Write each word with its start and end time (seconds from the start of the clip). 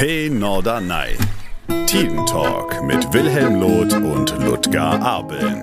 Hey 0.00 0.30
Norderney. 0.30 1.14
Teen 1.84 2.24
Talk 2.24 2.82
mit 2.84 3.12
Wilhelm 3.12 3.60
Loth 3.60 3.92
und 3.92 4.30
Ludger 4.42 4.98
Abeln. 5.02 5.62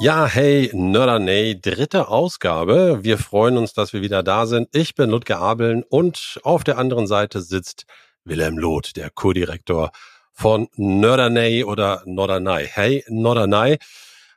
Ja, 0.00 0.26
hey 0.26 0.68
Norderney, 0.74 1.60
dritte 1.60 2.08
Ausgabe. 2.08 3.04
Wir 3.04 3.18
freuen 3.18 3.56
uns, 3.56 3.72
dass 3.72 3.92
wir 3.92 4.02
wieder 4.02 4.24
da 4.24 4.46
sind. 4.46 4.68
Ich 4.72 4.96
bin 4.96 5.10
Ludger 5.10 5.38
Abeln 5.38 5.84
und 5.88 6.40
auf 6.42 6.64
der 6.64 6.76
anderen 6.76 7.06
Seite 7.06 7.40
sitzt 7.40 7.86
Wilhelm 8.24 8.58
Loth, 8.58 8.96
der 8.96 9.10
Co-Direktor 9.10 9.92
von 10.32 10.66
Norderney 10.74 11.62
oder 11.62 12.02
Norderney. 12.04 12.66
Hey 12.66 13.04
Norderney 13.06 13.78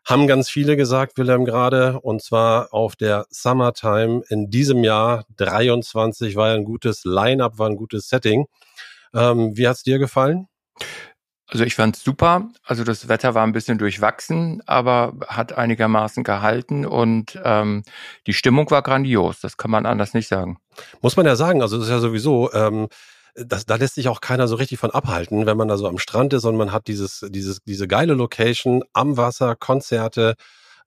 haben 0.05 0.27
ganz 0.27 0.49
viele 0.49 0.75
gesagt, 0.75 1.17
Wilhelm 1.17 1.45
gerade, 1.45 1.99
und 2.01 2.21
zwar 2.21 2.73
auf 2.73 2.95
der 2.95 3.25
Summertime 3.29 4.23
in 4.29 4.49
diesem 4.49 4.83
Jahr 4.83 5.25
23 5.37 6.35
war 6.35 6.53
ein 6.53 6.63
gutes 6.63 7.03
Line-up, 7.05 7.59
war 7.59 7.69
ein 7.69 7.77
gutes 7.77 8.09
Setting. 8.09 8.45
Ähm, 9.13 9.55
wie 9.55 9.67
hat's 9.67 9.83
dir 9.83 9.99
gefallen? 9.99 10.47
Also 11.51 11.65
ich 11.65 11.75
fand's 11.75 12.01
super. 12.01 12.47
Also 12.63 12.85
das 12.85 13.09
Wetter 13.09 13.35
war 13.35 13.43
ein 13.43 13.51
bisschen 13.51 13.77
durchwachsen, 13.77 14.63
aber 14.67 15.13
hat 15.27 15.51
einigermaßen 15.51 16.23
gehalten 16.23 16.85
und 16.85 17.39
ähm, 17.43 17.83
die 18.25 18.33
Stimmung 18.33 18.71
war 18.71 18.81
grandios. 18.81 19.41
Das 19.41 19.57
kann 19.57 19.69
man 19.69 19.85
anders 19.85 20.13
nicht 20.13 20.29
sagen. 20.29 20.59
Muss 21.01 21.17
man 21.17 21.25
ja 21.25 21.35
sagen. 21.35 21.61
Also 21.61 21.77
das 21.77 21.87
ist 21.87 21.91
ja 21.91 21.99
sowieso 21.99 22.51
ähm, 22.53 22.87
das, 23.35 23.65
da 23.65 23.75
lässt 23.75 23.95
sich 23.95 24.07
auch 24.07 24.21
keiner 24.21 24.47
so 24.47 24.55
richtig 24.55 24.79
von 24.79 24.91
abhalten, 24.91 25.45
wenn 25.45 25.57
man 25.57 25.67
da 25.67 25.77
so 25.77 25.87
am 25.87 25.97
Strand 25.97 26.33
ist 26.33 26.45
und 26.45 26.57
man 26.57 26.71
hat 26.71 26.87
dieses, 26.87 27.25
dieses, 27.29 27.59
diese 27.63 27.87
geile 27.87 28.13
Location 28.13 28.83
am 28.93 29.17
Wasser, 29.17 29.55
Konzerte, 29.55 30.35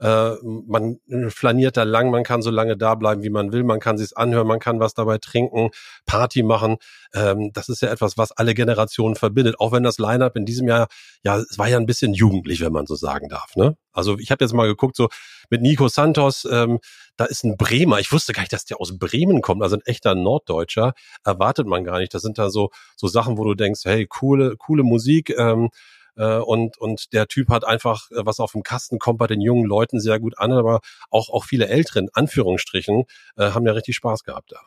äh, 0.01 0.33
man 0.43 0.99
flaniert 1.29 1.77
da 1.77 1.83
lang, 1.83 2.11
man 2.11 2.25
kann 2.25 2.43
so 2.43 2.51
lange 2.51 2.77
da 2.77 2.95
bleiben, 2.95 3.23
wie 3.23 3.31
man 3.31 3.53
will, 3.53 3.65
man 3.65 3.81
kann 3.81 3.99
sich's 3.99 4.13
anhören, 4.13 4.47
man 4.47 4.59
kann 4.59 4.81
was 4.81 4.95
dabei 4.95 5.19
trinken, 5.19 5.71
Party 6.07 6.43
machen. 6.43 6.77
Ähm, 7.15 7.51
das 7.53 7.69
ist 7.69 7.83
ja 7.83 7.91
etwas, 7.91 8.19
was 8.19 8.33
alle 8.33 8.55
Generationen 8.55 9.17
verbindet. 9.17 9.61
Auch 9.61 9.73
wenn 9.73 9.83
das 9.83 9.99
Line-up 9.99 10.37
in 10.37 10.47
diesem 10.47 10.69
Jahr, 10.69 10.89
ja, 11.23 11.39
es 11.39 11.59
war 11.59 11.69
ja 11.69 11.77
ein 11.77 11.87
bisschen 11.87 12.15
jugendlich, 12.15 12.61
wenn 12.61 12.73
man 12.73 12.87
so 12.87 12.95
sagen 12.95 13.29
darf. 13.29 13.57
Ne? 13.57 13.77
Also 13.93 14.19
ich 14.19 14.31
habe 14.31 14.45
jetzt 14.45 14.53
mal 14.53 14.67
geguckt, 14.67 14.97
so 14.97 15.09
mit 15.51 15.63
Nico 15.63 15.89
Santos, 15.89 16.47
ähm, 16.51 16.81
da 17.17 17.27
ist 17.27 17.45
ein 17.45 17.57
Bremer. 17.57 18.01
Ich 18.01 18.11
wusste 18.13 18.33
gar 18.33 18.43
nicht, 18.43 18.53
dass 18.53 18.65
der 18.65 18.81
aus 18.81 18.99
Bremen 18.99 19.41
kommt, 19.41 19.63
also 19.63 19.77
ein 19.77 19.83
echter 19.85 20.15
Norddeutscher. 20.15 20.95
Erwartet 21.25 21.67
man 21.67 21.85
gar 21.85 22.01
nicht. 22.01 22.13
Das 22.13 22.23
sind 22.23 22.39
da 22.39 22.51
so 22.51 22.71
so 22.97 23.07
Sachen, 23.07 23.39
wo 23.39 23.45
du 23.45 23.55
denkst, 23.55 23.83
hey, 23.85 24.07
coole 24.07 24.57
coole 24.57 24.83
Musik. 24.83 25.31
Ähm, 25.39 25.71
äh, 26.17 26.39
und, 26.39 26.79
und 26.79 27.13
der 27.13 27.27
Typ 27.27 27.49
hat 27.49 27.65
einfach 27.65 28.11
äh, 28.11 28.25
was 28.25 28.41
auf 28.41 28.53
dem 28.53 28.63
Kasten, 28.63 28.99
kommt 28.99 29.19
bei 29.19 29.27
den 29.27 29.41
jungen 29.41 29.65
Leuten 29.65 30.01
sehr 30.01 30.21
gut 30.21 30.39
an, 30.39 30.53
aber 30.53 30.81
auch, 31.11 31.31
auch 31.31 31.45
viele 31.45 31.69
Älteren, 31.69 32.09
Anführungsstrichen, 32.13 33.05
äh, 33.37 33.51
haben 33.51 33.67
ja 33.67 33.73
richtig 33.73 33.97
Spaß 33.97 34.25
gehabt 34.25 34.53
da. 34.53 34.61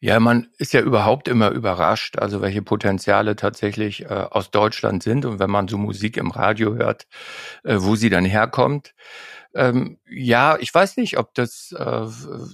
Ja, 0.00 0.20
man 0.20 0.48
ist 0.58 0.74
ja 0.74 0.80
überhaupt 0.80 1.28
immer 1.28 1.50
überrascht, 1.50 2.18
also 2.18 2.42
welche 2.42 2.60
Potenziale 2.60 3.36
tatsächlich 3.36 4.02
äh, 4.02 4.08
aus 4.08 4.50
Deutschland 4.50 5.02
sind 5.02 5.24
und 5.24 5.38
wenn 5.38 5.50
man 5.50 5.68
so 5.68 5.78
Musik 5.78 6.18
im 6.18 6.30
Radio 6.30 6.74
hört, 6.74 7.06
äh, 7.62 7.76
wo 7.78 7.96
sie 7.96 8.10
dann 8.10 8.26
herkommt. 8.26 8.94
Ähm, 9.54 9.98
ja, 10.10 10.58
ich 10.58 10.74
weiß 10.74 10.96
nicht, 10.98 11.16
ob 11.16 11.32
das 11.34 11.74
äh, 11.78 12.06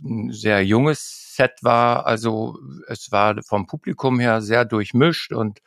ein 0.04 0.30
sehr 0.32 0.64
junges 0.64 1.29
Set 1.40 1.62
war. 1.62 2.06
Also 2.06 2.58
es 2.86 3.10
war 3.12 3.42
vom 3.42 3.66
Publikum 3.66 4.20
her 4.20 4.42
sehr 4.42 4.66
durchmischt 4.66 5.32
und 5.32 5.60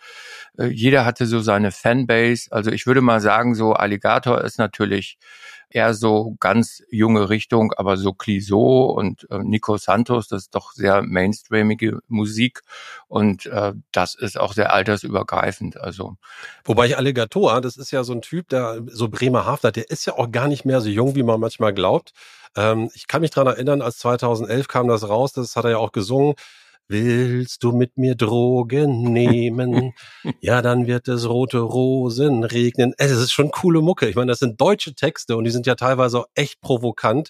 äh, 0.57 0.67
jeder 0.67 1.03
hatte 1.03 1.25
so 1.25 1.39
seine 1.39 1.71
Fanbase. 1.71 2.51
Also 2.51 2.71
ich 2.71 2.85
würde 2.85 3.01
mal 3.01 3.21
sagen, 3.21 3.55
so 3.55 3.73
Alligator 3.73 4.41
ist 4.41 4.59
natürlich 4.59 5.17
eher 5.71 5.95
so 5.95 6.35
ganz 6.39 6.83
junge 6.91 7.29
Richtung, 7.29 7.73
aber 7.75 7.97
so 7.97 8.13
Clisot 8.13 8.95
und 8.95 9.27
äh, 9.31 9.39
Nico 9.39 9.77
Santos, 9.77 10.27
das 10.27 10.43
ist 10.43 10.55
doch 10.55 10.73
sehr 10.73 11.01
mainstreamige 11.01 11.99
Musik 12.07 12.61
und 13.07 13.47
äh, 13.47 13.73
das 13.91 14.13
ist 14.13 14.39
auch 14.39 14.53
sehr 14.53 14.71
altersübergreifend. 14.71 15.77
Also 15.77 16.17
wobei 16.63 16.85
ich 16.85 16.97
Alligator, 16.97 17.59
das 17.61 17.77
ist 17.77 17.89
ja 17.89 18.03
so 18.03 18.13
ein 18.13 18.21
Typ, 18.21 18.49
der 18.49 18.83
so 18.85 19.09
Bremerhaft 19.09 19.63
hat, 19.63 19.75
der 19.75 19.89
ist 19.89 20.05
ja 20.05 20.13
auch 20.13 20.31
gar 20.31 20.47
nicht 20.47 20.65
mehr 20.65 20.81
so 20.81 20.89
jung, 20.89 21.15
wie 21.15 21.23
man 21.23 21.39
manchmal 21.39 21.73
glaubt. 21.73 22.13
Ähm, 22.55 22.89
ich 22.93 23.07
kann 23.07 23.21
mich 23.21 23.31
dran 23.31 23.47
erinnern, 23.47 23.81
als 23.81 23.97
2011 23.99 24.67
kam 24.67 24.87
das 24.87 25.07
raus, 25.07 25.33
das 25.33 25.55
hat 25.55 25.65
er 25.65 25.71
ja 25.71 25.77
auch 25.77 25.91
gesungen. 25.91 26.35
Willst 26.89 27.63
du 27.63 27.71
mit 27.71 27.97
mir 27.97 28.15
Drogen 28.15 29.13
nehmen? 29.13 29.93
ja, 30.41 30.61
dann 30.61 30.85
wird 30.85 31.07
es 31.07 31.27
rote 31.27 31.59
Rosen 31.59 32.43
regnen. 32.43 32.93
Es 32.97 33.11
ist 33.11 33.31
schon 33.31 33.51
coole 33.51 33.81
Mucke. 33.81 34.07
Ich 34.09 34.15
meine, 34.15 34.31
das 34.31 34.39
sind 34.39 34.59
deutsche 34.59 34.93
Texte 34.93 35.37
und 35.37 35.45
die 35.45 35.51
sind 35.51 35.65
ja 35.65 35.75
teilweise 35.75 36.19
auch 36.19 36.27
echt 36.35 36.59
provokant. 36.61 37.29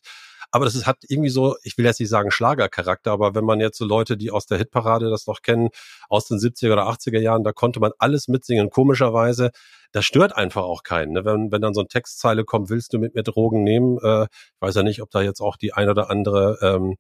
Aber 0.54 0.66
das 0.66 0.76
ist, 0.76 0.86
hat 0.86 1.00
irgendwie 1.08 1.32
so, 1.32 1.56
ich 1.64 1.80
will 1.80 1.86
jetzt 1.86 2.00
nicht 2.00 2.10
sagen 2.10 2.30
Schlagercharakter, 2.30 3.12
aber 3.12 3.34
wenn 3.34 3.44
man 3.44 3.60
jetzt 3.60 3.76
so 3.76 3.86
Leute, 3.86 4.18
die 4.18 4.30
aus 4.30 4.46
der 4.46 4.60
Hitparade 4.60 5.10
das 5.10 5.26
noch 5.26 5.42
kennen, 5.42 5.70
aus 6.10 6.28
den 6.28 6.38
70er 6.38 6.74
oder 6.74 6.88
80er 6.88 7.20
Jahren, 7.20 7.44
da 7.44 7.52
konnte 7.54 7.80
man 7.80 7.92
alles 7.98 8.28
mitsingen. 8.28 8.70
Komischerweise, 8.70 9.50
das 9.94 10.06
stört 10.06 10.36
einfach 10.38 10.62
auch 10.62 10.84
keinen. 10.84 11.14
Ne? 11.14 11.26
Wenn, 11.26 11.52
wenn 11.52 11.62
dann 11.64 11.74
so 11.74 11.82
ein 11.82 11.88
Textzeile 11.88 12.46
kommt, 12.46 12.70
willst 12.70 12.94
du 12.94 13.00
mit 13.00 13.16
mir 13.16 13.24
Drogen 13.24 13.64
nehmen? 13.64 13.98
Äh, 13.98 14.28
weiß 14.60 14.76
ja 14.76 14.84
nicht, 14.84 15.02
ob 15.02 15.10
da 15.10 15.24
jetzt 15.24 15.42
auch 15.42 15.58
die 15.58 15.74
ein 15.74 15.90
oder 15.90 16.12
andere 16.12 16.60
ähm, 16.62 16.98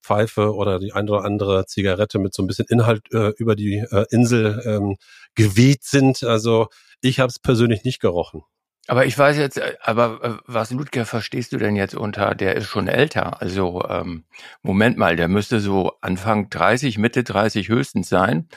Pfeife 0.00 0.54
oder 0.54 0.78
die 0.78 0.92
ein 0.92 1.10
oder 1.10 1.24
andere 1.24 1.66
Zigarette 1.66 2.20
mit 2.20 2.32
so 2.32 2.44
ein 2.44 2.46
bisschen 2.46 2.66
Inhalt 2.68 3.12
äh, 3.12 3.30
über 3.36 3.56
die 3.56 3.78
äh, 3.78 4.04
Insel 4.10 4.62
ähm, 4.64 4.96
geweht 5.34 5.82
sind. 5.82 6.22
Also 6.22 6.68
ich 7.00 7.18
habe 7.18 7.30
es 7.30 7.40
persönlich 7.40 7.82
nicht 7.82 8.00
gerochen. 8.00 8.42
Aber 8.88 9.06
ich 9.06 9.16
weiß 9.16 9.36
jetzt, 9.36 9.58
äh, 9.58 9.76
aber 9.80 10.18
äh, 10.22 10.42
was 10.46 10.70
Ludger 10.70 11.06
verstehst 11.06 11.52
du 11.52 11.58
denn 11.58 11.76
jetzt 11.76 11.94
unter, 11.94 12.34
der 12.34 12.56
ist 12.56 12.66
schon 12.66 12.88
älter. 12.88 13.40
Also 13.40 13.84
ähm, 13.88 14.24
Moment 14.62 14.98
mal, 14.98 15.16
der 15.16 15.28
müsste 15.28 15.60
so 15.60 15.92
Anfang 16.00 16.50
30, 16.50 16.98
Mitte 16.98 17.22
30 17.22 17.68
höchstens 17.68 18.08
sein. 18.08 18.48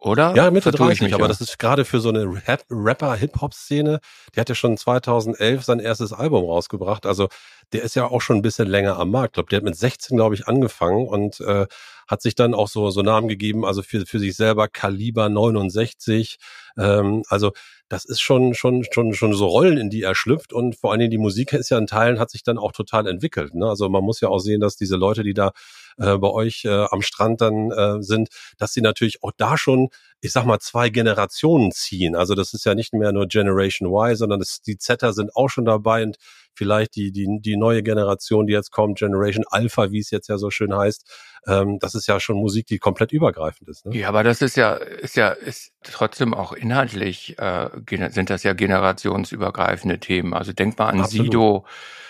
Oder? 0.00 0.32
Ja, 0.36 0.52
Mitte 0.52 0.70
30, 0.70 1.12
aber 1.12 1.26
das 1.26 1.40
ist 1.40 1.58
gerade 1.58 1.84
für 1.84 1.98
so 1.98 2.10
eine 2.10 2.24
Rapper-Hip-Hop-Szene. 2.70 3.98
Der 4.34 4.40
hat 4.40 4.48
ja 4.48 4.54
schon 4.54 4.76
2011 4.76 5.64
sein 5.64 5.80
erstes 5.80 6.12
Album 6.12 6.44
rausgebracht. 6.44 7.04
Also 7.04 7.28
der 7.72 7.82
ist 7.82 7.96
ja 7.96 8.06
auch 8.06 8.20
schon 8.20 8.36
ein 8.36 8.42
bisschen 8.42 8.68
länger 8.68 8.96
am 8.96 9.10
Markt. 9.10 9.30
Ich 9.30 9.34
glaube, 9.34 9.48
der 9.50 9.56
hat 9.56 9.64
mit 9.64 9.76
16, 9.76 10.16
glaube 10.16 10.36
ich, 10.36 10.46
angefangen 10.46 11.08
und 11.08 11.40
äh, 11.40 11.66
hat 12.06 12.22
sich 12.22 12.36
dann 12.36 12.54
auch 12.54 12.68
so, 12.68 12.90
so 12.90 13.02
Namen 13.02 13.26
gegeben, 13.26 13.64
also 13.64 13.82
für, 13.82 14.06
für 14.06 14.20
sich 14.20 14.36
selber 14.36 14.68
Kaliber 14.68 15.28
69. 15.28 16.38
Ähm, 16.78 17.24
also 17.28 17.50
das 17.88 18.04
ist 18.04 18.20
schon, 18.20 18.54
schon, 18.54 18.84
schon, 18.92 19.14
schon 19.14 19.32
so 19.34 19.46
Rollen, 19.46 19.78
in 19.78 19.90
die 19.90 20.02
er 20.02 20.14
schlüpft 20.14 20.52
und 20.52 20.76
vor 20.76 20.90
allen 20.90 21.00
Dingen 21.00 21.10
die 21.10 21.18
Musik 21.18 21.52
ist 21.54 21.70
ja 21.70 21.78
in 21.78 21.86
Teilen, 21.86 22.18
hat 22.18 22.30
sich 22.30 22.42
dann 22.42 22.58
auch 22.58 22.72
total 22.72 23.06
entwickelt. 23.06 23.54
Ne? 23.54 23.66
Also 23.66 23.88
man 23.88 24.04
muss 24.04 24.20
ja 24.20 24.28
auch 24.28 24.40
sehen, 24.40 24.60
dass 24.60 24.76
diese 24.76 24.96
Leute, 24.96 25.22
die 25.22 25.34
da 25.34 25.52
äh, 25.96 26.16
bei 26.18 26.28
euch 26.28 26.64
äh, 26.64 26.86
am 26.90 27.02
Strand 27.02 27.40
dann 27.40 27.70
äh, 27.70 28.02
sind, 28.02 28.28
dass 28.58 28.72
sie 28.72 28.82
natürlich 28.82 29.22
auch 29.22 29.32
da 29.36 29.56
schon, 29.56 29.88
ich 30.20 30.32
sag 30.32 30.44
mal, 30.44 30.58
zwei 30.58 30.90
Generationen 30.90 31.72
ziehen. 31.72 32.14
Also 32.14 32.34
das 32.34 32.52
ist 32.52 32.66
ja 32.66 32.74
nicht 32.74 32.92
mehr 32.92 33.12
nur 33.12 33.26
Generation 33.26 33.90
Y, 33.90 34.16
sondern 34.16 34.40
das, 34.40 34.60
die 34.60 34.76
Zetter 34.76 35.12
sind 35.12 35.34
auch 35.34 35.48
schon 35.48 35.64
dabei 35.64 36.02
und 36.02 36.16
vielleicht 36.58 36.96
die, 36.96 37.12
die, 37.12 37.26
die 37.40 37.56
neue 37.56 37.82
Generation, 37.82 38.46
die 38.46 38.52
jetzt 38.52 38.70
kommt, 38.70 38.98
Generation 38.98 39.44
Alpha, 39.48 39.90
wie 39.90 40.00
es 40.00 40.10
jetzt 40.10 40.28
ja 40.28 40.36
so 40.36 40.50
schön 40.50 40.76
heißt, 40.76 41.08
ähm, 41.46 41.78
das 41.78 41.94
ist 41.94 42.06
ja 42.06 42.20
schon 42.20 42.36
Musik, 42.36 42.66
die 42.66 42.78
komplett 42.78 43.12
übergreifend 43.12 43.68
ist. 43.68 43.86
Ne? 43.86 43.96
Ja, 43.96 44.08
aber 44.08 44.24
das 44.24 44.42
ist 44.42 44.56
ja, 44.56 44.74
ist 44.74 45.16
ja, 45.16 45.28
ist 45.28 45.72
trotzdem 45.82 46.34
auch 46.34 46.52
inhaltlich, 46.52 47.38
äh, 47.38 47.70
sind 48.10 48.28
das 48.28 48.42
ja 48.42 48.52
generationsübergreifende 48.52 50.00
Themen. 50.00 50.34
Also 50.34 50.52
denk 50.52 50.78
mal 50.78 50.88
an 50.88 51.00
Absolut. 51.00 51.26
Sido 51.26 51.66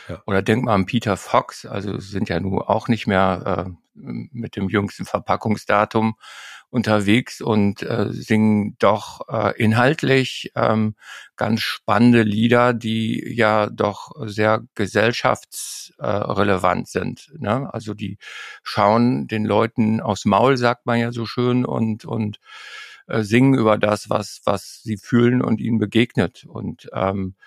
ja. 0.09 0.23
oder 0.27 0.43
denk 0.43 0.65
mal 0.65 0.75
an 0.75 0.87
Peter 0.87 1.17
Fox, 1.17 1.67
also 1.67 1.99
sind 1.99 2.29
ja 2.29 2.41
nun 2.41 2.59
auch 2.59 2.89
nicht 2.89 3.07
mehr 3.07 3.67
äh, 3.69 3.71
mit 3.95 4.57
dem 4.57 4.69
jüngsten 4.69 5.05
Verpackungsdatum 5.05 6.15
unterwegs 6.71 7.41
und 7.41 7.83
äh, 7.83 8.09
singen 8.11 8.77
doch 8.79 9.27
äh, 9.29 9.57
inhaltlich 9.57 10.53
ähm, 10.55 10.95
ganz 11.37 11.63
spannende 11.63 12.23
Lieder, 12.23 12.75
die 12.75 13.35
ja 13.35 13.69
doch 13.71 14.13
sehr 14.27 14.65
gesellschaftsrelevant 14.75 16.87
sind. 16.89 17.33
Ne? 17.39 17.73
Also 17.73 17.95
die 17.95 18.19
schauen 18.63 19.27
den 19.29 19.47
Leuten 19.47 20.01
aufs 20.01 20.25
Maul, 20.27 20.57
sagt 20.57 20.87
man 20.87 20.99
ja 20.99 21.13
so 21.13 21.27
schön, 21.27 21.65
und 21.65 22.05
und 22.05 22.41
äh, 23.07 23.23
singen 23.23 23.55
über 23.55 23.79
das, 23.79 24.11
was 24.11 24.41
was 24.45 24.83
sie 24.83 24.97
fühlen 24.99 25.41
und 25.43 25.61
ihnen 25.61 25.79
begegnet. 25.79 26.45
Und 26.45 26.89
ähm, 26.93 27.37
äh, 27.39 27.43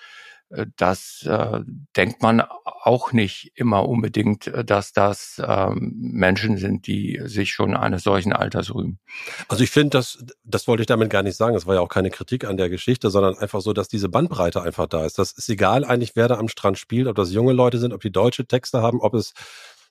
das 0.78 1.26
äh, 1.28 1.62
denkt 1.96 2.22
man 2.22 2.42
auch 2.42 3.14
nicht 3.14 3.52
immer 3.56 3.88
unbedingt, 3.88 4.48
äh, 4.48 4.66
dass 4.66 4.92
das 4.94 5.42
ähm, 5.46 5.94
Menschen 5.98 6.58
sind, 6.58 6.88
die 6.88 7.22
sich 7.24 7.52
schon 7.52 7.76
eines 7.76 8.04
solchen 8.04 8.34
Alters 8.34 8.74
rühmen. 8.74 9.00
Also 9.48 9.64
ich 9.64 9.72
finde, 9.72 9.92
das, 9.92 10.24
das 10.44 10.68
wollte 10.68 10.82
ich 10.82 10.88
damit 10.88 11.10
gar 11.10 11.24
nicht 11.24 11.38
sagen. 11.38 11.54
Das 11.54 11.68
war 11.68 11.76
ja 11.76 11.82
auch 11.82 11.90
keine 11.90 12.10
Kritik 12.10 12.46
an 12.46 12.58
der 12.58 12.70
Geschichte, 12.70 13.10
sondern 13.10 13.38
einfach 13.38 13.62
so, 13.62 13.74
dass 13.74 13.88
diese 13.88 14.10
Bandbreite 14.10 14.62
einfach 14.62 14.88
da 14.88 15.06
ist. 15.06 15.18
Das 15.20 15.32
ist 15.32 15.50
egal 15.50 15.86
eigentlich, 15.86 16.16
wer 16.16 16.28
da 16.28 16.38
am 16.38 16.50
Strand 16.50 16.78
spielt, 16.78 17.08
ob 17.08 17.16
das 17.16 17.32
junge 17.32 17.54
Leute 17.54 17.78
sind, 17.80 17.94
ob 17.94 18.02
die 18.02 18.12
deutsche 18.12 18.46
Texte 18.46 18.82
haben, 18.82 19.00
ob 19.00 19.14
es 19.14 19.34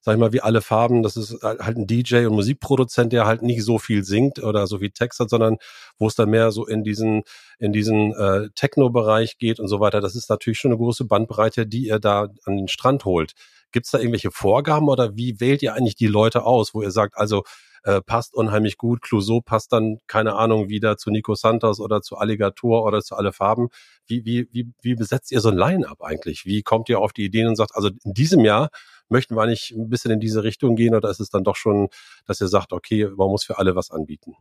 sag 0.00 0.14
ich 0.14 0.20
mal, 0.20 0.32
wie 0.32 0.40
alle 0.40 0.62
Farben. 0.62 1.02
Das 1.02 1.16
ist 1.16 1.42
halt 1.42 1.76
ein 1.76 1.86
DJ 1.86 2.26
und 2.26 2.34
Musikproduzent, 2.34 3.12
der 3.12 3.26
halt 3.26 3.42
nicht 3.42 3.64
so 3.64 3.78
viel 3.78 4.02
singt 4.04 4.42
oder 4.42 4.66
so 4.66 4.78
viel 4.78 4.90
Text 4.90 5.20
hat, 5.20 5.30
sondern 5.30 5.58
wo 5.98 6.06
es 6.06 6.14
dann 6.14 6.30
mehr 6.30 6.50
so 6.52 6.66
in 6.66 6.84
diesen, 6.84 7.22
in 7.58 7.72
diesen 7.72 8.12
äh, 8.14 8.48
Techno-Bereich 8.54 9.38
geht 9.38 9.60
und 9.60 9.68
so 9.68 9.80
weiter. 9.80 10.00
Das 10.00 10.16
ist 10.16 10.30
natürlich 10.30 10.58
schon 10.58 10.70
eine 10.70 10.78
große 10.78 11.04
Bandbreite, 11.04 11.66
die 11.66 11.86
ihr 11.86 11.98
da 11.98 12.28
an 12.44 12.56
den 12.56 12.68
Strand 12.68 13.04
holt. 13.04 13.32
Gibt 13.72 13.86
es 13.86 13.92
da 13.92 13.98
irgendwelche 13.98 14.30
Vorgaben 14.30 14.88
oder 14.88 15.16
wie 15.16 15.38
wählt 15.40 15.62
ihr 15.62 15.74
eigentlich 15.74 15.96
die 15.96 16.08
Leute 16.08 16.44
aus, 16.44 16.74
wo 16.74 16.82
ihr 16.82 16.90
sagt, 16.90 17.16
also 17.16 17.44
äh, 17.84 18.00
passt 18.00 18.34
unheimlich 18.34 18.76
gut, 18.76 19.02
Clouseau 19.02 19.40
passt 19.40 19.72
dann, 19.72 19.98
keine 20.06 20.34
Ahnung, 20.34 20.68
wieder 20.68 20.96
zu 20.96 21.10
Nico 21.10 21.34
Santos 21.34 21.80
oder 21.80 22.02
zu 22.02 22.16
Alligator 22.16 22.84
oder 22.84 23.00
zu 23.00 23.16
alle 23.16 23.32
Farben. 23.32 23.68
Wie, 24.06 24.24
wie, 24.24 24.48
wie, 24.52 24.72
wie 24.82 24.94
besetzt 24.94 25.32
ihr 25.32 25.40
so 25.40 25.48
ein 25.48 25.56
Line-up 25.56 26.02
eigentlich? 26.02 26.44
Wie 26.44 26.62
kommt 26.62 26.88
ihr 26.88 27.00
auf 27.00 27.12
die 27.12 27.24
Ideen 27.24 27.48
und 27.48 27.56
sagt, 27.56 27.74
also 27.74 27.88
in 28.04 28.14
diesem 28.14 28.44
Jahr 28.44 28.70
möchten 29.08 29.34
wir 29.36 29.42
eigentlich 29.42 29.70
ein 29.72 29.88
bisschen 29.88 30.10
in 30.10 30.20
diese 30.20 30.44
Richtung 30.44 30.76
gehen 30.76 30.94
oder 30.94 31.10
ist 31.10 31.20
es 31.20 31.30
dann 31.30 31.44
doch 31.44 31.56
schon, 31.56 31.88
dass 32.26 32.40
ihr 32.40 32.48
sagt, 32.48 32.72
okay, 32.72 33.06
man 33.16 33.28
muss 33.28 33.44
für 33.44 33.58
alle 33.58 33.74
was 33.74 33.90
anbieten? 33.90 34.34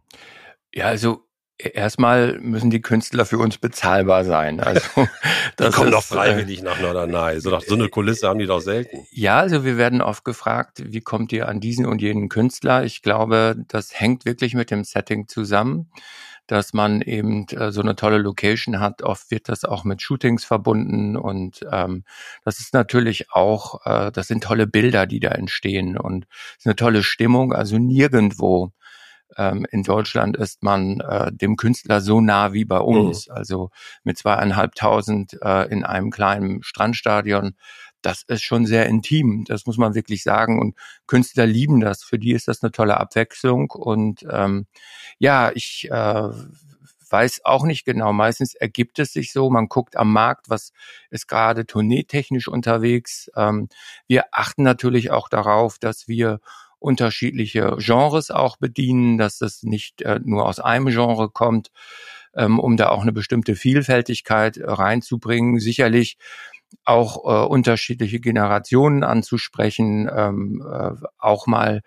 Ja, 0.74 0.85
also 0.85 1.29
Erstmal 1.61 2.39
müssen 2.39 2.69
die 2.69 2.81
Künstler 2.81 3.25
für 3.25 3.38
uns 3.38 3.57
bezahlbar 3.57 4.23
sein. 4.23 4.61
Also 4.69 5.07
das 5.57 5.69
die 5.69 5.75
kommen 5.75 5.89
ist, 5.89 5.95
doch 5.95 6.03
freiwillig 6.03 6.59
äh, 6.59 6.63
nach 6.63 6.79
Norderney. 6.79 7.41
So, 7.41 7.57
so 7.59 7.75
eine 7.75 7.89
Kulisse 7.89 8.27
haben 8.27 8.39
die 8.39 8.45
doch 8.45 8.61
selten. 8.61 9.06
Ja, 9.11 9.39
also 9.39 9.65
wir 9.65 9.77
werden 9.77 10.01
oft 10.01 10.23
gefragt, 10.23 10.83
wie 10.85 11.01
kommt 11.01 11.31
ihr 11.33 11.50
an 11.50 11.59
diesen 11.59 11.85
und 11.85 12.01
jenen 12.01 12.29
Künstler? 12.29 12.83
Ich 12.85 13.01
glaube, 13.01 13.56
das 13.67 14.00
hängt 14.00 14.25
wirklich 14.25 14.53
mit 14.53 14.71
dem 14.71 14.83
Setting 14.83 15.27
zusammen, 15.27 15.91
dass 16.47 16.73
man 16.73 17.01
eben 17.01 17.45
äh, 17.50 17.71
so 17.71 17.81
eine 17.81 17.95
tolle 17.95 18.19
Location 18.19 18.79
hat. 18.79 19.01
Oft 19.01 19.31
wird 19.31 19.50
das 19.50 19.65
auch 19.65 19.83
mit 19.83 20.01
Shootings 20.01 20.45
verbunden 20.45 21.17
und 21.17 21.65
ähm, 21.71 22.03
das 22.45 22.59
ist 22.59 22.73
natürlich 22.73 23.31
auch, 23.31 23.85
äh, 23.85 24.11
das 24.11 24.27
sind 24.27 24.44
tolle 24.44 24.67
Bilder, 24.67 25.07
die 25.07 25.19
da 25.19 25.29
entstehen 25.29 25.97
und 25.97 26.25
es 26.51 26.59
ist 26.59 26.67
eine 26.67 26.75
tolle 26.75 27.03
Stimmung. 27.03 27.53
Also 27.53 27.77
nirgendwo 27.77 28.71
ähm, 29.39 29.65
in 29.71 29.83
Deutschland 29.83 30.36
ist 30.36 30.63
man 30.63 31.00
äh, 31.00 31.31
dem 31.31 31.56
Künstler 31.56 32.01
so 32.01 32.19
nah 32.19 32.51
wie 32.51 32.65
bei 32.65 32.80
uns. 32.80 33.27
Mhm. 33.27 33.33
Also 33.33 33.69
mit 34.03 34.18
zweieinhalbtausend 34.18 35.38
äh, 35.41 35.71
in 35.71 35.86
einem 35.86 36.12
kleinen 36.12 36.62
Strandstadion. 36.62 37.56
Das 38.01 38.24
ist 38.24 38.44
schon 38.44 38.65
sehr 38.65 38.86
intim, 38.86 39.45
das 39.45 39.65
muss 39.65 39.77
man 39.77 39.95
wirklich 39.95 40.24
sagen. 40.24 40.59
Und 40.59 40.75
Künstler 41.07 41.45
lieben 41.45 41.80
das. 41.80 42.03
Für 42.03 42.19
die 42.19 42.33
ist 42.33 42.47
das 42.50 42.62
eine 42.62 42.71
tolle 42.71 42.97
Abwechslung. 42.97 43.71
Und 43.71 44.25
ähm, 44.30 44.68
ja, 45.19 45.51
ich 45.53 45.88
äh, 45.89 46.30
weiß 47.09 47.42
auch 47.45 47.63
nicht 47.63 47.85
genau. 47.85 48.12
Meistens 48.13 48.56
ergibt 48.56 49.00
es 49.00 49.13
sich 49.13 49.31
so. 49.31 49.50
Man 49.50 49.68
guckt 49.68 49.95
am 49.95 50.12
Markt, 50.12 50.50
was 50.50 50.74
ist 51.09 51.27
gerade 51.27 51.65
tourneetechnisch 51.65 52.47
unterwegs. 52.47 53.31
Ähm, 53.35 53.69
wir 54.07 54.25
achten 54.31 54.63
natürlich 54.63 55.12
auch 55.12 55.30
darauf, 55.30 55.80
dass 55.80 56.07
wir 56.07 56.39
unterschiedliche 56.80 57.76
Genres 57.78 58.31
auch 58.31 58.58
bedienen, 58.58 59.18
dass 59.18 59.38
das 59.38 59.64
nicht 59.64 60.02
äh, 60.02 60.20
nur 60.24 60.48
aus 60.48 60.60
einem 60.60 60.88
Genre 60.88 61.30
kommt, 61.30 61.72
ähm, 62.36 62.60
um 62.60 62.78
da 62.78 62.90
auch 62.90 63.02
eine 63.02 63.12
bestimmte 63.12 63.56
Vielfältigkeit 63.56 64.58
äh, 64.58 64.70
reinzubringen. 64.70 65.60
Sicherlich 65.60 66.18
auch 66.86 67.26
äh, 67.26 67.48
unterschiedliche 67.48 68.20
Generationen 68.20 69.04
anzusprechen, 69.04 70.10
ähm, 70.14 70.64
äh, 70.66 70.92
auch 71.18 71.48
mal 71.48 71.81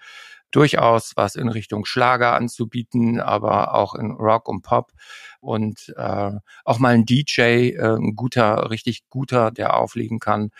durchaus 0.52 1.12
was 1.16 1.34
in 1.34 1.48
Richtung 1.48 1.84
Schlager 1.84 2.34
anzubieten, 2.34 3.20
aber 3.20 3.74
auch 3.74 3.94
in 3.94 4.12
Rock 4.12 4.48
und 4.48 4.62
Pop 4.62 4.92
und 5.40 5.92
äh, 5.96 6.32
auch 6.64 6.78
mal 6.78 6.94
ein 6.94 7.04
DJ, 7.04 7.70
äh, 7.70 7.96
ein 7.96 8.14
guter, 8.14 8.70
richtig 8.70 9.08
guter, 9.08 9.50
der 9.50 9.76
auflegen 9.76 10.20
kann. 10.20 10.50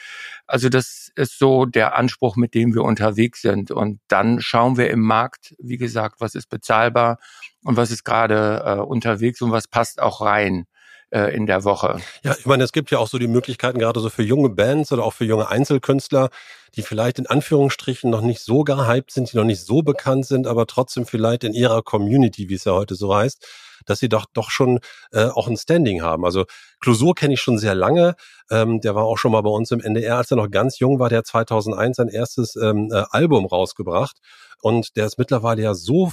Also 0.47 0.69
das 0.69 1.13
ist 1.15 1.39
so 1.39 1.67
der 1.67 1.97
Anspruch, 1.97 2.37
mit 2.37 2.55
dem 2.55 2.75
wir 2.75 2.83
unterwegs 2.83 3.43
sind. 3.43 3.71
Und 3.71 4.01
dann 4.09 4.41
schauen 4.41 4.77
wir 4.77 4.91
im 4.91 5.01
Markt, 5.01 5.55
wie 5.59 5.77
gesagt, 5.77 6.21
was 6.21 6.35
ist 6.35 6.49
bezahlbar 6.49 7.19
und 7.63 7.77
was 7.77 7.91
ist 7.91 8.05
gerade 8.05 8.63
äh, 8.67 8.81
unterwegs 8.81 9.41
und 9.41 9.53
was 9.53 9.69
passt 9.69 10.03
auch 10.03 10.21
rein 10.21 10.67
äh, 11.13 11.35
in 11.35 11.47
der 11.47 11.65
Woche. 11.65 12.01
Ja, 12.23 12.35
ich 12.39 12.47
meine, 12.47 12.65
es 12.65 12.73
gibt 12.73 12.91
ja 12.91 12.99
auch 12.99 13.09
so 13.09 13.19
die 13.19 13.29
Möglichkeiten, 13.29 13.79
gerade 13.79 14.01
so 14.01 14.09
für 14.09 14.23
junge 14.23 14.49
Bands 14.49 14.93
oder 14.93 15.05
auch 15.05 15.13
für 15.13 15.25
junge 15.25 15.49
Einzelkünstler, 15.49 16.31
die 16.75 16.83
vielleicht 16.83 17.19
in 17.19 17.27
Anführungsstrichen 17.27 18.11
noch 18.11 18.23
nicht 18.23 18.41
so 18.41 18.65
gehypt 18.65 19.13
sind, 19.13 19.33
die 19.33 19.37
noch 19.37 19.45
nicht 19.45 19.61
so 19.61 19.83
bekannt 19.83 20.27
sind, 20.27 20.47
aber 20.47 20.67
trotzdem 20.67 21.05
vielleicht 21.05 21.45
in 21.45 21.53
ihrer 21.53 21.83
Community, 21.83 22.49
wie 22.49 22.55
es 22.55 22.65
ja 22.65 22.73
heute 22.73 22.95
so 22.95 23.15
heißt, 23.15 23.47
dass 23.87 23.99
sie 23.99 24.09
doch 24.09 24.27
doch 24.33 24.51
schon 24.51 24.81
äh, 25.13 25.27
auch 25.27 25.49
ein 25.49 25.57
Standing 25.57 26.03
haben. 26.03 26.25
Also 26.25 26.45
Clouseau 26.81 27.13
kenne 27.13 27.35
ich 27.35 27.41
schon 27.41 27.59
sehr 27.59 27.75
lange. 27.75 28.15
Ähm, 28.51 28.81
der 28.81 28.95
war 28.95 29.05
auch 29.05 29.19
schon 29.19 29.33
mal 29.33 29.43
bei 29.43 29.51
uns 29.51 29.71
im 29.71 29.81
NDR, 29.81 30.17
als 30.17 30.31
er 30.31 30.37
noch 30.37 30.51
ganz 30.51 30.79
jung 30.79 30.99
war, 30.99 31.09
der 31.09 31.25
2001 31.25 31.97
sein 31.97 32.09
erstes 32.09 32.57
ähm, 32.57 32.91
äh, 32.93 33.05
Album 33.11 33.47
rausgebracht. 33.47 34.19
Und 34.61 34.97
der 34.97 35.07
ist 35.07 35.19
mittlerweile 35.19 35.63
ja 35.63 35.75
so, 35.75 36.13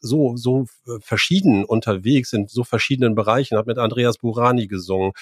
so, 0.00 0.36
so 0.36 0.66
verschieden 1.00 1.64
unterwegs 1.64 2.32
in 2.32 2.46
so 2.46 2.62
verschiedenen 2.62 3.16
Bereichen, 3.16 3.58
hat 3.58 3.66
mit 3.66 3.78
Andreas 3.78 4.18
Burani 4.18 4.68
gesungen, 4.68 5.12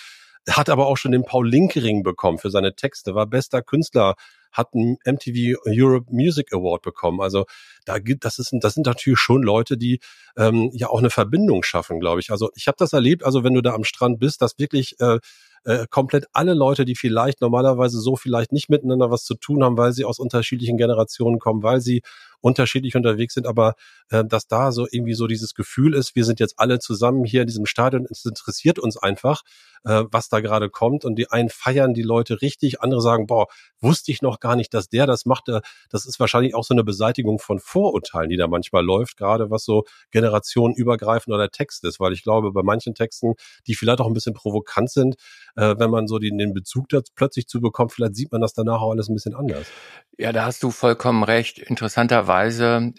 hat 0.48 0.68
aber 0.68 0.86
auch 0.86 0.98
schon 0.98 1.12
den 1.12 1.24
Paul 1.24 1.48
Linkering 1.48 2.02
bekommen 2.02 2.38
für 2.38 2.50
seine 2.50 2.74
Texte, 2.74 3.14
war 3.14 3.26
bester 3.26 3.62
Künstler 3.62 4.14
hat 4.52 4.68
einen 4.74 4.98
MTV 5.04 5.58
Europe 5.66 6.06
Music 6.10 6.52
Award 6.52 6.82
bekommen. 6.82 7.20
Also 7.20 7.44
da 7.84 7.98
gibt, 7.98 8.24
das 8.24 8.38
ist, 8.38 8.52
das 8.60 8.74
sind 8.74 8.86
natürlich 8.86 9.18
schon 9.18 9.42
Leute, 9.42 9.76
die 9.76 10.00
ähm, 10.36 10.70
ja 10.72 10.88
auch 10.88 10.98
eine 10.98 11.10
Verbindung 11.10 11.62
schaffen, 11.62 12.00
glaube 12.00 12.20
ich. 12.20 12.30
Also 12.30 12.50
ich 12.54 12.66
habe 12.66 12.76
das 12.78 12.92
erlebt. 12.92 13.24
Also 13.24 13.44
wenn 13.44 13.54
du 13.54 13.62
da 13.62 13.74
am 13.74 13.84
Strand 13.84 14.18
bist, 14.18 14.42
dass 14.42 14.58
wirklich 14.58 14.96
äh, 15.00 15.18
äh, 15.66 15.86
komplett 15.90 16.26
alle 16.32 16.54
Leute, 16.54 16.84
die 16.84 16.94
vielleicht 16.94 17.40
normalerweise 17.40 17.98
so 17.98 18.14
vielleicht 18.14 18.52
nicht 18.52 18.70
miteinander 18.70 19.10
was 19.10 19.24
zu 19.24 19.34
tun 19.34 19.64
haben, 19.64 19.76
weil 19.76 19.92
sie 19.92 20.04
aus 20.04 20.20
unterschiedlichen 20.20 20.76
Generationen 20.76 21.38
kommen, 21.40 21.62
weil 21.62 21.80
sie 21.80 22.02
unterschiedlich 22.46 22.94
unterwegs 22.94 23.34
sind, 23.34 23.44
aber 23.44 23.74
äh, 24.10 24.24
dass 24.24 24.46
da 24.46 24.70
so 24.70 24.86
irgendwie 24.88 25.14
so 25.14 25.26
dieses 25.26 25.54
Gefühl 25.54 25.94
ist, 25.94 26.14
wir 26.14 26.24
sind 26.24 26.38
jetzt 26.38 26.54
alle 26.58 26.78
zusammen 26.78 27.24
hier 27.24 27.40
in 27.40 27.48
diesem 27.48 27.66
Stadion, 27.66 28.06
es 28.08 28.24
interessiert 28.24 28.78
uns 28.78 28.96
einfach, 28.96 29.42
äh, 29.84 30.04
was 30.12 30.28
da 30.28 30.38
gerade 30.38 30.70
kommt 30.70 31.04
und 31.04 31.16
die 31.16 31.28
einen 31.28 31.48
feiern 31.48 31.92
die 31.92 32.02
Leute 32.02 32.40
richtig, 32.42 32.80
andere 32.82 33.00
sagen, 33.00 33.26
boah, 33.26 33.48
wusste 33.80 34.12
ich 34.12 34.22
noch 34.22 34.38
gar 34.38 34.54
nicht, 34.54 34.72
dass 34.74 34.88
der 34.88 35.06
das 35.06 35.26
macht. 35.26 35.48
Das 35.90 36.06
ist 36.06 36.20
wahrscheinlich 36.20 36.54
auch 36.54 36.62
so 36.62 36.72
eine 36.72 36.84
Beseitigung 36.84 37.40
von 37.40 37.58
Vorurteilen, 37.58 38.30
die 38.30 38.36
da 38.36 38.46
manchmal 38.46 38.84
läuft, 38.84 39.16
gerade 39.16 39.50
was 39.50 39.64
so 39.64 39.82
generationenübergreifend 40.12 41.34
oder 41.34 41.50
Text 41.50 41.82
ist, 41.84 41.98
weil 41.98 42.12
ich 42.12 42.22
glaube, 42.22 42.52
bei 42.52 42.62
manchen 42.62 42.94
Texten, 42.94 43.34
die 43.66 43.74
vielleicht 43.74 44.00
auch 44.00 44.06
ein 44.06 44.14
bisschen 44.14 44.34
provokant 44.34 44.90
sind, 44.90 45.16
äh, 45.56 45.74
wenn 45.78 45.90
man 45.90 46.06
so 46.06 46.20
den, 46.20 46.38
den 46.38 46.54
Bezug 46.54 46.88
dazu 46.90 47.12
plötzlich 47.16 47.48
zu 47.48 47.60
bekommt, 47.60 47.92
vielleicht 47.92 48.14
sieht 48.14 48.30
man 48.30 48.40
das 48.40 48.52
danach 48.52 48.80
auch 48.80 48.92
alles 48.92 49.08
ein 49.08 49.14
bisschen 49.14 49.34
anders. 49.34 49.66
Ja, 50.16 50.32
da 50.32 50.46
hast 50.46 50.62
du 50.62 50.70
vollkommen 50.70 51.24
recht. 51.24 51.58
Interessanterweise 51.58 52.35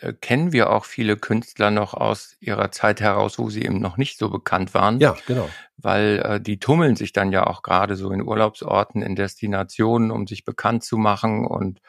äh, 0.01 0.13
kennen 0.13 0.51
wir 0.51 0.69
auch 0.72 0.86
viele 0.86 1.18
Künstler 1.18 1.72
noch 1.72 1.94
aus 1.94 2.36
ihrer 2.39 2.72
Zeit 2.72 3.01
heraus, 3.01 3.38
wo 3.39 3.50
sie 3.50 3.63
eben 3.63 3.80
noch 3.80 3.98
nicht 3.98 4.18
so 4.18 4.30
bekannt 4.30 4.74
waren. 4.74 5.00
Ja, 5.00 5.16
genau. 5.25 5.50
Weil 5.78 6.22
äh, 6.25 6.42
die 6.42 6.60
tummeln 6.60 6.95
sich 6.95 7.13
dann 7.13 7.31
ja 7.31 7.45
auch 7.45 7.62
gerade 7.62 7.95
so 7.95 8.12
in 8.12 8.24
Urlaubsorten, 8.24 9.01
in 9.01 9.16
Destinationen, 9.16 10.12
um 10.12 10.28
sich 10.28 10.45
bekannt 10.45 10.84
zu 10.84 10.98
machen 10.98 11.46
und 11.46 11.82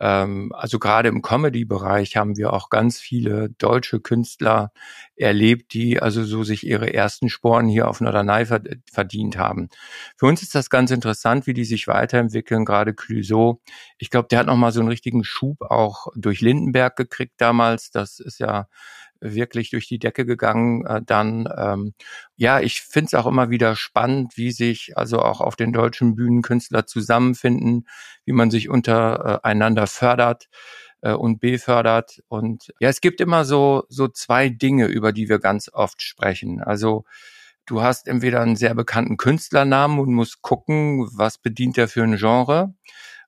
also 0.00 0.78
gerade 0.78 1.10
im 1.10 1.20
Comedy-Bereich 1.20 2.16
haben 2.16 2.38
wir 2.38 2.54
auch 2.54 2.70
ganz 2.70 2.98
viele 2.98 3.50
deutsche 3.50 4.00
Künstler 4.00 4.72
erlebt, 5.14 5.74
die 5.74 6.00
also 6.00 6.24
so 6.24 6.42
sich 6.42 6.66
ihre 6.66 6.94
ersten 6.94 7.28
Sporen 7.28 7.68
hier 7.68 7.86
auf 7.86 8.00
Norderney 8.00 8.46
verdient 8.90 9.36
haben. 9.36 9.68
Für 10.16 10.24
uns 10.24 10.40
ist 10.40 10.54
das 10.54 10.70
ganz 10.70 10.90
interessant, 10.90 11.46
wie 11.46 11.52
die 11.52 11.66
sich 11.66 11.86
weiterentwickeln, 11.86 12.64
gerade 12.64 12.94
Clüso. 12.94 13.60
Ich 13.98 14.08
glaube, 14.08 14.28
der 14.28 14.38
hat 14.38 14.46
nochmal 14.46 14.72
so 14.72 14.80
einen 14.80 14.88
richtigen 14.88 15.22
Schub 15.22 15.60
auch 15.60 16.06
durch 16.14 16.40
Lindenberg 16.40 16.96
gekriegt 16.96 17.34
damals. 17.36 17.90
Das 17.90 18.20
ist 18.20 18.40
ja 18.40 18.68
wirklich 19.20 19.70
durch 19.70 19.86
die 19.86 19.98
Decke 19.98 20.24
gegangen 20.26 20.84
äh, 20.86 21.00
dann. 21.04 21.48
Ähm, 21.56 21.94
ja, 22.36 22.60
ich 22.60 22.82
finde 22.82 23.06
es 23.06 23.14
auch 23.14 23.26
immer 23.26 23.50
wieder 23.50 23.76
spannend, 23.76 24.36
wie 24.36 24.52
sich 24.52 24.96
also 24.96 25.20
auch 25.20 25.40
auf 25.40 25.56
den 25.56 25.72
deutschen 25.72 26.14
Bühnen 26.14 26.42
Künstler 26.42 26.86
zusammenfinden, 26.86 27.86
wie 28.24 28.32
man 28.32 28.50
sich 28.50 28.68
untereinander 28.68 29.86
fördert 29.86 30.48
äh, 31.02 31.12
und 31.12 31.40
befördert. 31.40 32.22
Und 32.28 32.72
ja, 32.80 32.88
es 32.88 33.00
gibt 33.00 33.20
immer 33.20 33.44
so, 33.44 33.84
so 33.88 34.08
zwei 34.08 34.48
Dinge, 34.48 34.86
über 34.86 35.12
die 35.12 35.28
wir 35.28 35.38
ganz 35.38 35.70
oft 35.72 36.02
sprechen. 36.02 36.60
Also 36.60 37.04
du 37.66 37.82
hast 37.82 38.08
entweder 38.08 38.40
einen 38.40 38.56
sehr 38.56 38.74
bekannten 38.74 39.16
Künstlernamen 39.16 39.98
und 39.98 40.12
musst 40.12 40.42
gucken, 40.42 41.08
was 41.12 41.38
bedient 41.38 41.78
er 41.78 41.88
für 41.88 42.02
ein 42.02 42.16
Genre. 42.16 42.74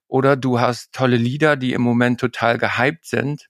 Oder 0.08 0.36
du 0.36 0.60
hast 0.60 0.92
tolle 0.92 1.16
Lieder, 1.16 1.56
die 1.56 1.72
im 1.72 1.80
Moment 1.80 2.20
total 2.20 2.58
gehypt 2.58 3.06
sind 3.06 3.48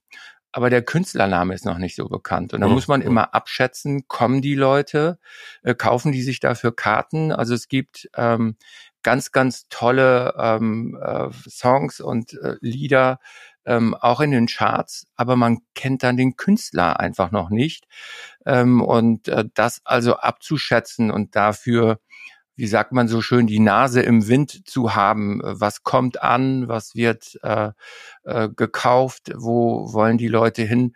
aber 0.52 0.70
der 0.70 0.82
Künstlername 0.82 1.54
ist 1.54 1.64
noch 1.64 1.78
nicht 1.78 1.96
so 1.96 2.08
bekannt. 2.08 2.52
Und 2.52 2.60
da 2.60 2.68
mhm. 2.68 2.74
muss 2.74 2.88
man 2.88 3.00
immer 3.00 3.34
abschätzen, 3.34 4.06
kommen 4.06 4.42
die 4.42 4.54
Leute, 4.54 5.18
äh, 5.62 5.74
kaufen 5.74 6.12
die 6.12 6.22
sich 6.22 6.40
dafür 6.40 6.76
Karten? 6.76 7.32
Also 7.32 7.54
es 7.54 7.68
gibt 7.68 8.08
ähm, 8.16 8.56
ganz, 9.02 9.32
ganz 9.32 9.66
tolle 9.68 10.34
ähm, 10.38 10.98
äh, 11.02 11.30
Songs 11.48 12.00
und 12.00 12.34
äh, 12.34 12.56
Lieder, 12.60 13.18
ähm, 13.64 13.94
auch 13.94 14.20
in 14.20 14.32
den 14.32 14.46
Charts, 14.46 15.06
aber 15.16 15.36
man 15.36 15.58
kennt 15.74 16.02
dann 16.02 16.16
den 16.16 16.36
Künstler 16.36 16.98
einfach 17.00 17.30
noch 17.30 17.50
nicht. 17.50 17.86
Ähm, 18.44 18.82
und 18.82 19.28
äh, 19.28 19.44
das 19.54 19.80
also 19.84 20.16
abzuschätzen 20.16 21.10
und 21.10 21.36
dafür 21.36 22.00
wie 22.56 22.66
sagt 22.66 22.92
man 22.92 23.08
so 23.08 23.20
schön, 23.22 23.46
die 23.46 23.60
Nase 23.60 24.02
im 24.02 24.28
Wind 24.28 24.68
zu 24.68 24.94
haben. 24.94 25.40
Was 25.42 25.82
kommt 25.82 26.22
an? 26.22 26.68
Was 26.68 26.94
wird 26.94 27.38
äh, 27.42 27.70
äh, 28.24 28.48
gekauft? 28.54 29.32
Wo 29.34 29.92
wollen 29.92 30.18
die 30.18 30.28
Leute 30.28 30.62
hin? 30.62 30.94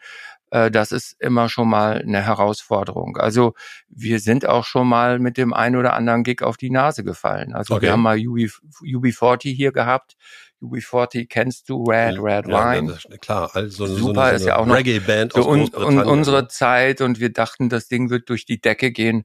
Äh, 0.51 0.71
das 0.71 0.93
ist 0.93 1.17
immer 1.21 1.49
schon 1.49 1.69
mal 1.69 2.03
eine 2.03 2.23
Herausforderung. 2.23 3.17
Also 3.17 3.55
wir 3.89 4.21
sind 4.21 4.47
auch 4.47 4.65
schon 4.65 4.89
mal 4.89 5.19
mit 5.19 5.37
dem 5.37 5.53
einen 5.53 5.77
oder 5.77 5.95
anderen 5.95 6.23
Gig 6.23 6.43
auf 6.43 6.57
die 6.57 6.71
Nase 6.71 7.05
gefallen. 7.05 7.55
Also 7.55 7.75
okay. 7.75 7.83
wir 7.83 7.93
haben 7.93 8.03
mal 8.03 8.19
UB, 8.19 8.51
UB40 8.83 9.55
hier 9.55 9.73
gehabt. 9.73 10.17
UB40 10.63 11.29
kennst 11.29 11.69
du, 11.69 11.85
Red, 11.85 12.19
Red 12.19 12.49
ja, 12.49 12.73
Wine. 12.73 12.99
Ja, 13.09 13.17
klar, 13.19 13.51
also 13.55 13.87
super 13.87 14.15
so 14.15 14.21
eine, 14.21 14.37
ist 14.37 14.47
ja 14.47 14.57
auch 14.57 14.67
noch 14.67 14.77
Reggae-Band 14.77 15.35
aus 15.35 15.47
un, 15.47 15.75
un, 15.75 15.99
unsere 15.99 16.49
Zeit 16.49 17.03
und 17.03 17.21
wir 17.21 17.31
dachten, 17.31 17.69
das 17.69 17.89
Ding 17.89 18.09
wird 18.09 18.31
durch 18.31 18.47
die 18.47 18.61
Decke 18.61 18.91
gehen. 18.91 19.25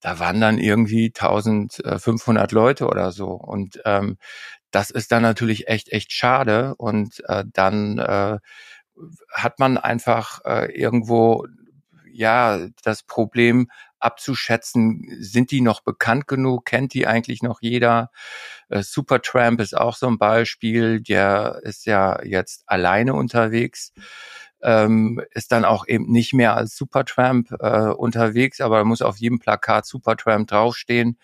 Da 0.00 0.18
waren 0.18 0.40
dann 0.40 0.58
irgendwie 0.58 1.06
1500 1.06 2.52
Leute 2.52 2.86
oder 2.88 3.10
so 3.10 3.30
und 3.30 3.80
ähm, 3.86 4.18
das 4.70 4.90
ist 4.90 5.12
dann 5.12 5.22
natürlich 5.22 5.68
echt, 5.68 5.90
echt 5.90 6.12
schade 6.12 6.74
und 6.76 7.22
äh, 7.26 7.44
dann 7.50 7.98
äh, 7.98 8.38
hat 9.32 9.58
man 9.58 9.78
einfach 9.78 10.40
äh, 10.44 10.72
irgendwo 10.72 11.46
ja 12.12 12.68
das 12.82 13.02
Problem 13.02 13.68
abzuschätzen, 13.98 15.06
sind 15.20 15.50
die 15.50 15.60
noch 15.60 15.80
bekannt 15.80 16.28
genug, 16.28 16.64
kennt 16.64 16.94
die 16.94 17.06
eigentlich 17.06 17.42
noch 17.42 17.60
jeder? 17.60 18.10
Äh, 18.68 18.82
Supertramp 18.82 19.60
ist 19.60 19.76
auch 19.76 19.96
so 19.96 20.06
ein 20.06 20.18
Beispiel, 20.18 21.00
der 21.00 21.60
ist 21.62 21.86
ja 21.86 22.22
jetzt 22.22 22.64
alleine 22.66 23.14
unterwegs, 23.14 23.92
ähm, 24.62 25.22
ist 25.32 25.52
dann 25.52 25.64
auch 25.64 25.86
eben 25.86 26.10
nicht 26.10 26.32
mehr 26.34 26.56
als 26.56 26.76
Supertramp 26.76 27.52
äh, 27.60 27.88
unterwegs, 27.88 28.60
aber 28.60 28.84
muss 28.84 29.02
auf 29.02 29.18
jedem 29.18 29.38
Plakat 29.38 29.86
Supertramp 29.86 30.48
draufstehen 30.48 31.18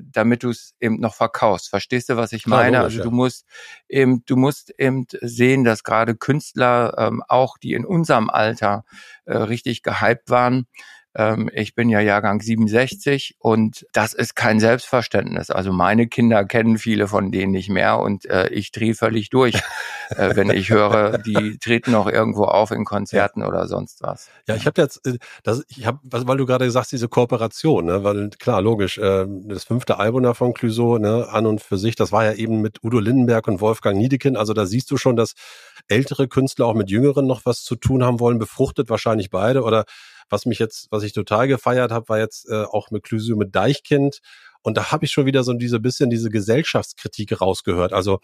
damit 0.00 0.42
du 0.42 0.50
es 0.50 0.74
eben 0.80 1.00
noch 1.00 1.14
verkaufst. 1.14 1.68
Verstehst 1.68 2.08
du, 2.08 2.16
was 2.16 2.32
ich 2.32 2.44
Klar, 2.44 2.60
meine? 2.60 2.78
Logisch, 2.78 2.98
also 2.98 3.04
du 3.04 3.10
ja. 3.10 3.16
musst 3.16 3.46
eben, 3.88 4.24
du 4.26 4.36
musst 4.36 4.70
eben 4.78 5.06
sehen, 5.20 5.64
dass 5.64 5.84
gerade 5.84 6.14
Künstler, 6.14 6.94
ähm, 6.98 7.22
auch 7.28 7.58
die 7.58 7.74
in 7.74 7.84
unserem 7.84 8.30
Alter 8.30 8.84
äh, 9.24 9.36
richtig 9.36 9.82
gehypt 9.82 10.30
waren, 10.30 10.66
ich 11.52 11.74
bin 11.74 11.90
ja 11.90 12.00
Jahrgang 12.00 12.40
67 12.40 13.36
und 13.38 13.86
das 13.92 14.14
ist 14.14 14.34
kein 14.34 14.60
Selbstverständnis. 14.60 15.50
Also 15.50 15.70
meine 15.70 16.06
Kinder 16.06 16.44
kennen 16.44 16.78
viele 16.78 17.06
von 17.06 17.30
denen 17.30 17.52
nicht 17.52 17.68
mehr 17.68 17.98
und 17.98 18.24
äh, 18.24 18.48
ich 18.48 18.72
drehe 18.72 18.94
völlig 18.94 19.28
durch, 19.28 19.54
äh, 20.10 20.34
wenn 20.34 20.48
ich 20.48 20.70
höre, 20.70 21.18
die 21.18 21.58
treten 21.58 21.92
noch 21.92 22.08
irgendwo 22.08 22.44
auf 22.44 22.70
in 22.70 22.86
Konzerten 22.86 23.40
ja. 23.40 23.48
oder 23.48 23.68
sonst 23.68 24.02
was. 24.02 24.30
Ja, 24.48 24.54
ich 24.54 24.64
habe 24.64 24.80
jetzt, 24.80 25.06
äh, 25.06 25.18
das, 25.42 25.64
ich 25.68 25.84
habe, 25.84 25.98
weil 26.02 26.38
du 26.38 26.46
gerade 26.46 26.70
sagst, 26.70 26.92
diese 26.92 27.08
Kooperation, 27.08 27.84
ne, 27.84 28.04
weil 28.04 28.30
klar, 28.30 28.62
logisch, 28.62 28.96
äh, 28.96 29.26
das 29.28 29.64
fünfte 29.64 29.98
Album 29.98 30.22
da 30.22 30.32
von 30.32 30.54
Clouseau, 30.54 30.96
ne, 30.96 31.28
an 31.28 31.44
und 31.44 31.60
für 31.60 31.76
sich, 31.76 31.94
das 31.94 32.10
war 32.10 32.24
ja 32.24 32.32
eben 32.32 32.62
mit 32.62 32.82
Udo 32.82 33.00
Lindenberg 33.00 33.48
und 33.48 33.60
Wolfgang 33.60 33.98
Niedekind. 33.98 34.38
Also 34.38 34.54
da 34.54 34.64
siehst 34.64 34.90
du 34.90 34.96
schon, 34.96 35.16
dass 35.16 35.34
ältere 35.88 36.26
Künstler 36.26 36.66
auch 36.66 36.74
mit 36.74 36.90
Jüngeren 36.90 37.26
noch 37.26 37.42
was 37.44 37.62
zu 37.62 37.76
tun 37.76 38.02
haben 38.02 38.18
wollen, 38.18 38.38
befruchtet 38.38 38.88
wahrscheinlich 38.88 39.30
beide 39.30 39.62
oder 39.62 39.84
was 40.32 40.46
mich 40.46 40.58
jetzt, 40.58 40.88
was 40.90 41.02
ich 41.02 41.12
total 41.12 41.46
gefeiert 41.46 41.92
habe, 41.92 42.08
war 42.08 42.18
jetzt 42.18 42.48
äh, 42.48 42.64
auch 42.64 42.90
mit 42.90 43.04
Clusio 43.04 43.36
mit 43.36 43.54
Deichkind. 43.54 44.20
Und 44.62 44.76
da 44.76 44.90
habe 44.90 45.04
ich 45.04 45.12
schon 45.12 45.26
wieder 45.26 45.44
so 45.44 45.52
diese 45.52 45.78
bisschen 45.78 46.08
diese 46.08 46.30
Gesellschaftskritik 46.30 47.40
rausgehört. 47.40 47.92
Also 47.92 48.20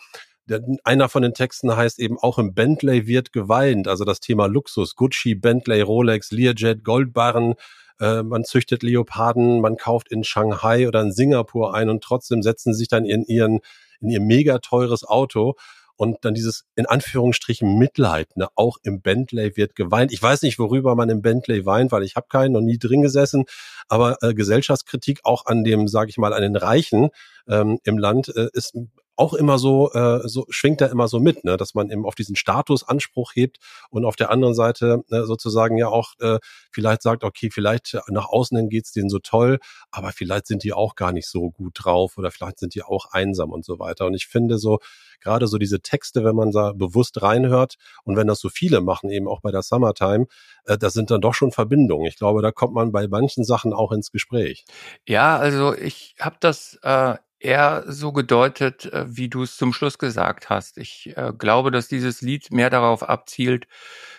der, 0.47 0.63
einer 0.85 1.11
von 1.11 1.23
den 1.23 1.35
Texten 1.35 1.77
heißt 1.77 1.99
eben 1.99 2.19
auch 2.19 2.39
im 2.39 2.55
Bentley 2.55 3.07
wird 3.07 3.33
geweint. 3.33 3.89
Also 3.89 4.05
das 4.05 4.21
Thema 4.21 4.47
Luxus, 4.47 4.97
Gucci, 4.97 5.35
Bentley, 5.35 5.83
Rolex, 5.83 6.31
Learjet, 6.31 6.83
Goldbarren. 6.83 7.55
Äh, 8.01 8.23
man 8.23 8.45
züchtet 8.45 8.83
Leoparden, 8.83 9.61
man 9.61 9.77
kauft 9.77 10.11
in 10.11 10.25
Shanghai 10.25 10.89
oder 10.89 11.03
in 11.03 11.13
Singapur 11.13 11.75
ein 11.75 11.91
und 11.91 12.03
trotzdem 12.03 12.43
setzen 12.43 12.73
sich 12.73 12.89
dann 12.89 13.05
in 13.05 13.25
ihren 13.25 13.61
in 14.01 14.09
ihr 14.09 14.21
mega 14.21 14.61
teures 14.61 15.05
Auto 15.05 15.57
und 15.99 16.19
dann 16.23 16.33
dieses 16.33 16.65
in 16.77 16.87
Anführungsstrichen 16.87 17.77
Mitleid, 17.77 18.35
ne, 18.37 18.49
auch 18.55 18.79
im 18.83 19.03
Bentley 19.03 19.57
wird 19.57 19.75
geweint. 19.75 20.13
Ich 20.13 20.23
weiß 20.23 20.43
nicht, 20.43 20.59
worüber 20.59 20.95
man 20.95 21.11
im 21.11 21.23
Bentley 21.23 21.67
weint, 21.67 21.93
weil 21.93 22.05
ich 22.05 22.15
habe 22.17 22.29
keinen 22.31 22.53
noch 22.53 22.61
nie 22.61 22.79
drin 22.79 23.03
gesessen, 23.03 23.45
aber 23.89 24.17
äh, 24.23 24.33
Gesellschaftskritik 24.33 25.21
auch 25.25 25.45
an 25.47 25.65
dem, 25.65 25.89
sage 25.89 26.11
ich 26.11 26.17
mal, 26.17 26.33
an 26.33 26.43
den 26.43 26.57
Reichen 26.57 27.11
ähm, 27.49 27.79
im 27.85 27.99
Land 27.99 28.29
äh, 28.35 28.49
ist 28.53 28.75
auch 29.19 29.35
immer 29.35 29.59
so, 29.59 29.91
äh, 29.93 30.21
so 30.29 30.47
schwingt 30.49 30.81
da 30.81 30.87
immer 30.87 31.09
so 31.09 31.19
mit, 31.19 31.45
ne, 31.45 31.57
dass 31.57 31.75
man 31.75 31.91
eben 31.91 32.07
auf 32.07 32.15
diesen 32.15 32.37
Statusanspruch 32.37 33.33
hebt 33.35 33.59
und 33.91 34.05
auf 34.05 34.17
der 34.17 34.31
anderen 34.31 34.55
Seite 34.55 35.03
äh, 35.11 35.23
sozusagen 35.23 35.77
ja 35.77 35.89
auch 35.89 36.15
äh, 36.21 36.39
vielleicht 36.71 37.03
sagt, 37.03 37.25
okay, 37.25 37.51
vielleicht 37.51 37.99
nach 38.09 38.29
außen 38.29 38.57
hin 38.57 38.69
geht's 38.69 38.93
denen 38.93 39.09
so 39.09 39.19
toll, 39.19 39.59
aber 39.91 40.13
vielleicht 40.13 40.47
sind 40.47 40.63
die 40.63 40.73
auch 40.73 40.95
gar 40.95 41.13
nicht 41.13 41.29
so 41.29 41.51
gut 41.51 41.73
drauf 41.75 42.17
oder 42.17 42.31
vielleicht 42.31 42.59
sind 42.59 42.75
die 42.75 42.83
auch 42.83 43.07
einsam 43.11 43.51
und 43.51 43.65
so 43.65 43.79
weiter. 43.79 44.07
Und 44.07 44.15
ich 44.15 44.27
finde 44.27 44.59
so, 44.59 44.79
gerade 45.21 45.49
so 45.49 45.59
diese 45.59 45.81
Texte, 45.81 46.25
wenn 46.25 46.37
man 46.37 46.53
da 46.53 46.73
bewusst 46.73 47.21
reinhört 47.21 47.75
und 48.05 48.17
wenn 48.17 48.27
das 48.29 48.39
so 48.39 48.49
viele 48.49 48.81
machen, 48.81 49.11
eben 49.11 49.27
auch 49.27 49.41
bei 49.41 49.51
der 49.51 49.63
Summertime, 49.63 50.27
äh, 50.65 50.79
das 50.79 50.93
sind 50.93 51.11
dann 51.11 51.21
doch 51.21 51.35
schon 51.35 51.51
Verbindungen. 51.51 52.07
Ich 52.07 52.17
glaube, 52.17 52.43
da 52.43 52.53
kommt 52.53 52.75
man 52.75 52.93
bei 52.93 53.09
manchen 53.09 53.45
Sachen 53.45 53.73
auch 53.73 53.91
ins 53.91 54.13
Gespräch. 54.13 54.65
Ja, 55.07 55.37
also 55.39 55.75
ich 55.75 56.15
habe 56.21 56.37
das 56.41 56.79
äh, 56.83 57.17
eher 57.41 57.85
so 57.87 58.13
gedeutet, 58.13 58.87
äh, 58.93 59.05
wie 59.09 59.29
du 59.29 59.43
es 59.43 59.57
zum 59.57 59.73
Schluss 59.73 59.99
gesagt 59.99 60.51
hast. 60.51 60.79
Ich 60.79 61.13
äh, 61.17 61.33
glaube, 61.37 61.71
dass 61.71 61.89
dieses 61.89 62.21
Lied 62.21 62.51
mehr 62.53 62.71
darauf 62.71 63.09
abzielt, 63.09 63.67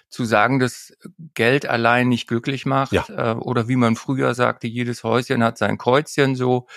zu 0.10 0.26
sagen, 0.26 0.60
dass 0.60 0.98
Geld 1.36 1.68
allein 1.68 2.10
nicht 2.10 2.28
glücklich 2.28 2.66
macht. 2.66 2.94
Ja. 2.94 3.06
Äh, 3.10 3.36
oder 3.36 3.68
wie 3.68 3.76
man 3.76 3.96
früher 3.96 4.34
sagte, 4.34 4.68
jedes 4.68 5.04
Häuschen 5.04 5.44
hat 5.44 5.58
sein 5.58 5.78
Kreuzchen 5.78 6.36
so. 6.36 6.68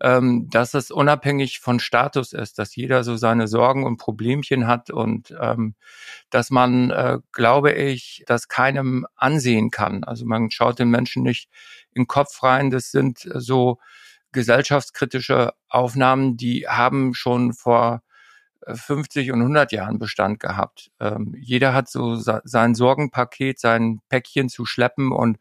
Ähm, 0.00 0.48
dass 0.48 0.74
es 0.74 0.92
unabhängig 0.92 1.58
von 1.58 1.80
Status 1.80 2.32
ist, 2.32 2.60
dass 2.60 2.76
jeder 2.76 3.02
so 3.02 3.16
seine 3.16 3.48
Sorgen 3.48 3.84
und 3.84 3.96
Problemchen 3.96 4.68
hat 4.68 4.90
und 4.90 5.34
ähm, 5.40 5.74
dass 6.30 6.50
man, 6.50 6.90
äh, 6.90 7.18
glaube 7.32 7.72
ich, 7.72 8.22
das 8.28 8.46
keinem 8.46 9.08
ansehen 9.16 9.72
kann. 9.72 10.04
Also 10.04 10.24
man 10.24 10.52
schaut 10.52 10.78
den 10.78 10.90
Menschen 10.90 11.24
nicht 11.24 11.50
in 11.94 12.02
den 12.02 12.06
Kopf 12.06 12.44
rein. 12.44 12.70
Das 12.70 12.92
sind 12.92 13.28
so 13.34 13.80
gesellschaftskritische 14.32 15.52
Aufnahmen, 15.68 16.36
die 16.36 16.66
haben 16.68 17.14
schon 17.14 17.52
vor 17.52 18.02
50 18.66 19.28
äh, 19.28 19.32
und 19.32 19.40
100 19.40 19.72
Jahren 19.72 19.98
Bestand 19.98 20.40
gehabt. 20.40 20.90
Ähm, 21.00 21.34
jeder 21.38 21.74
hat 21.74 21.88
so 21.88 22.16
sein 22.16 22.74
Sorgenpaket, 22.74 23.58
sein 23.58 24.00
Päckchen 24.08 24.48
zu 24.48 24.64
schleppen 24.64 25.12
und 25.12 25.38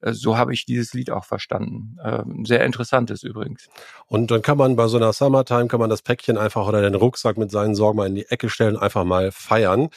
äh, 0.00 0.12
so 0.12 0.36
habe 0.36 0.52
ich 0.54 0.64
dieses 0.64 0.92
Lied 0.94 1.10
auch 1.10 1.24
verstanden. 1.24 1.96
Ähm, 2.04 2.44
sehr 2.44 2.64
interessantes 2.64 3.22
übrigens. 3.22 3.68
Und 4.06 4.30
dann 4.30 4.42
kann 4.42 4.58
man 4.58 4.76
bei 4.76 4.86
so 4.88 4.96
einer 4.96 5.12
Summertime, 5.12 5.68
kann 5.68 5.80
man 5.80 5.90
das 5.90 6.02
Päckchen 6.02 6.38
einfach 6.38 6.66
oder 6.66 6.82
den 6.82 6.94
Rucksack 6.94 7.38
mit 7.38 7.50
seinen 7.50 7.74
Sorgen 7.74 7.96
mal 7.96 8.06
in 8.06 8.14
die 8.14 8.26
Ecke 8.26 8.48
stellen, 8.48 8.76
einfach 8.76 9.04
mal 9.04 9.32
feiern. 9.32 9.88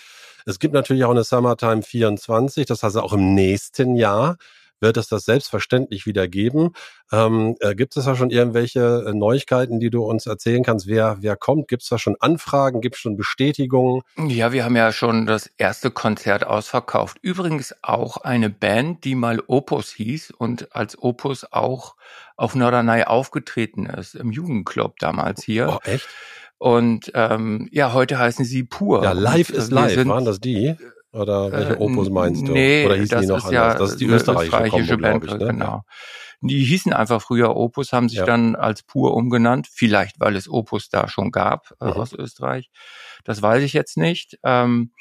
Es 0.46 0.58
gibt 0.58 0.74
natürlich 0.74 1.04
auch 1.04 1.12
eine 1.12 1.24
Summertime 1.24 1.84
24, 1.84 2.66
das 2.66 2.82
heißt 2.82 2.98
auch 2.98 3.14
im 3.14 3.36
nächsten 3.36 3.96
Jahr 3.96 4.38
wird 4.82 4.98
es 4.98 5.08
das 5.08 5.26
selbstverständlich 5.26 6.06
wieder 6.06 6.28
geben. 6.28 6.74
Ähm, 7.12 7.56
äh, 7.60 7.76
gibt 7.76 7.96
es 7.96 8.06
da 8.06 8.16
schon 8.16 8.30
irgendwelche 8.30 9.06
äh, 9.08 9.14
Neuigkeiten, 9.14 9.80
die 9.80 9.90
du 9.90 10.04
uns 10.04 10.26
erzählen 10.26 10.64
kannst? 10.64 10.88
Wer, 10.88 11.18
wer 11.22 11.36
kommt? 11.36 11.68
Gibt 11.68 11.84
es 11.84 11.90
da 11.90 11.98
schon 11.98 12.16
Anfragen? 12.20 12.82
Gibt 12.82 12.96
es 12.96 13.02
schon 13.02 13.16
Bestätigungen? 13.16 14.02
Ja, 14.28 14.52
wir 14.52 14.66
haben 14.66 14.76
ja 14.76 14.92
schon 14.92 15.26
das 15.26 15.50
erste 15.58 15.92
Konzert 15.92 16.46
ausverkauft. 16.46 17.18
Übrigens 17.22 17.76
auch 17.82 18.18
eine 18.18 18.50
Band, 18.50 19.04
die 19.04 19.16
mal 19.16 19.42
Opus 19.48 19.92
hieß 19.92 20.32
und 20.32 20.76
als 20.76 21.02
Opus 21.02 21.46
auch 21.52 21.96
auf 22.36 22.56
Norderney 22.56 23.04
aufgetreten 23.04 23.86
ist, 23.86 24.16
im 24.16 24.32
Jugendclub 24.32 24.98
damals 24.98 25.44
hier. 25.44 25.70
Oh, 25.70 25.90
echt? 25.90 26.08
Und 26.58 27.12
ähm, 27.16 27.70
ja, 27.72 27.94
heute 27.94 28.20
heißen 28.20 28.46
sie 28.46 28.64
Pur. 28.64 29.04
Ja, 29.04 29.14
Live 29.14 29.50
ist 29.50 29.72
Live, 29.72 29.94
sind, 29.94 30.10
waren 30.10 30.26
das 30.26 30.40
die? 30.40 30.76
Oder 31.14 31.52
welche 31.52 31.74
äh, 31.74 31.78
Opus 31.78 32.10
meinst 32.10 32.48
du? 32.48 32.54
Nee, 32.54 32.86
Oder 32.86 32.96
hießen 32.96 33.22
die 33.22 33.28
noch 33.28 33.46
anders? 33.46 33.52
Ja 33.52 33.74
das 33.74 33.92
ist 33.92 34.02
die 34.02 34.06
österreichische, 34.06 34.64
österreichische 34.64 34.94
Kombo, 34.94 35.20
Band, 35.20 35.26
ich, 35.26 35.34
ne? 35.34 35.48
genau. 35.48 35.82
Die 36.42 36.64
hießen 36.64 36.94
einfach 36.94 37.22
früher 37.22 37.56
Opus, 37.56 37.94
haben 37.94 38.10
sich 38.10 38.20
ja. 38.20 38.26
dann 38.26 38.56
als 38.56 38.82
Pur 38.82 39.14
umgenannt. 39.14 39.68
Vielleicht, 39.72 40.20
weil 40.20 40.36
es 40.36 40.50
Opus 40.50 40.90
da 40.90 41.08
schon 41.08 41.32
gab 41.32 41.76
äh, 41.80 41.86
mhm. 41.86 41.92
aus 41.92 42.14
Österreich. 42.14 42.72
Das 43.24 43.42
weiß 43.42 43.64
ich 43.64 43.74
jetzt 43.74 43.98
nicht. 43.98 44.40
Ähm, 44.44 44.92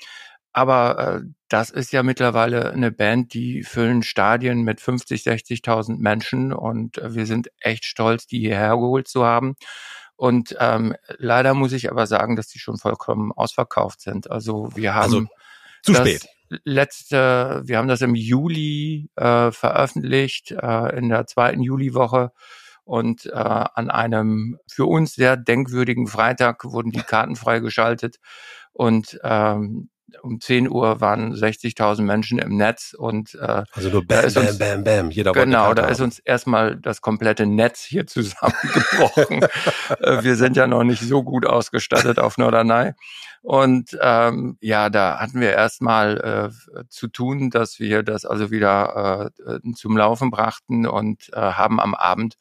aber 0.53 0.99
äh, 0.99 1.21
das 1.49 1.71
ist 1.71 1.93
ja 1.93 2.03
mittlerweile 2.03 2.73
eine 2.73 2.91
Band, 2.91 3.33
die 3.35 3.63
füllen 3.63 4.03
Stadien 4.03 4.63
mit 4.63 4.81
50, 4.81 5.23
60.000 5.23 5.97
Menschen 5.99 6.53
und 6.53 6.99
äh, 6.99 7.15
wir 7.15 7.27
sind 7.27 7.51
echt 7.61 7.85
stolz, 7.85 8.27
die 8.27 8.41
hierher 8.41 8.77
geholt 8.77 9.09
zu 9.09 9.25
haben. 9.25 9.55
Und 10.17 10.57
ähm, 10.59 10.95
leider 11.17 11.55
muss 11.55 11.73
ich 11.73 11.91
aber 11.91 12.07
sagen, 12.07 12.37
dass 12.37 12.49
die 12.49 12.59
schon 12.59 12.77
vollkommen 12.77 13.33
ausverkauft 13.33 14.03
sind. 14.03 14.31
Also 14.31 14.69
wir 14.75 14.95
haben 14.95 15.05
also 15.05 15.27
zu 15.83 15.95
spät. 15.95 16.27
Letzte, 16.65 17.63
wir 17.65 17.79
haben 17.79 17.89
das 17.89 18.01
im 18.01 18.15
Juli 18.17 19.09
äh, 19.17 19.53
veröffentlicht, 19.53 20.51
äh, 20.51 20.99
in 20.99 21.09
der 21.09 21.27
zweiten 21.27 21.63
Juliwoche. 21.63 22.33
Und 22.85 23.27
äh, 23.27 23.31
an 23.31 23.89
einem 23.89 24.59
für 24.67 24.87
uns 24.87 25.15
sehr 25.15 25.37
denkwürdigen 25.37 26.09
Freitag 26.09 26.65
wurden 26.65 26.91
die 26.91 27.03
Karten 27.03 27.37
freigeschaltet. 27.37 28.17
Und 28.73 29.21
ähm, 29.23 29.91
um 30.23 30.41
10 30.41 30.69
Uhr 30.71 31.01
waren 31.01 31.35
60.000 31.35 32.03
Menschen 32.03 32.39
im 32.39 32.57
Netz 32.57 32.95
und 32.97 33.35
äh, 33.35 33.65
also 33.73 33.89
nur 33.91 34.05
bam, 34.07 34.33
bam, 34.33 34.47
uns, 34.47 34.59
bam, 34.59 34.85
bam, 34.85 35.11
jeder 35.11 35.33
Genau, 35.33 35.75
da 35.75 35.85
haben. 35.85 35.93
ist 35.93 36.01
uns 36.01 36.19
erstmal 36.19 36.77
das 36.77 37.01
komplette 37.01 37.47
Netz 37.47 37.83
hier 37.83 38.07
zusammengebrochen. 38.07 39.43
Äh, 40.01 40.23
wir 40.23 40.37
sind 40.37 40.57
ja 40.57 40.67
noch 40.67 40.85
nicht 40.85 41.03
so 41.03 41.23
gut 41.23 41.47
ausgestattet 41.47 42.19
auf 42.19 42.39
Norderney. 42.39 42.93
Und 43.43 43.97
ähm, 44.03 44.59
ja, 44.61 44.91
da 44.91 45.19
hatten 45.19 45.41
wir 45.41 45.53
erstmal 45.53 46.53
äh, 46.75 46.85
zu 46.89 47.09
tun, 47.09 47.51
dass 47.51 47.81
wir 47.81 48.03
das 48.03 48.27
also 48.27 48.51
wieder 48.51 49.31
äh, 49.47 49.73
zum 49.75 49.97
Laufen 49.97 50.31
brachten 50.31 50.87
und 50.87 51.31
äh, 51.33 51.41
haben 51.41 51.81
am 51.81 51.95
Abend 51.95 52.35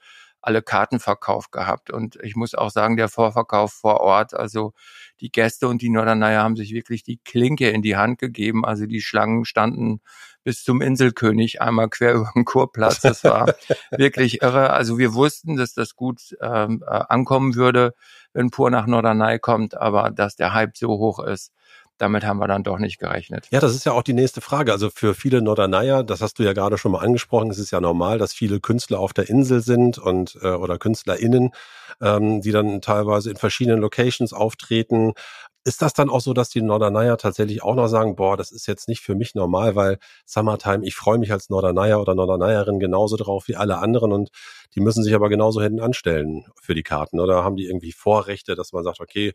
alle 0.49 0.63
Karten 0.63 0.99
verkauft 0.99 1.51
gehabt. 1.51 1.91
Und 1.91 2.17
ich 2.23 2.35
muss 2.35 2.55
auch 2.55 2.71
sagen, 2.71 2.97
der 2.97 3.07
Vorverkauf 3.07 3.71
vor 3.71 4.01
Ort, 4.01 4.33
also 4.33 4.73
die 5.19 5.31
Gäste 5.31 5.67
und 5.67 5.83
die 5.83 5.91
Norderneyer 5.91 6.41
haben 6.41 6.55
sich 6.55 6.73
wirklich 6.73 7.03
die 7.03 7.19
Klinke 7.23 7.69
in 7.69 7.83
die 7.83 7.97
Hand 7.97 8.17
gegeben. 8.17 8.65
Also 8.65 8.87
die 8.87 9.01
Schlangen 9.01 9.45
standen 9.45 10.01
bis 10.43 10.63
zum 10.63 10.81
Inselkönig 10.81 11.61
einmal 11.61 11.87
quer 11.87 12.13
über 12.15 12.31
den 12.35 12.45
Kurplatz. 12.45 13.01
Das 13.01 13.23
war 13.23 13.53
wirklich 13.91 14.41
irre. 14.41 14.71
Also 14.71 14.97
wir 14.97 15.13
wussten, 15.13 15.55
dass 15.55 15.75
das 15.75 15.95
gut 15.95 16.35
ähm, 16.41 16.83
äh, 16.83 16.89
ankommen 16.89 17.53
würde, 17.53 17.93
wenn 18.33 18.49
Pur 18.49 18.71
nach 18.71 18.87
Norderney 18.87 19.37
kommt, 19.37 19.77
aber 19.77 20.09
dass 20.09 20.35
der 20.35 20.55
Hype 20.55 20.75
so 20.75 20.87
hoch 20.87 21.19
ist, 21.19 21.53
damit 21.99 22.25
haben 22.25 22.39
wir 22.39 22.47
dann 22.47 22.63
doch 22.63 22.79
nicht 22.79 22.97
gerechnet. 22.97 23.47
Ja, 23.51 23.59
das 23.59 23.75
ist 23.75 23.85
ja 23.85 23.91
auch 23.91 24.03
die 24.03 24.13
nächste 24.13 24.41
Frage. 24.41 24.71
Also 24.71 24.89
für 24.89 25.13
viele 25.13 25.41
Norderneyer, 25.41 26.03
das 26.03 26.21
hast 26.21 26.39
du 26.39 26.43
ja 26.43 26.53
gerade 26.53 26.77
schon 26.77 26.93
mal 26.93 26.99
angesprochen, 26.99 27.51
es 27.51 27.59
ist 27.59 27.71
ja 27.71 27.81
normal, 27.81 28.17
dass 28.17 28.33
viele 28.33 28.59
Künstler 28.59 28.99
auf 28.99 29.13
der 29.13 29.29
Insel 29.29 29.61
sind 29.61 29.97
und 29.97 30.37
äh, 30.41 30.47
oder 30.47 30.77
KünstlerInnen, 30.77 31.51
ähm, 32.01 32.41
die 32.41 32.51
dann 32.51 32.81
teilweise 32.81 33.29
in 33.29 33.35
verschiedenen 33.35 33.81
Locations 33.81 34.33
auftreten. 34.33 35.13
Ist 35.65 35.81
das 35.81 35.91
dann 35.93 36.09
auch 36.09 36.21
so, 36.21 36.33
dass 36.33 36.49
die 36.49 36.61
Norderneyer 36.61 37.17
tatsächlich 37.17 37.61
auch 37.63 37.75
noch 37.75 37.89
sagen, 37.89 38.15
boah, 38.15 38.37
das 38.37 38.51
ist 38.51 38.65
jetzt 38.65 38.87
nicht 38.87 39.01
für 39.01 39.13
mich 39.13 39.35
normal, 39.35 39.75
weil 39.75 39.99
Summertime, 40.25 40.85
ich 40.85 40.95
freue 40.95 41.17
mich 41.17 41.33
als 41.33 41.49
Norderneyer 41.49 41.99
oder 41.99 42.15
Norderneyerin 42.15 42.79
genauso 42.79 43.17
drauf 43.17 43.49
wie 43.49 43.57
alle 43.57 43.77
anderen 43.79 44.13
und 44.13 44.29
die 44.73 44.79
müssen 44.79 45.03
sich 45.03 45.13
aber 45.13 45.27
genauso 45.27 45.61
hinten 45.61 45.81
anstellen 45.81 46.45
für 46.61 46.75
die 46.75 46.83
Karten 46.83 47.19
oder 47.19 47.43
haben 47.43 47.57
die 47.57 47.67
irgendwie 47.67 47.91
Vorrechte, 47.91 48.55
dass 48.55 48.71
man 48.71 48.85
sagt, 48.85 49.01
okay, 49.01 49.33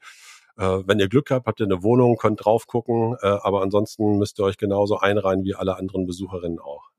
äh, 0.56 0.80
wenn 0.86 0.98
ihr 0.98 1.08
Glück 1.08 1.30
habt, 1.30 1.46
habt 1.46 1.60
ihr 1.60 1.66
eine 1.66 1.82
Wohnung, 1.82 2.16
könnt 2.16 2.44
drauf 2.44 2.66
gucken, 2.66 3.16
äh, 3.22 3.26
aber 3.26 3.62
ansonsten 3.62 4.18
müsst 4.18 4.38
ihr 4.38 4.44
euch 4.44 4.56
genauso 4.56 4.98
einreihen 4.98 5.44
wie 5.44 5.54
alle 5.54 5.76
anderen 5.76 6.06
Besucherinnen 6.06 6.58
auch. 6.58 6.90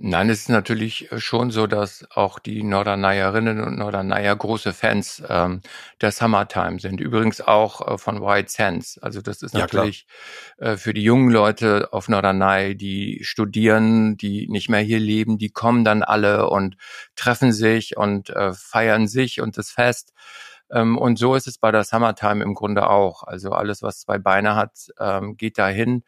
Nein, 0.00 0.28
es 0.30 0.42
ist 0.42 0.48
natürlich 0.48 1.08
schon 1.16 1.50
so, 1.50 1.66
dass 1.66 2.06
auch 2.10 2.38
die 2.38 2.62
Norderneyerinnen 2.62 3.60
und 3.60 3.78
Norderneyer 3.78 4.36
große 4.36 4.72
Fans 4.72 5.22
ähm, 5.28 5.60
der 6.00 6.12
Summertime 6.12 6.78
sind. 6.78 7.00
Übrigens 7.00 7.40
auch 7.40 7.94
äh, 7.94 7.98
von 7.98 8.20
White 8.20 8.50
Sands. 8.50 8.98
Also 8.98 9.22
das 9.22 9.42
ist 9.42 9.54
natürlich 9.54 10.06
ja, 10.60 10.72
äh, 10.72 10.76
für 10.76 10.94
die 10.94 11.02
jungen 11.02 11.30
Leute 11.30 11.88
auf 11.92 12.08
Norderney, 12.08 12.76
die 12.76 13.20
studieren, 13.24 14.16
die 14.16 14.46
nicht 14.48 14.68
mehr 14.68 14.80
hier 14.80 15.00
leben, 15.00 15.36
die 15.38 15.50
kommen 15.50 15.84
dann 15.84 16.02
alle 16.02 16.48
und 16.48 16.76
treffen 17.16 17.52
sich 17.52 17.96
und 17.96 18.30
äh, 18.30 18.52
feiern 18.52 19.08
sich 19.08 19.40
und 19.40 19.56
das 19.58 19.70
Fest. 19.70 20.12
Ähm, 20.70 20.98
und 20.98 21.18
so 21.18 21.34
ist 21.34 21.46
es 21.46 21.58
bei 21.58 21.70
der 21.72 21.84
Summertime 21.84 22.42
im 22.42 22.54
Grunde 22.54 22.88
auch. 22.88 23.22
Also 23.22 23.52
alles, 23.52 23.82
was 23.82 24.00
zwei 24.00 24.18
Beine 24.18 24.56
hat, 24.56 24.88
ähm, 24.98 25.36
geht 25.36 25.58
dahin 25.58 26.04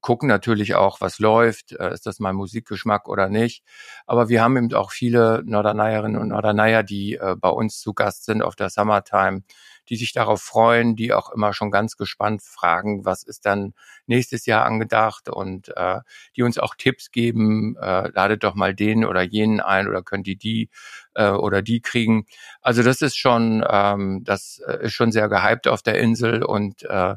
gucken 0.00 0.28
natürlich 0.28 0.74
auch, 0.74 1.00
was 1.00 1.18
läuft, 1.18 1.72
äh, 1.72 1.92
ist 1.92 2.06
das 2.06 2.20
mein 2.20 2.34
Musikgeschmack 2.36 3.08
oder 3.08 3.28
nicht. 3.28 3.64
Aber 4.06 4.28
wir 4.28 4.42
haben 4.42 4.56
eben 4.56 4.72
auch 4.74 4.92
viele 4.92 5.42
Norderneyerinnen 5.44 6.20
und 6.20 6.28
Norderneyer, 6.28 6.82
die 6.82 7.14
äh, 7.14 7.36
bei 7.38 7.48
uns 7.48 7.80
zu 7.80 7.94
Gast 7.94 8.24
sind 8.24 8.42
auf 8.42 8.56
der 8.56 8.70
Summertime, 8.70 9.42
die 9.88 9.96
sich 9.96 10.12
darauf 10.12 10.42
freuen, 10.42 10.96
die 10.96 11.12
auch 11.12 11.30
immer 11.30 11.52
schon 11.52 11.70
ganz 11.70 11.96
gespannt 11.96 12.42
fragen, 12.42 13.04
was 13.04 13.22
ist 13.22 13.46
dann 13.46 13.74
nächstes 14.06 14.46
Jahr 14.46 14.64
angedacht 14.64 15.28
und 15.28 15.72
äh, 15.76 16.00
die 16.36 16.42
uns 16.42 16.58
auch 16.58 16.74
Tipps 16.76 17.10
geben, 17.10 17.76
äh, 17.80 18.08
ladet 18.08 18.44
doch 18.44 18.54
mal 18.54 18.74
den 18.74 19.04
oder 19.04 19.22
jenen 19.22 19.60
ein 19.60 19.88
oder 19.88 20.02
könnt 20.02 20.26
ihr 20.28 20.36
die 20.36 20.70
äh, 21.14 21.30
oder 21.30 21.62
die 21.62 21.80
kriegen. 21.80 22.26
Also 22.60 22.82
das 22.82 23.02
ist 23.02 23.16
schon, 23.16 23.64
ähm, 23.68 24.22
das 24.24 24.60
äh, 24.66 24.84
ist 24.86 24.92
schon 24.92 25.12
sehr 25.12 25.28
gehypt 25.28 25.68
auf 25.68 25.82
der 25.82 25.98
Insel 25.98 26.42
und 26.42 26.82
äh, 26.84 27.16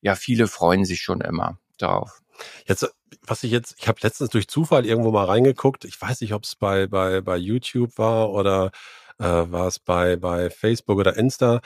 ja, 0.00 0.14
viele 0.14 0.48
freuen 0.48 0.84
sich 0.84 1.00
schon 1.00 1.20
immer 1.20 1.58
darauf. 1.78 2.20
Jetzt, 2.66 2.86
was 3.22 3.42
ich 3.44 3.50
jetzt, 3.50 3.76
ich 3.78 3.88
habe 3.88 4.00
letztens 4.02 4.30
durch 4.30 4.48
Zufall 4.48 4.86
irgendwo 4.86 5.10
mal 5.10 5.24
reingeguckt. 5.24 5.84
Ich 5.84 6.00
weiß 6.00 6.20
nicht, 6.20 6.34
ob 6.34 6.44
es 6.44 6.56
bei, 6.56 6.86
bei, 6.86 7.20
bei 7.20 7.36
YouTube 7.36 7.96
war 7.96 8.30
oder 8.30 8.70
äh, 9.18 9.24
war 9.24 9.68
es 9.68 9.78
bei, 9.78 10.16
bei 10.16 10.50
Facebook 10.50 10.98
oder 10.98 11.16
Insta, 11.16 11.60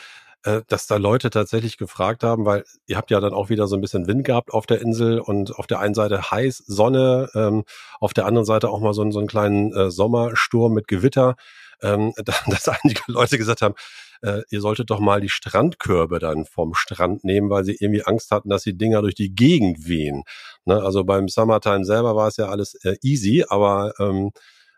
äh, 0.44 0.62
dass 0.68 0.86
da 0.86 0.96
Leute 0.96 1.30
tatsächlich 1.30 1.78
gefragt 1.78 2.22
haben, 2.22 2.44
weil 2.44 2.64
ihr 2.86 2.96
habt 2.96 3.10
ja 3.10 3.20
dann 3.20 3.32
auch 3.32 3.48
wieder 3.48 3.66
so 3.66 3.76
ein 3.76 3.80
bisschen 3.80 4.06
Wind 4.06 4.24
gehabt 4.24 4.52
auf 4.52 4.66
der 4.66 4.80
Insel 4.80 5.18
und 5.20 5.56
auf 5.56 5.66
der 5.66 5.80
einen 5.80 5.94
Seite 5.94 6.30
heiß, 6.30 6.58
Sonne, 6.66 7.28
ähm, 7.34 7.64
auf 8.00 8.14
der 8.14 8.26
anderen 8.26 8.44
Seite 8.44 8.70
auch 8.70 8.80
mal 8.80 8.94
so, 8.94 9.08
so 9.10 9.18
einen 9.18 9.28
kleinen 9.28 9.72
äh, 9.72 9.90
Sommersturm 9.90 10.74
mit 10.74 10.88
Gewitter, 10.88 11.36
ähm, 11.82 12.12
dass 12.46 12.68
einige 12.68 13.02
Leute 13.08 13.38
gesagt 13.38 13.62
haben, 13.62 13.74
äh, 14.22 14.42
ihr 14.50 14.60
solltet 14.60 14.90
doch 14.90 15.00
mal 15.00 15.20
die 15.20 15.28
Strandkörbe 15.28 16.18
dann 16.18 16.44
vom 16.44 16.74
Strand 16.74 17.24
nehmen, 17.24 17.50
weil 17.50 17.64
sie 17.64 17.76
irgendwie 17.78 18.04
Angst 18.04 18.30
hatten, 18.30 18.48
dass 18.48 18.62
die 18.62 18.76
Dinger 18.76 19.02
durch 19.02 19.14
die 19.14 19.34
Gegend 19.34 19.86
wehen. 19.86 20.24
Ne? 20.64 20.82
Also 20.82 21.04
beim 21.04 21.28
Summertime 21.28 21.84
selber 21.84 22.16
war 22.16 22.28
es 22.28 22.36
ja 22.36 22.48
alles 22.48 22.74
äh, 22.84 22.96
easy, 23.02 23.44
aber 23.48 23.94
ähm, 23.98 24.30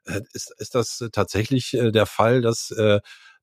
äh, 0.05 0.21
ist, 0.33 0.53
ist 0.59 0.75
das 0.75 1.05
tatsächlich 1.13 1.75
äh, 1.75 1.91
der 1.91 2.07
Fall, 2.07 2.43
dass 2.43 2.71
äh, 2.71 3.01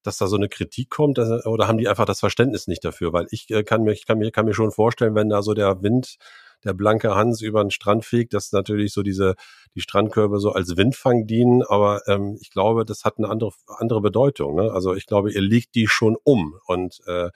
dass 0.08 0.18
da 0.18 0.28
so 0.28 0.38
eine 0.38 0.50
Kritik 0.50 0.90
kommt, 0.90 1.18
dass, 1.18 1.46
oder 1.46 1.68
haben 1.68 1.78
die 1.78 1.88
einfach 1.88 2.06
das 2.06 2.22
Verständnis 2.22 2.68
nicht 2.68 2.84
dafür? 2.86 3.14
Weil 3.14 3.28
ich 3.32 3.50
äh, 3.52 3.64
kann 3.64 3.84
mir, 3.84 3.92
ich 3.92 4.06
kann 4.06 4.18
mir, 4.18 4.32
kann 4.32 4.46
mir 4.46 4.54
schon 4.54 4.72
vorstellen, 4.72 5.16
wenn 5.16 5.30
da 5.30 5.42
so 5.42 5.54
der 5.54 5.84
Wind 5.84 6.18
der 6.64 6.74
blanke 6.74 7.14
Hans 7.14 7.42
über 7.42 7.64
den 7.64 7.72
Strand 7.72 8.06
fegt, 8.06 8.34
dass 8.34 8.52
natürlich 8.52 8.94
so 8.94 9.04
diese, 9.04 9.36
die 9.76 9.82
Strandkörbe 9.82 10.40
so 10.40 10.54
als 10.54 10.76
Windfang 10.76 11.28
dienen, 11.28 11.62
aber 11.62 12.02
ähm, 12.08 12.38
ich 12.42 12.50
glaube, 12.50 12.86
das 12.86 13.06
hat 13.06 13.18
eine 13.18 13.30
andere, 13.30 13.52
andere 13.68 14.02
Bedeutung. 14.02 14.56
Ne? 14.56 14.72
Also 14.72 14.96
ich 14.96 15.06
glaube, 15.06 15.32
ihr 15.32 15.42
legt 15.42 15.76
die 15.76 15.88
schon 15.88 16.18
um 16.24 16.60
und 16.66 17.02
äh, 17.06 17.30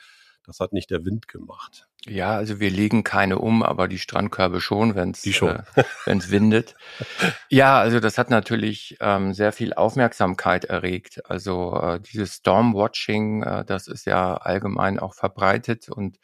das 0.45 0.60
hat 0.60 0.73
nicht 0.73 0.89
der 0.89 1.05
Wind 1.05 1.27
gemacht. 1.27 1.88
Ja, 2.07 2.31
also 2.35 2.59
wir 2.59 2.71
legen 2.71 3.03
keine 3.03 3.37
um, 3.37 3.61
aber 3.61 3.87
die 3.87 3.99
Strandkörbe 3.99 4.59
schon, 4.59 4.95
wenn 4.95 5.11
es 5.11 5.23
äh, 5.23 5.59
wenn's 6.05 6.31
windet. 6.31 6.75
ja, 7.49 7.79
also 7.79 7.99
das 7.99 8.17
hat 8.17 8.31
natürlich 8.31 8.97
ähm, 8.99 9.35
sehr 9.35 9.51
viel 9.51 9.75
Aufmerksamkeit 9.75 10.65
erregt. 10.65 11.21
Also 11.29 11.79
äh, 11.79 11.99
dieses 11.99 12.37
Stormwatching, 12.37 13.43
äh, 13.43 13.65
das 13.65 13.87
ist 13.87 14.05
ja 14.05 14.33
allgemein 14.33 14.97
auch 14.97 15.13
verbreitet 15.13 15.89
und 15.89 16.17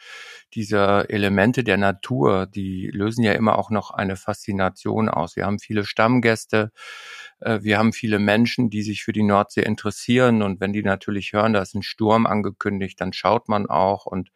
diese 0.56 1.06
Elemente 1.10 1.64
der 1.64 1.78
Natur, 1.78 2.48
die 2.48 2.90
lösen 2.92 3.24
ja 3.24 3.34
immer 3.34 3.60
auch 3.60 3.70
noch 3.70 3.92
eine 3.92 4.16
Faszination 4.16 5.10
aus. 5.10 5.36
Wir 5.36 5.46
haben 5.46 5.60
viele 5.60 5.86
Stammgäste, 5.86 6.72
äh, 7.40 7.60
wir 7.62 7.78
haben 7.78 7.94
viele 7.94 8.18
Menschen, 8.18 8.72
die 8.72 8.82
sich 8.82 9.04
für 9.04 9.14
die 9.14 9.22
Nordsee 9.22 9.62
interessieren 9.62 10.42
und 10.42 10.60
wenn 10.60 10.74
die 10.74 10.82
natürlich 10.82 11.34
hören, 11.34 11.54
da 11.54 11.62
ist 11.62 11.76
ein 11.76 11.84
Sturm 11.84 12.26
angekündigt, 12.26 13.00
dann 13.00 13.14
schaut 13.14 13.48
man 13.48 13.68
auch 13.68 14.08
und 14.08 14.32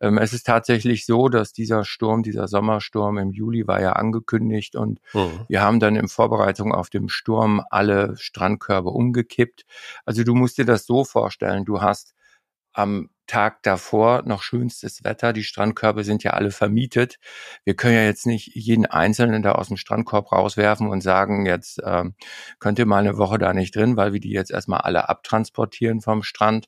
es 0.00 0.32
ist 0.32 0.46
tatsächlich 0.46 1.04
so, 1.04 1.28
dass 1.28 1.52
dieser 1.52 1.84
Sturm, 1.84 2.22
dieser 2.22 2.48
Sommersturm 2.48 3.18
im 3.18 3.32
Juli 3.32 3.66
war 3.66 3.80
ja 3.80 3.92
angekündigt 3.92 4.74
und 4.74 5.00
mhm. 5.12 5.44
wir 5.48 5.60
haben 5.60 5.78
dann 5.78 5.96
in 5.96 6.08
Vorbereitung 6.08 6.72
auf 6.72 6.88
dem 6.88 7.08
Sturm 7.08 7.62
alle 7.70 8.16
Strandkörbe 8.16 8.90
umgekippt. 8.90 9.64
Also 10.06 10.24
du 10.24 10.34
musst 10.34 10.58
dir 10.58 10.64
das 10.64 10.86
so 10.86 11.04
vorstellen, 11.04 11.64
du 11.64 11.82
hast 11.82 12.14
am 12.72 13.10
Tag 13.26 13.62
davor 13.62 14.22
noch 14.24 14.42
schönstes 14.42 15.04
Wetter. 15.04 15.32
Die 15.32 15.44
Strandkörbe 15.44 16.02
sind 16.02 16.24
ja 16.24 16.32
alle 16.32 16.50
vermietet. 16.50 17.18
Wir 17.64 17.74
können 17.74 17.94
ja 17.94 18.02
jetzt 18.02 18.26
nicht 18.26 18.56
jeden 18.56 18.86
Einzelnen 18.86 19.42
da 19.42 19.52
aus 19.52 19.68
dem 19.68 19.76
Strandkorb 19.76 20.32
rauswerfen 20.32 20.88
und 20.88 21.00
sagen, 21.00 21.46
jetzt 21.46 21.80
ähm, 21.84 22.14
könnt 22.58 22.80
ihr 22.80 22.86
mal 22.86 22.98
eine 22.98 23.18
Woche 23.18 23.38
da 23.38 23.52
nicht 23.52 23.76
drin, 23.76 23.96
weil 23.96 24.12
wir 24.12 24.20
die 24.20 24.32
jetzt 24.32 24.50
erstmal 24.50 24.80
alle 24.80 25.08
abtransportieren 25.08 26.00
vom 26.00 26.24
Strand. 26.24 26.66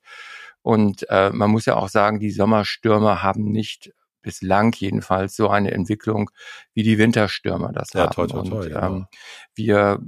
Und 0.62 1.08
äh, 1.10 1.30
man 1.30 1.50
muss 1.50 1.66
ja 1.66 1.76
auch 1.76 1.88
sagen, 1.88 2.20
die 2.20 2.30
Sommerstürme 2.30 3.22
haben 3.22 3.50
nicht 3.50 3.92
bislang 4.22 4.72
jedenfalls 4.76 5.36
so 5.36 5.50
eine 5.50 5.72
Entwicklung, 5.72 6.30
wie 6.74 6.84
die 6.84 6.98
Winterstürme 6.98 7.72
das 7.74 7.92
ja, 7.92 8.02
haben. 8.02 8.12
Toi, 8.12 8.26
toi, 8.28 8.42
toi, 8.42 8.56
und 8.56 8.66
ähm, 8.66 8.72
ja. 8.72 9.08
wir 9.54 9.98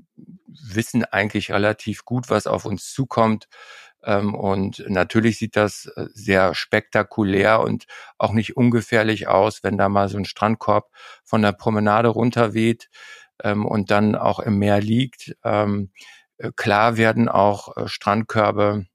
wissen 0.47 1.05
eigentlich 1.05 1.51
relativ 1.51 2.05
gut, 2.05 2.31
was 2.31 2.47
auf 2.47 2.65
uns 2.65 2.93
zukommt. 2.93 3.49
Ähm, 4.05 4.35
und 4.35 4.85
natürlich 4.89 5.39
sieht 5.39 5.57
das 5.57 5.87
äh, 5.97 6.07
sehr 6.13 6.55
spektakulär 6.55 7.61
und 7.61 7.87
auch 8.19 8.33
nicht 8.33 8.57
ungefährlich 8.57 9.29
aus, 9.29 9.63
wenn 9.63 9.79
da 9.79 9.89
mal 9.89 10.09
so 10.09 10.19
ein 10.19 10.25
Strandkorb 10.25 10.91
von 11.25 11.43
der 11.43 11.53
Promenade 11.53 12.09
runterweht 12.09 12.89
ähm, 13.43 13.67
und 13.67 13.91
dann 13.91 14.15
auch 14.15 14.41
im 14.41 14.59
Meer 14.59 14.81
liegt. 14.81 15.35
Ähm, 15.43 15.91
äh, 16.39 16.51
klar 16.55 16.97
werden 16.97 17.29
auch 17.29 17.77
äh, 17.77 17.89
Strandkörbe 17.89 18.87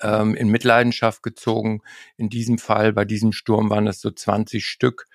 ähm, 0.00 0.34
in 0.34 0.48
Mitleidenschaft 0.48 1.22
gezogen. 1.22 1.80
In 2.16 2.28
diesem 2.28 2.58
Fall, 2.58 2.92
bei 2.92 3.04
diesem 3.04 3.32
Sturm 3.32 3.70
waren 3.70 3.86
es 3.86 4.00
so 4.00 4.10
20 4.10 4.64
Stück, 4.64 5.06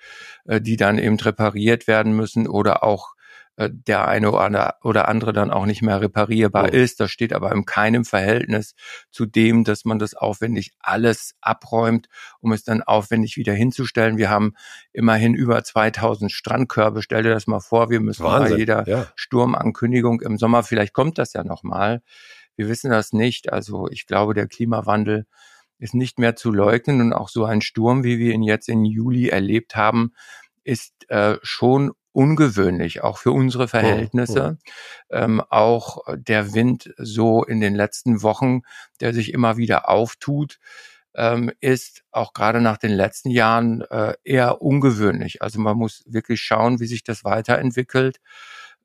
äh, 0.44 0.60
die 0.60 0.76
dann 0.76 0.98
eben 0.98 1.18
repariert 1.18 1.86
werden 1.86 2.14
müssen 2.14 2.48
oder 2.48 2.82
auch 2.82 3.14
äh, 3.56 3.68
der 3.70 4.08
eine 4.08 4.30
oder 4.30 5.08
andere 5.08 5.32
dann 5.34 5.50
auch 5.50 5.66
nicht 5.66 5.82
mehr 5.82 6.00
reparierbar 6.00 6.70
oh. 6.72 6.74
ist. 6.74 7.00
Das 7.00 7.10
steht 7.10 7.34
aber 7.34 7.52
in 7.52 7.66
keinem 7.66 8.04
Verhältnis 8.04 8.74
zu 9.10 9.26
dem, 9.26 9.64
dass 9.64 9.84
man 9.84 9.98
das 9.98 10.14
aufwendig 10.14 10.72
alles 10.80 11.34
abräumt, 11.42 12.08
um 12.40 12.52
es 12.52 12.64
dann 12.64 12.82
aufwendig 12.82 13.36
wieder 13.36 13.52
hinzustellen. 13.52 14.16
Wir 14.16 14.30
haben 14.30 14.54
immerhin 14.92 15.34
über 15.34 15.62
2000 15.62 16.32
Strandkörbe. 16.32 17.02
Stell 17.02 17.24
dir 17.24 17.34
das 17.34 17.46
mal 17.46 17.60
vor, 17.60 17.90
wir 17.90 18.00
müssen 18.00 18.24
Wahnsinn. 18.24 18.52
bei 18.52 18.58
jeder 18.58 18.88
ja. 18.88 19.06
Sturmankündigung 19.16 20.22
im 20.22 20.38
Sommer, 20.38 20.62
vielleicht 20.62 20.94
kommt 20.94 21.18
das 21.18 21.34
ja 21.34 21.44
nochmal. 21.44 22.00
Wir 22.56 22.68
wissen 22.68 22.90
das 22.90 23.12
nicht. 23.12 23.52
Also 23.52 23.88
ich 23.88 24.06
glaube, 24.06 24.34
der 24.34 24.46
Klimawandel 24.46 25.26
ist 25.78 25.94
nicht 25.94 26.18
mehr 26.18 26.36
zu 26.36 26.52
leugnen 26.52 27.00
und 27.00 27.12
auch 27.12 27.28
so 27.28 27.44
ein 27.44 27.60
Sturm, 27.60 28.04
wie 28.04 28.18
wir 28.18 28.32
ihn 28.32 28.42
jetzt 28.42 28.68
in 28.68 28.84
Juli 28.84 29.28
erlebt 29.28 29.74
haben, 29.74 30.12
ist 30.64 30.92
äh, 31.08 31.36
schon 31.42 31.92
ungewöhnlich, 32.12 33.02
auch 33.02 33.18
für 33.18 33.32
unsere 33.32 33.68
Verhältnisse. 33.68 34.58
Oh, 34.58 34.64
oh. 35.10 35.16
Ähm, 35.16 35.42
auch 35.48 35.98
der 36.14 36.54
Wind 36.54 36.94
so 36.98 37.42
in 37.42 37.60
den 37.60 37.74
letzten 37.74 38.22
Wochen, 38.22 38.62
der 39.00 39.12
sich 39.12 39.32
immer 39.32 39.56
wieder 39.56 39.88
auftut, 39.88 40.58
ähm, 41.14 41.50
ist 41.60 42.04
auch 42.10 42.32
gerade 42.32 42.60
nach 42.60 42.78
den 42.78 42.92
letzten 42.92 43.30
Jahren 43.30 43.82
äh, 43.82 44.14
eher 44.24 44.62
ungewöhnlich. 44.62 45.42
Also 45.42 45.60
man 45.60 45.76
muss 45.76 46.02
wirklich 46.06 46.40
schauen, 46.40 46.80
wie 46.80 46.86
sich 46.86 47.02
das 47.02 47.24
weiterentwickelt. 47.24 48.18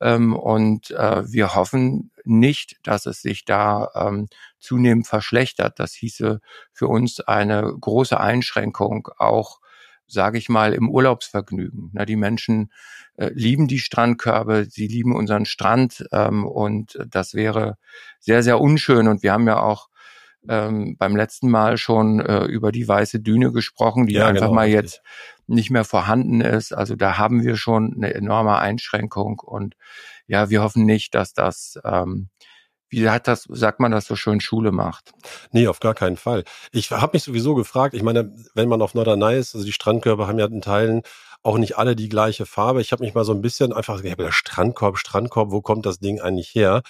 Ähm, 0.01 0.35
und 0.35 0.91
äh, 0.91 1.31
wir 1.31 1.55
hoffen 1.55 2.11
nicht, 2.23 2.77
dass 2.83 3.05
es 3.05 3.21
sich 3.21 3.45
da 3.45 3.89
ähm, 3.95 4.27
zunehmend 4.59 5.07
verschlechtert. 5.07 5.79
Das 5.79 5.93
hieße 5.93 6.41
für 6.73 6.87
uns 6.87 7.19
eine 7.21 7.73
große 7.79 8.19
Einschränkung 8.19 9.09
auch 9.17 9.59
sage 10.07 10.37
ich 10.37 10.49
mal, 10.49 10.73
im 10.73 10.89
Urlaubsvergnügen. 10.89 11.91
Na, 11.93 12.05
die 12.05 12.15
Menschen 12.15 12.71
äh, 13.17 13.29
lieben 13.33 13.67
die 13.67 13.79
Strandkörbe, 13.79 14.65
sie 14.69 14.87
lieben 14.87 15.15
unseren 15.15 15.45
Strand 15.45 16.05
ähm, 16.11 16.45
und 16.45 16.97
das 17.09 17.33
wäre 17.33 17.77
sehr, 18.19 18.41
sehr 18.41 18.59
unschön. 18.59 19.07
Und 19.07 19.21
wir 19.21 19.33
haben 19.33 19.47
ja 19.47 19.61
auch 19.61 19.89
ähm, 20.49 20.95
beim 20.97 21.15
letzten 21.15 21.49
Mal 21.49 21.77
schon 21.77 22.19
äh, 22.19 22.45
über 22.45 22.71
die 22.71 22.87
weiße 22.87 23.19
Düne 23.19 23.51
gesprochen, 23.51 24.07
die 24.07 24.15
ja, 24.15 24.27
einfach 24.27 24.47
genau, 24.47 24.53
mal 24.53 24.65
richtig. 24.65 24.81
jetzt 24.81 25.01
nicht 25.47 25.69
mehr 25.69 25.85
vorhanden 25.85 26.41
ist. 26.41 26.73
Also 26.73 26.95
da 26.95 27.17
haben 27.17 27.43
wir 27.43 27.55
schon 27.55 27.93
eine 27.95 28.13
enorme 28.13 28.57
Einschränkung 28.57 29.39
und 29.39 29.75
ja, 30.27 30.49
wir 30.49 30.61
hoffen 30.61 30.85
nicht, 30.85 31.15
dass 31.15 31.33
das 31.33 31.79
ähm, 31.83 32.29
wie 32.89 33.09
hat 33.09 33.27
das, 33.27 33.45
sagt 33.49 33.79
man 33.79 33.91
das 33.91 34.05
so 34.05 34.15
schön, 34.15 34.39
Schule 34.39 34.71
macht? 34.71 35.11
Nee, 35.51 35.67
auf 35.67 35.79
gar 35.79 35.93
keinen 35.93 36.17
Fall. 36.17 36.43
Ich 36.71 36.91
habe 36.91 37.11
mich 37.13 37.23
sowieso 37.23 37.53
gefragt, 37.55 37.93
ich 37.93 38.03
meine, 38.03 38.33
wenn 38.53 38.69
man 38.69 38.81
auf 38.81 38.93
Norderney 38.93 39.37
ist, 39.37 39.55
also 39.55 39.65
die 39.65 39.73
Strandkörbe 39.73 40.27
haben 40.27 40.39
ja 40.39 40.45
in 40.45 40.61
Teilen 40.61 41.01
auch 41.43 41.57
nicht 41.57 41.77
alle 41.77 41.95
die 41.95 42.09
gleiche 42.09 42.45
Farbe. 42.45 42.81
Ich 42.81 42.91
habe 42.91 43.03
mich 43.03 43.13
mal 43.13 43.25
so 43.25 43.33
ein 43.33 43.41
bisschen 43.41 43.73
einfach, 43.73 44.03
ja, 44.03 44.31
Strandkorb, 44.31 44.97
Strandkorb, 44.97 45.51
wo 45.51 45.61
kommt 45.61 45.85
das 45.85 45.99
Ding 45.99 46.21
eigentlich 46.21 46.49
her? 46.55 46.81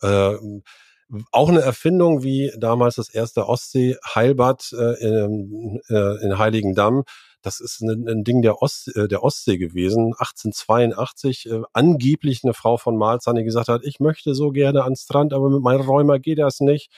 Äh, 0.00 0.34
auch 1.30 1.48
eine 1.48 1.60
Erfindung 1.60 2.22
wie 2.22 2.52
damals 2.56 2.96
das 2.96 3.08
erste 3.08 3.48
Ostsee-Heilbad 3.48 4.72
äh, 4.72 5.06
in, 5.06 5.80
äh, 5.88 6.24
in 6.24 6.38
Heiligendamm. 6.38 7.04
Das 7.42 7.60
ist 7.60 7.80
ein, 7.80 8.08
ein 8.08 8.24
Ding 8.24 8.40
der, 8.42 8.62
Ost, 8.62 8.94
äh, 8.96 9.08
der 9.08 9.22
Ostsee 9.22 9.58
gewesen, 9.58 10.14
1882. 10.18 11.46
Äh, 11.50 11.62
angeblich 11.72 12.42
eine 12.44 12.54
Frau 12.54 12.76
von 12.76 12.96
Malzahn, 12.96 13.36
die 13.36 13.44
gesagt 13.44 13.68
hat, 13.68 13.82
ich 13.84 14.00
möchte 14.00 14.34
so 14.34 14.50
gerne 14.50 14.84
ans 14.84 15.02
Strand, 15.02 15.32
aber 15.32 15.50
mit 15.50 15.62
meinem 15.62 15.82
Räumer 15.82 16.18
geht 16.18 16.38
das 16.38 16.60
nicht. 16.60 16.90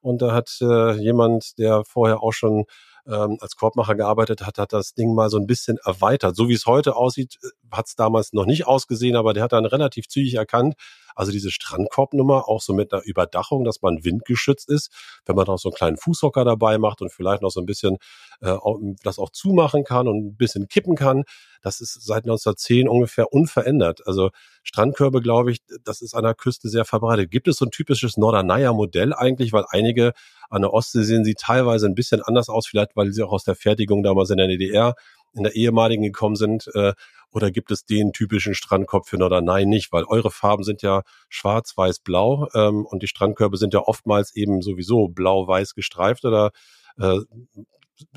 Und 0.00 0.22
da 0.22 0.32
hat 0.32 0.50
äh, 0.62 0.92
jemand, 0.94 1.58
der 1.58 1.84
vorher 1.84 2.22
auch 2.22 2.32
schon 2.32 2.64
ähm, 3.06 3.38
als 3.40 3.56
Korbmacher 3.56 3.94
gearbeitet 3.94 4.46
hat, 4.46 4.58
hat 4.58 4.72
das 4.72 4.94
Ding 4.94 5.14
mal 5.14 5.30
so 5.30 5.38
ein 5.38 5.46
bisschen 5.46 5.78
erweitert. 5.84 6.36
So 6.36 6.48
wie 6.48 6.54
es 6.54 6.66
heute 6.66 6.96
aussieht, 6.96 7.38
äh, 7.42 7.48
hat 7.70 7.86
es 7.86 7.94
damals 7.94 8.32
noch 8.32 8.46
nicht 8.46 8.66
ausgesehen, 8.66 9.16
aber 9.16 9.34
der 9.34 9.42
hat 9.42 9.52
dann 9.52 9.66
relativ 9.66 10.08
zügig 10.08 10.34
erkannt, 10.34 10.74
also 11.14 11.32
diese 11.32 11.50
Strandkorbnummer 11.50 12.48
auch 12.48 12.60
so 12.60 12.72
mit 12.72 12.92
einer 12.92 13.02
Überdachung, 13.04 13.64
dass 13.64 13.82
man 13.82 14.04
windgeschützt 14.04 14.68
ist, 14.68 14.90
wenn 15.26 15.36
man 15.36 15.46
auch 15.48 15.58
so 15.58 15.68
einen 15.68 15.76
kleinen 15.76 15.96
Fußhocker 15.96 16.44
dabei 16.44 16.78
macht 16.78 17.02
und 17.02 17.12
vielleicht 17.12 17.42
noch 17.42 17.50
so 17.50 17.60
ein 17.60 17.66
bisschen 17.66 17.98
äh, 18.40 18.56
das 19.02 19.18
auch 19.18 19.30
zumachen 19.30 19.84
kann 19.84 20.08
und 20.08 20.26
ein 20.26 20.36
bisschen 20.36 20.68
kippen 20.68 20.96
kann. 20.96 21.24
Das 21.62 21.80
ist 21.80 21.94
seit 22.02 22.24
1910 22.24 22.88
ungefähr 22.88 23.32
unverändert. 23.32 24.06
Also 24.06 24.30
Strandkörbe, 24.62 25.20
glaube 25.20 25.52
ich, 25.52 25.60
das 25.84 26.00
ist 26.00 26.14
an 26.14 26.24
der 26.24 26.34
Küste 26.34 26.68
sehr 26.68 26.84
verbreitet. 26.84 27.30
Gibt 27.30 27.48
es 27.48 27.56
so 27.56 27.66
ein 27.66 27.70
typisches 27.70 28.16
Norderneier-Modell 28.16 29.12
eigentlich? 29.12 29.52
Weil 29.52 29.64
einige 29.68 30.12
an 30.48 30.62
der 30.62 30.72
Ostsee 30.72 31.02
sehen 31.02 31.24
sie 31.24 31.34
teilweise 31.34 31.86
ein 31.86 31.94
bisschen 31.94 32.22
anders 32.22 32.48
aus, 32.48 32.66
vielleicht 32.66 32.96
weil 32.96 33.12
sie 33.12 33.22
auch 33.22 33.32
aus 33.32 33.44
der 33.44 33.54
Fertigung 33.54 34.02
damals 34.02 34.30
in 34.30 34.38
der 34.38 34.48
DDR 34.48 34.94
in 35.34 35.42
der 35.42 35.54
ehemaligen 35.54 36.02
gekommen 36.02 36.36
sind? 36.36 36.68
Äh, 36.74 36.92
oder 37.32 37.50
gibt 37.50 37.70
es 37.70 37.84
den 37.84 38.12
typischen 38.12 38.54
Strandkorb 38.54 39.08
für 39.08 39.16
Norderney 39.16 39.66
nicht? 39.66 39.92
Weil 39.92 40.04
eure 40.04 40.30
Farben 40.30 40.64
sind 40.64 40.82
ja 40.82 41.02
schwarz, 41.28 41.76
weiß, 41.76 42.00
blau 42.00 42.48
ähm, 42.54 42.84
und 42.84 43.02
die 43.02 43.06
Strandkörbe 43.06 43.56
sind 43.56 43.72
ja 43.72 43.80
oftmals 43.80 44.34
eben 44.34 44.62
sowieso 44.62 45.08
blau-weiß 45.08 45.74
gestreift 45.74 46.24
oder 46.24 46.50
äh, 46.98 47.20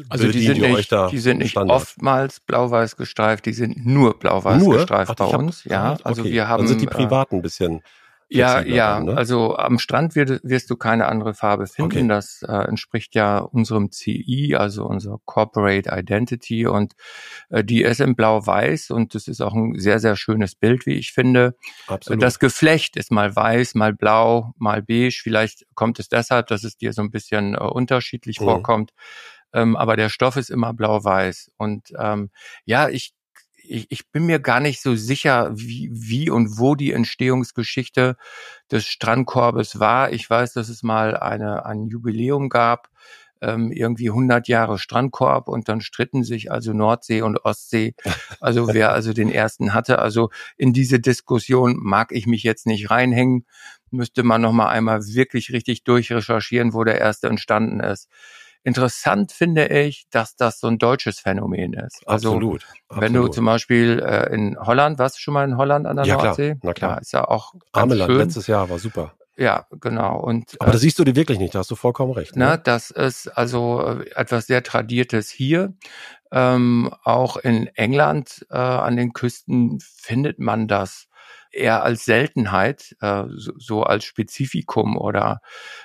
also 0.08 0.32
die 0.32 0.46
sind, 0.46 0.62
nicht, 0.62 0.92
die 1.12 1.20
sind 1.20 1.40
nicht 1.40 1.58
oftmals 1.58 2.40
blau-weiß 2.40 2.96
gestreift, 2.96 3.46
die 3.46 3.54
sind 3.54 3.86
nur 3.86 4.18
blau-weiß 4.18 4.64
gestreift 4.70 5.12
Ach, 5.12 5.16
bei 5.16 5.26
uns. 5.38 5.66
Ja, 5.66 5.98
also 6.04 6.22
okay. 6.22 6.32
wir 6.32 6.48
haben. 6.48 6.60
Dann 6.60 6.68
sind 6.70 6.82
die 6.82 6.88
äh, 6.88 6.90
privaten 6.90 7.38
ein 7.38 7.42
bisschen 7.42 7.82
ja, 8.38 8.62
ja. 8.62 8.96
Dann, 8.96 9.06
ne? 9.06 9.18
Also 9.18 9.56
am 9.56 9.80
Strand 9.80 10.16
wird, 10.16 10.42
wirst 10.44 10.70
du 10.70 10.76
keine 10.76 11.08
andere 11.08 11.34
Farbe 11.34 11.68
finden. 11.68 11.98
Okay. 11.98 12.08
Das 12.08 12.44
äh, 12.48 12.68
entspricht 12.68 13.16
ja 13.16 13.40
unserem 13.40 13.92
CI, 13.92 14.56
also 14.56 14.86
unser 14.86 15.20
Corporate 15.26 15.90
Identity 15.92 16.68
und 16.68 16.94
äh, 17.50 17.64
die 17.64 17.84
ist 17.84 18.02
in 18.02 18.16
Blau-Weiß 18.16 18.92
und 18.92 19.16
das 19.16 19.28
ist 19.28 19.42
auch 19.42 19.54
ein 19.54 19.80
sehr, 19.80 20.00
sehr 20.00 20.16
schönes 20.16 20.56
Bild, 20.56 20.86
wie 20.86 20.96
ich 20.96 21.12
finde. 21.12 21.56
Absolut. 21.88 22.22
Das 22.22 22.40
Geflecht 22.40 22.98
ist 22.98 23.12
mal 23.12 23.36
weiß, 23.36 23.76
mal 23.76 23.94
blau, 23.94 24.54
mal 24.58 24.82
beige. 24.82 25.20
Vielleicht 25.22 25.66
kommt 25.76 26.00
es 26.00 26.10
deshalb, 26.10 26.48
dass 26.48 26.64
es 26.64 26.78
dir 26.78 26.94
so 26.94 27.02
ein 27.02 27.12
bisschen 27.12 27.56
äh, 27.56 27.60
unterschiedlich 27.60 28.40
mhm. 28.40 28.46
vorkommt. 28.46 28.92
Ähm, 29.54 29.76
aber 29.76 29.96
der 29.96 30.10
Stoff 30.10 30.36
ist 30.36 30.50
immer 30.50 30.74
blau-weiß. 30.74 31.52
Und 31.58 31.94
ähm, 31.98 32.32
ja, 32.66 32.90
ich 32.90 33.14
ich, 33.64 33.88
ich 33.90 34.12
bin 34.12 34.26
mir 34.26 34.40
gar 34.40 34.60
nicht 34.60 34.82
so 34.82 34.96
sicher, 34.96 35.52
wie, 35.54 35.90
wie 35.92 36.30
und 36.30 36.60
wo 36.60 36.76
die 36.76 36.92
Entstehungsgeschichte 36.92 38.18
des 38.72 38.86
Strandkorbes 38.88 39.80
war. 39.80 40.12
Ich 40.12 40.30
weiß, 40.30 40.54
dass 40.54 40.70
es 40.70 40.84
mal 40.84 41.18
eine, 41.18 41.66
ein 41.66 41.88
Jubiläum 41.88 42.50
gab, 42.50 42.90
ähm, 43.42 43.72
irgendwie 43.72 44.10
100 44.10 44.48
Jahre 44.48 44.80
Strandkorb 44.80 45.50
und 45.50 45.68
dann 45.68 45.82
stritten 45.82 46.24
sich 46.24 46.52
also 46.52 46.74
Nordsee 46.74 47.22
und 47.22 47.44
Ostsee, 47.46 47.96
also 48.40 48.68
wer 48.74 48.92
also 48.92 49.14
den 49.14 49.30
ersten 49.30 49.74
hatte. 49.74 50.00
Also 50.00 50.30
in 50.58 50.74
diese 50.74 51.00
Diskussion 51.00 51.78
mag 51.78 52.12
ich 52.12 52.26
mich 52.26 52.44
jetzt 52.44 52.66
nicht 52.66 52.90
reinhängen, 52.90 53.46
müsste 53.92 54.24
man 54.24 54.42
noch 54.42 54.54
mal 54.54 54.70
einmal 54.70 55.02
wirklich 55.06 55.52
richtig 55.52 55.84
durchrecherchieren, 55.84 56.74
wo 56.74 56.84
der 56.84 57.00
erste 57.00 57.28
entstanden 57.28 57.80
ist. 57.80 58.10
Interessant 58.64 59.32
finde 59.32 59.68
ich, 59.68 60.06
dass 60.10 60.36
das 60.36 60.60
so 60.60 60.68
ein 60.68 60.78
deutsches 60.78 61.20
Phänomen 61.20 61.74
ist. 61.74 62.02
Also, 62.08 62.30
absolut. 62.30 62.66
Wenn 62.90 63.04
absolut. 63.04 63.28
du 63.28 63.34
zum 63.34 63.46
Beispiel 63.46 64.00
äh, 64.00 64.34
in 64.34 64.58
Holland, 64.58 65.00
warst 65.00 65.18
du 65.18 65.22
schon 65.22 65.34
mal 65.34 65.44
in 65.44 65.58
Holland 65.58 65.86
an 65.86 65.98
der 65.98 66.06
ja, 66.06 66.16
Nordsee? 66.16 66.56
Klar, 66.56 66.60
na 66.64 66.74
klar. 66.74 66.92
Ja, 66.92 66.98
ist 67.00 67.14
ja 67.14 67.28
auch 67.28 67.54
Ameland, 67.74 68.12
schön. 68.12 68.20
letztes 68.20 68.48
Jahr 68.48 68.70
war 68.70 68.80
super. 68.80 69.14
Ja, 69.36 69.66
genau. 69.82 70.20
Und, 70.20 70.56
Aber 70.60 70.70
äh, 70.70 70.74
das 70.74 70.82
siehst 70.82 71.00
du 71.00 71.04
dir 71.04 71.16
wirklich 71.16 71.40
nicht, 71.40 71.56
da 71.56 71.60
hast 71.60 71.72
du 71.72 71.76
vollkommen 71.76 72.14
recht. 72.14 72.36
Ne? 72.36 72.46
Na, 72.46 72.58
das 72.58 72.92
ist 72.92 73.28
also 73.28 73.82
äh, 73.82 74.10
etwas 74.16 74.48
sehr 74.48 74.64
Tradiertes 74.64 75.30
hier. 75.30 75.74
Ähm, 76.32 76.94
auch 77.04 77.38
in 77.38 77.68
England 77.76 78.46
äh, 78.50 78.58
an 78.58 78.96
den 78.96 79.14
Küsten 79.14 79.80
findet 79.82 80.40
man 80.40 80.68
das 80.68 81.08
eher 81.54 81.84
als 81.84 82.06
Seltenheit, 82.06 82.96
äh, 83.00 83.24
so, 83.36 83.54
so, 83.58 83.84
als 83.84 84.04
Spezifikum 84.04 84.98
oder 84.98 85.42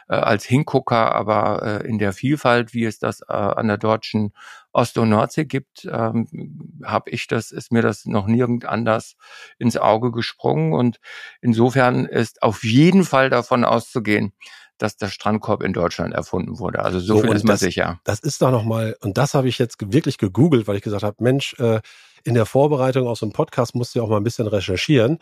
äh, 0.09 0.14
als 0.14 0.44
Hingucker, 0.44 1.14
aber 1.14 1.62
äh, 1.62 1.87
in 1.87 1.98
der 1.98 2.12
Vielfalt, 2.12 2.74
wie 2.74 2.85
es 2.85 2.98
das 2.98 3.20
äh, 3.20 3.33
an 3.33 3.68
der 3.68 3.76
deutschen 3.76 4.33
Ost- 4.72 4.98
und 4.98 5.11
Nordsee 5.11 5.44
gibt, 5.44 5.85
ähm, 5.90 6.81
habe 6.85 7.11
ich 7.11 7.26
das, 7.26 7.50
ist 7.50 7.72
mir 7.72 7.83
das 7.83 8.07
noch 8.07 8.26
nirgend 8.26 8.64
anders 8.64 9.16
ins 9.59 9.76
Auge 9.76 10.11
gesprungen. 10.11 10.72
Und 10.72 11.00
insofern 11.40 12.07
ist 12.07 12.42
auf 12.42 12.64
jeden 12.64 13.04
Fall 13.04 13.31
davon 13.31 13.64
auszugehen, 13.64 14.33
dass 14.78 14.96
der 14.96 15.09
Strandkorb 15.09 15.62
in 15.62 15.72
Deutschland 15.72 16.14
erfunden 16.14 16.59
wurde. 16.59 16.85
Also 16.85 17.00
so, 17.00 17.16
so 17.16 17.22
viel 17.22 17.33
ist 17.33 17.44
man 17.44 17.54
das, 17.54 17.61
sicher. 17.61 18.00
Das 18.04 18.20
ist 18.20 18.40
doch 18.40 18.50
nochmal, 18.50 18.96
und 19.00 19.18
das 19.18 19.35
habe 19.35 19.48
ich 19.48 19.59
jetzt 19.59 19.76
wirklich 19.92 20.18
gegoogelt, 20.18 20.68
weil 20.68 20.76
ich 20.76 20.83
gesagt 20.83 21.02
habe, 21.02 21.16
Mensch, 21.20 21.54
äh, 21.59 21.81
in 22.24 22.35
der 22.35 22.46
Vorbereitung 22.46 23.07
auf 23.07 23.18
so 23.18 23.26
einen 23.26 23.33
Podcast 23.33 23.74
musst 23.74 23.94
du 23.94 23.98
ja 23.98 24.04
auch 24.04 24.09
mal 24.09 24.16
ein 24.16 24.24
bisschen 24.24 24.46
recherchieren. 24.46 25.18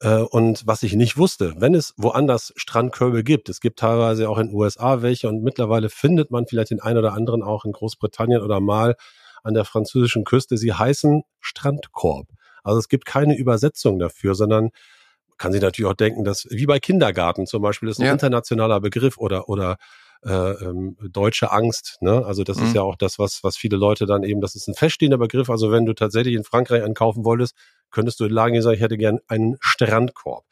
Äh, 0.00 0.16
und 0.16 0.66
was 0.66 0.82
ich 0.82 0.94
nicht 0.94 1.16
wusste, 1.16 1.54
wenn 1.58 1.74
es 1.74 1.94
woanders 1.96 2.52
Strandkörbe 2.56 3.22
gibt, 3.22 3.48
es 3.48 3.60
gibt 3.60 3.78
teilweise 3.78 4.28
auch 4.28 4.38
in 4.38 4.48
den 4.48 4.56
USA 4.56 5.02
welche 5.02 5.28
und 5.28 5.42
mittlerweile 5.42 5.88
findet 5.88 6.30
man 6.30 6.46
vielleicht 6.46 6.70
den 6.70 6.80
einen 6.80 6.98
oder 6.98 7.12
anderen 7.12 7.42
auch 7.42 7.64
in 7.64 7.72
Großbritannien 7.72 8.42
oder 8.42 8.60
mal 8.60 8.96
an 9.42 9.54
der 9.54 9.64
französischen 9.64 10.24
Küste. 10.24 10.56
Sie 10.56 10.72
heißen 10.72 11.22
Strandkorb. 11.40 12.26
Also 12.62 12.78
es 12.78 12.88
gibt 12.88 13.06
keine 13.06 13.36
Übersetzung 13.36 13.98
dafür, 13.98 14.34
sondern 14.34 14.70
kann 15.38 15.52
sich 15.52 15.62
natürlich 15.62 15.90
auch 15.90 15.96
denken, 15.96 16.24
dass 16.24 16.46
wie 16.50 16.66
bei 16.66 16.78
Kindergarten 16.78 17.46
zum 17.46 17.62
Beispiel 17.62 17.88
ist 17.88 17.98
ein 17.98 18.06
ja. 18.06 18.12
internationaler 18.12 18.80
Begriff 18.80 19.16
oder 19.16 19.48
oder 19.48 19.76
äh, 20.24 20.30
ähm, 20.30 20.96
deutsche 21.10 21.50
Angst. 21.50 21.96
Ne? 22.00 22.24
Also 22.24 22.44
das 22.44 22.58
mhm. 22.58 22.66
ist 22.66 22.74
ja 22.74 22.82
auch 22.82 22.96
das, 22.96 23.18
was 23.18 23.42
was 23.42 23.56
viele 23.56 23.76
Leute 23.76 24.06
dann 24.06 24.22
eben, 24.22 24.40
das 24.40 24.54
ist 24.54 24.68
ein 24.68 24.74
feststehender 24.74 25.18
Begriff. 25.18 25.50
Also 25.50 25.70
wenn 25.70 25.86
du 25.86 25.94
tatsächlich 25.94 26.34
in 26.34 26.44
Frankreich 26.44 26.82
einkaufen 26.82 27.24
wolltest, 27.24 27.54
könntest 27.90 28.20
du 28.20 28.24
in 28.24 28.30
Lage 28.30 28.60
sagen, 28.62 28.76
ich 28.76 28.82
hätte 28.82 28.98
gern 28.98 29.18
einen 29.28 29.56
Strandkorb. 29.60 30.44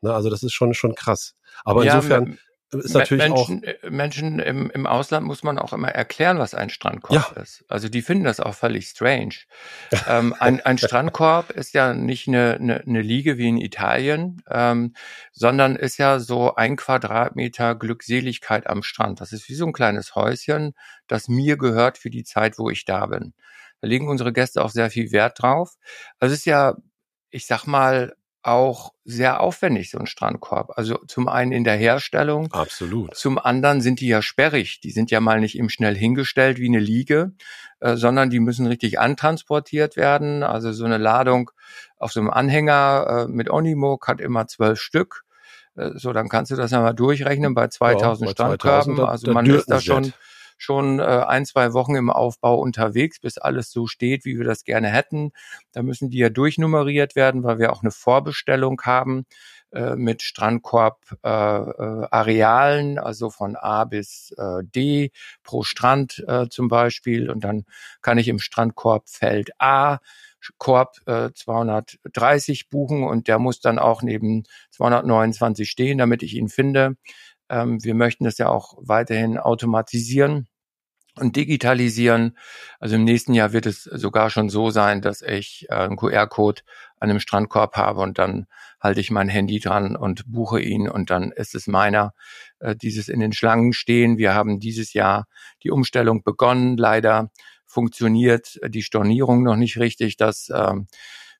Ne, 0.00 0.14
also 0.14 0.30
das 0.30 0.42
ist 0.42 0.52
schon, 0.52 0.74
schon 0.74 0.94
krass. 0.94 1.34
Aber 1.64 1.84
ja, 1.84 1.96
insofern 1.96 2.38
ist 2.72 2.94
natürlich 2.94 3.28
Menschen, 3.28 3.64
auch. 3.64 3.82
Äh, 3.82 3.90
Menschen 3.90 4.38
im, 4.38 4.70
im 4.70 4.86
Ausland 4.86 5.26
muss 5.26 5.42
man 5.42 5.58
auch 5.58 5.72
immer 5.72 5.88
erklären, 5.88 6.38
was 6.38 6.54
ein 6.54 6.70
Strandkorb 6.70 7.36
ja. 7.36 7.42
ist. 7.42 7.64
Also 7.68 7.88
die 7.88 8.02
finden 8.02 8.24
das 8.24 8.38
auch 8.38 8.54
völlig 8.54 8.86
strange. 8.86 9.34
ähm, 10.08 10.34
ein, 10.38 10.60
ein 10.60 10.78
Strandkorb 10.78 11.50
ist 11.56 11.74
ja 11.74 11.94
nicht 11.94 12.28
eine, 12.28 12.54
eine, 12.54 12.80
eine 12.82 13.02
Liege 13.02 13.38
wie 13.38 13.48
in 13.48 13.58
Italien, 13.58 14.42
ähm, 14.48 14.94
sondern 15.32 15.74
ist 15.74 15.98
ja 15.98 16.20
so 16.20 16.54
ein 16.54 16.76
Quadratmeter 16.76 17.74
Glückseligkeit 17.74 18.68
am 18.68 18.82
Strand. 18.82 19.20
Das 19.20 19.32
ist 19.32 19.48
wie 19.48 19.54
so 19.54 19.66
ein 19.66 19.72
kleines 19.72 20.14
Häuschen, 20.14 20.74
das 21.08 21.28
mir 21.28 21.56
gehört 21.56 21.98
für 21.98 22.10
die 22.10 22.24
Zeit, 22.24 22.58
wo 22.58 22.70
ich 22.70 22.84
da 22.84 23.06
bin. 23.06 23.34
Da 23.80 23.88
legen 23.88 24.08
unsere 24.08 24.32
Gäste 24.32 24.62
auch 24.62 24.70
sehr 24.70 24.90
viel 24.90 25.10
Wert 25.10 25.42
drauf. 25.42 25.74
Also 26.18 26.34
es 26.34 26.40
ist 26.40 26.44
ja, 26.46 26.76
ich 27.30 27.46
sag 27.46 27.66
mal, 27.66 28.14
auch 28.42 28.92
sehr 29.04 29.40
aufwendig, 29.40 29.90
so 29.90 29.98
ein 29.98 30.06
Strandkorb. 30.06 30.72
Also 30.76 30.96
zum 31.06 31.28
einen 31.28 31.52
in 31.52 31.64
der 31.64 31.76
Herstellung. 31.76 32.50
Absolut. 32.52 33.14
Zum 33.14 33.38
anderen 33.38 33.80
sind 33.80 34.00
die 34.00 34.08
ja 34.08 34.22
sperrig. 34.22 34.80
Die 34.80 34.90
sind 34.90 35.10
ja 35.10 35.20
mal 35.20 35.40
nicht 35.40 35.58
eben 35.58 35.68
schnell 35.68 35.94
hingestellt 35.94 36.58
wie 36.58 36.68
eine 36.68 36.78
Liege, 36.78 37.32
äh, 37.80 37.96
sondern 37.96 38.30
die 38.30 38.40
müssen 38.40 38.66
richtig 38.66 38.98
antransportiert 38.98 39.96
werden. 39.96 40.42
Also 40.42 40.72
so 40.72 40.84
eine 40.84 40.98
Ladung 40.98 41.50
auf 41.98 42.12
so 42.12 42.20
einem 42.20 42.30
Anhänger 42.30 43.26
äh, 43.28 43.30
mit 43.30 43.50
Onimog 43.50 44.08
hat 44.08 44.20
immer 44.20 44.46
zwölf 44.46 44.80
Stück. 44.80 45.24
Äh, 45.76 45.90
so, 45.94 46.12
dann 46.12 46.28
kannst 46.28 46.50
du 46.50 46.56
das 46.56 46.72
einmal 46.72 46.94
durchrechnen 46.94 47.54
bei 47.54 47.68
2000 47.68 48.00
ja, 48.02 48.26
bei 48.26 48.32
Strandkörben. 48.32 48.96
2000, 48.96 49.08
also 49.08 49.32
man 49.32 49.46
ist 49.46 49.70
da 49.70 49.80
schon 49.80 50.12
schon 50.60 51.00
äh, 51.00 51.02
ein, 51.02 51.46
zwei 51.46 51.72
Wochen 51.72 51.94
im 51.94 52.10
Aufbau 52.10 52.58
unterwegs, 52.58 53.18
bis 53.18 53.38
alles 53.38 53.70
so 53.70 53.86
steht, 53.86 54.24
wie 54.24 54.36
wir 54.36 54.44
das 54.44 54.64
gerne 54.64 54.88
hätten. 54.88 55.32
Da 55.72 55.82
müssen 55.82 56.10
die 56.10 56.18
ja 56.18 56.28
durchnummeriert 56.28 57.16
werden, 57.16 57.42
weil 57.44 57.58
wir 57.58 57.72
auch 57.72 57.82
eine 57.82 57.90
Vorbestellung 57.90 58.80
haben 58.82 59.24
äh, 59.72 59.96
mit 59.96 60.22
Strandkorb-Arealen, 60.22 62.96
äh, 62.96 63.00
also 63.00 63.30
von 63.30 63.56
A 63.56 63.84
bis 63.84 64.34
äh, 64.36 64.62
D 64.62 65.12
pro 65.42 65.62
Strand 65.62 66.22
äh, 66.28 66.48
zum 66.48 66.68
Beispiel. 66.68 67.30
Und 67.30 67.44
dann 67.44 67.64
kann 68.02 68.18
ich 68.18 68.28
im 68.28 68.38
Strandkorbfeld 68.38 69.52
A 69.58 69.98
Korb 70.58 70.96
äh, 71.06 71.30
230 71.34 72.68
buchen 72.68 73.04
und 73.04 73.28
der 73.28 73.38
muss 73.38 73.60
dann 73.60 73.78
auch 73.78 74.02
neben 74.02 74.44
229 74.72 75.70
stehen, 75.70 75.98
damit 75.98 76.22
ich 76.22 76.34
ihn 76.34 76.48
finde. 76.48 76.96
Ähm, 77.48 77.82
wir 77.84 77.94
möchten 77.94 78.24
das 78.24 78.38
ja 78.38 78.48
auch 78.48 78.74
weiterhin 78.80 79.38
automatisieren 79.38 80.48
und 81.16 81.36
digitalisieren. 81.36 82.36
Also 82.78 82.96
im 82.96 83.04
nächsten 83.04 83.34
Jahr 83.34 83.52
wird 83.52 83.66
es 83.66 83.84
sogar 83.84 84.30
schon 84.30 84.48
so 84.48 84.70
sein, 84.70 85.02
dass 85.02 85.22
ich 85.22 85.66
äh, 85.68 85.74
einen 85.74 85.96
QR-Code 85.96 86.62
an 86.98 87.10
einem 87.10 87.20
Strandkorb 87.20 87.76
habe 87.76 88.00
und 88.00 88.18
dann 88.18 88.46
halte 88.80 89.00
ich 89.00 89.10
mein 89.10 89.28
Handy 89.28 89.58
dran 89.60 89.96
und 89.96 90.24
buche 90.26 90.60
ihn 90.60 90.88
und 90.88 91.10
dann 91.10 91.32
ist 91.32 91.54
es 91.54 91.66
meiner. 91.66 92.12
Äh, 92.60 92.76
dieses 92.76 93.08
in 93.08 93.20
den 93.20 93.32
Schlangen 93.32 93.72
stehen. 93.72 94.18
Wir 94.18 94.34
haben 94.34 94.60
dieses 94.60 94.92
Jahr 94.92 95.26
die 95.62 95.70
Umstellung 95.70 96.22
begonnen. 96.22 96.76
Leider 96.76 97.30
funktioniert 97.66 98.58
die 98.68 98.82
Stornierung 98.82 99.42
noch 99.42 99.56
nicht 99.56 99.78
richtig. 99.78 100.16
Das 100.16 100.50
ähm, 100.54 100.86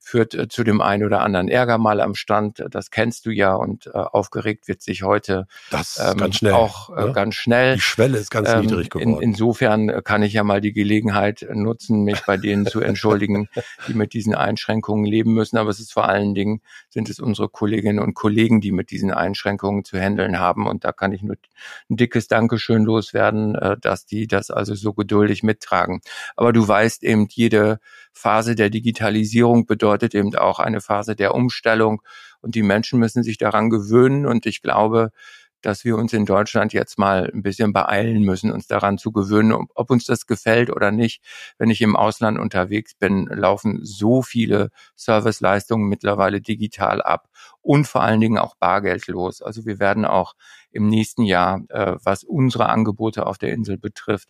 führt 0.00 0.34
äh, 0.34 0.48
zu 0.48 0.64
dem 0.64 0.80
einen 0.80 1.04
oder 1.04 1.20
anderen 1.20 1.48
Ärger 1.48 1.78
mal 1.78 2.00
am 2.00 2.14
Stand. 2.14 2.64
Das 2.70 2.90
kennst 2.90 3.26
du 3.26 3.30
ja 3.30 3.54
und 3.54 3.86
äh, 3.86 3.90
aufgeregt 3.90 4.66
wird 4.66 4.82
sich 4.82 5.02
heute 5.02 5.46
das 5.70 6.00
ähm, 6.02 6.16
ganz 6.16 6.36
schnell, 6.36 6.54
auch 6.54 6.90
äh, 6.96 7.06
ne? 7.06 7.12
ganz 7.12 7.34
schnell. 7.34 7.74
Die 7.74 7.80
Schwelle 7.80 8.18
ist 8.18 8.30
ganz 8.30 8.48
ähm, 8.48 8.62
niedrig 8.62 8.90
geworden. 8.90 9.16
In, 9.16 9.20
insofern 9.22 9.88
äh, 9.90 10.02
kann 10.02 10.22
ich 10.22 10.32
ja 10.32 10.42
mal 10.42 10.60
die 10.60 10.72
Gelegenheit 10.72 11.46
nutzen, 11.52 12.02
mich 12.02 12.22
bei 12.26 12.38
denen 12.38 12.66
zu 12.66 12.80
entschuldigen, 12.80 13.48
die 13.86 13.94
mit 13.94 14.14
diesen 14.14 14.34
Einschränkungen 14.34 15.04
leben 15.04 15.34
müssen. 15.34 15.58
Aber 15.58 15.70
es 15.70 15.80
ist 15.80 15.92
vor 15.92 16.08
allen 16.08 16.34
Dingen, 16.34 16.62
sind 16.88 17.10
es 17.10 17.20
unsere 17.20 17.48
Kolleginnen 17.48 17.98
und 17.98 18.14
Kollegen, 18.14 18.60
die 18.60 18.72
mit 18.72 18.90
diesen 18.90 19.12
Einschränkungen 19.12 19.84
zu 19.84 19.98
handeln 19.98 20.40
haben. 20.40 20.66
Und 20.66 20.84
da 20.84 20.92
kann 20.92 21.12
ich 21.12 21.22
nur 21.22 21.36
ein 21.90 21.96
dickes 21.96 22.26
Dankeschön 22.26 22.84
loswerden, 22.84 23.54
äh, 23.54 23.76
dass 23.78 24.06
die 24.06 24.26
das 24.26 24.50
also 24.50 24.74
so 24.74 24.94
geduldig 24.94 25.42
mittragen. 25.42 26.00
Aber 26.36 26.54
du 26.54 26.66
weißt 26.66 27.04
eben, 27.04 27.26
jede 27.30 27.80
Phase 28.12 28.54
der 28.54 28.70
Digitalisierung 28.70 29.66
bedeutet 29.66 29.89
eben 30.14 30.34
auch 30.36 30.58
eine 30.58 30.80
Phase 30.80 31.16
der 31.16 31.34
Umstellung 31.34 32.02
und 32.40 32.54
die 32.54 32.62
Menschen 32.62 32.98
müssen 32.98 33.22
sich 33.22 33.38
daran 33.38 33.70
gewöhnen 33.70 34.26
und 34.26 34.46
ich 34.46 34.62
glaube, 34.62 35.10
dass 35.62 35.84
wir 35.84 35.96
uns 35.96 36.12
in 36.12 36.24
Deutschland 36.24 36.72
jetzt 36.72 36.98
mal 36.98 37.30
ein 37.32 37.42
bisschen 37.42 37.72
beeilen 37.72 38.22
müssen, 38.22 38.50
uns 38.50 38.66
daran 38.66 38.98
zu 38.98 39.12
gewöhnen, 39.12 39.52
ob 39.74 39.90
uns 39.90 40.04
das 40.04 40.26
gefällt 40.26 40.70
oder 40.70 40.90
nicht. 40.90 41.22
Wenn 41.58 41.70
ich 41.70 41.82
im 41.82 41.96
Ausland 41.96 42.38
unterwegs 42.38 42.94
bin, 42.94 43.26
laufen 43.26 43.80
so 43.82 44.22
viele 44.22 44.70
Serviceleistungen 44.96 45.88
mittlerweile 45.88 46.40
digital 46.40 47.02
ab 47.02 47.28
und 47.62 47.86
vor 47.86 48.02
allen 48.02 48.20
Dingen 48.20 48.38
auch 48.38 48.54
bargeldlos. 48.56 49.42
Also 49.42 49.66
wir 49.66 49.78
werden 49.78 50.04
auch 50.04 50.34
im 50.72 50.88
nächsten 50.88 51.24
Jahr, 51.24 51.62
äh, 51.68 51.96
was 52.02 52.24
unsere 52.24 52.68
Angebote 52.68 53.26
auf 53.26 53.38
der 53.38 53.52
Insel 53.52 53.76
betrifft, 53.76 54.28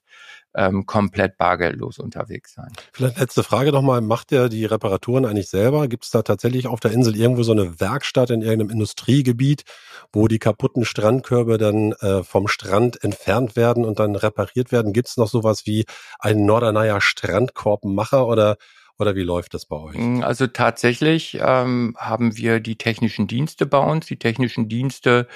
ähm, 0.55 0.87
komplett 0.87 1.37
bargeldlos 1.37 1.99
unterwegs 1.99 2.55
sein. 2.55 2.73
Vielleicht 2.93 3.19
letzte 3.19 3.43
Frage 3.43 3.73
nochmal, 3.73 4.01
macht 4.01 4.33
ihr 4.33 4.49
die 4.49 4.65
Reparaturen 4.65 5.27
eigentlich 5.27 5.49
selber? 5.49 5.87
Gibt 5.87 6.05
es 6.05 6.11
da 6.11 6.23
tatsächlich 6.23 6.67
auf 6.67 6.81
der 6.81 6.93
Insel 6.93 7.17
irgendwo 7.17 7.43
so 7.43 7.53
eine 7.53 7.79
Werkstatt 7.81 8.31
in 8.31 8.43
irgendeinem 8.43 8.71
Industriegebiet, 8.71 9.65
wo 10.13 10.29
die 10.29 10.39
kaputten 10.39 10.85
Strandkörbe 10.85 11.59
dann 11.59 11.93
äh, 12.01 12.25
vom 12.25 12.49
Strand 12.49 13.03
entfernt 13.05 13.55
werden 13.55 13.85
und 13.85 14.01
dann 14.01 14.17
repariert 14.17 14.73
werden? 14.73 14.93
Gibt 14.93 15.09
es 15.09 15.17
noch 15.17 15.29
sowas 15.29 15.67
wie 15.67 15.85
einen 16.19 16.47
Norderneier 16.47 17.01
Strandkorbmacher 17.01 18.27
oder 18.27 18.57
oder 19.01 19.15
wie 19.15 19.23
läuft 19.23 19.55
das 19.55 19.67
bei 19.67 19.77
euch? 19.77 19.97
Mm, 19.97 20.23
also 20.23 20.47
tatsächlich 20.47 21.39
ähm, 21.41 21.97
haben 21.99 22.37
wir 22.37 22.61
die 22.61 22.77
technischen 22.77 23.27
Dienste 23.27 23.67
bei 23.67 23.79
uns. 23.79 24.07
Die 24.07 24.19
technischen 24.19 24.69
Dienste 24.69 25.27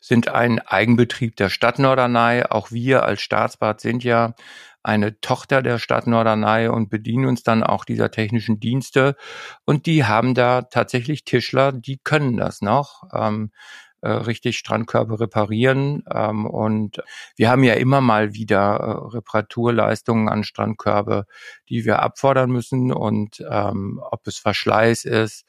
sind 0.00 0.28
ein 0.28 0.58
Eigenbetrieb 0.60 1.36
der 1.36 1.48
Stadt 1.48 1.78
Norderney. 1.78 2.44
Auch 2.48 2.70
wir 2.70 3.04
als 3.04 3.22
Staatsbad 3.22 3.80
sind 3.80 4.04
ja 4.04 4.34
eine 4.82 5.18
Tochter 5.20 5.62
der 5.62 5.78
Stadt 5.78 6.06
Norderney 6.06 6.68
und 6.68 6.90
bedienen 6.90 7.24
uns 7.24 7.42
dann 7.42 7.62
auch 7.62 7.84
dieser 7.84 8.10
technischen 8.10 8.60
Dienste. 8.60 9.16
Und 9.64 9.86
die 9.86 10.04
haben 10.04 10.34
da 10.34 10.62
tatsächlich 10.62 11.24
Tischler, 11.24 11.72
die 11.72 11.98
können 11.98 12.36
das 12.36 12.60
noch. 12.60 13.04
Ähm, 13.14 13.50
äh, 13.52 13.93
richtig 14.08 14.58
Strandkörbe 14.58 15.20
reparieren. 15.20 16.04
Ähm, 16.12 16.46
und 16.46 17.02
wir 17.36 17.50
haben 17.50 17.64
ja 17.64 17.74
immer 17.74 18.00
mal 18.00 18.34
wieder 18.34 18.76
äh, 18.76 19.14
Reparaturleistungen 19.16 20.28
an 20.28 20.44
Strandkörbe, 20.44 21.26
die 21.68 21.84
wir 21.84 22.02
abfordern 22.02 22.50
müssen. 22.50 22.92
Und 22.92 23.44
ähm, 23.50 24.00
ob 24.10 24.26
es 24.26 24.38
Verschleiß 24.38 25.04
ist, 25.04 25.44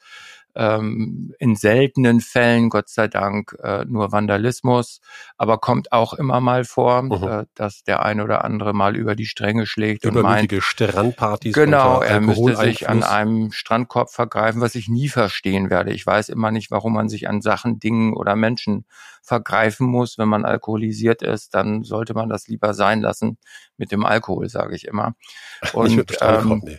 ähm, 0.56 1.34
in 1.38 1.54
seltenen 1.54 2.20
Fällen, 2.20 2.70
Gott 2.70 2.88
sei 2.88 3.08
Dank, 3.08 3.56
äh, 3.62 3.84
nur 3.84 4.10
Vandalismus, 4.10 5.00
aber 5.36 5.58
kommt 5.58 5.92
auch 5.92 6.14
immer 6.14 6.40
mal 6.40 6.64
vor, 6.64 7.02
mhm. 7.02 7.12
äh, 7.12 7.44
dass 7.54 7.84
der 7.84 8.02
eine 8.02 8.24
oder 8.24 8.44
andere 8.44 8.72
mal 8.72 8.96
über 8.96 9.14
die 9.14 9.26
Stränge 9.26 9.66
schlägt 9.66 10.06
und 10.06 10.20
meint, 10.20 10.52
Strandpartys 10.58 11.54
genau, 11.54 12.00
er 12.00 12.20
müsste 12.20 12.56
sich 12.56 12.88
an 12.88 13.02
einem 13.02 13.52
Strandkorb 13.52 14.10
vergreifen, 14.10 14.60
was 14.60 14.74
ich 14.74 14.88
nie 14.88 15.08
verstehen 15.08 15.70
werde. 15.70 15.92
Ich 15.92 16.06
weiß 16.06 16.30
immer 16.30 16.50
nicht, 16.50 16.70
warum 16.70 16.94
man 16.94 17.08
sich 17.08 17.28
an 17.28 17.42
Sachen, 17.42 17.78
Dingen 17.78 18.14
oder 18.14 18.34
Menschen 18.34 18.86
vergreifen 19.22 19.86
muss. 19.86 20.18
Wenn 20.18 20.28
man 20.28 20.44
alkoholisiert 20.44 21.22
ist, 21.22 21.54
dann 21.54 21.82
sollte 21.82 22.14
man 22.14 22.28
das 22.28 22.48
lieber 22.48 22.74
sein 22.74 23.00
lassen 23.00 23.38
mit 23.76 23.92
dem 23.92 24.04
Alkohol, 24.04 24.48
sage 24.48 24.74
ich 24.74 24.86
immer. 24.86 25.14
Und 25.72 26.16
ähm, 26.20 26.62
nee. 26.64 26.78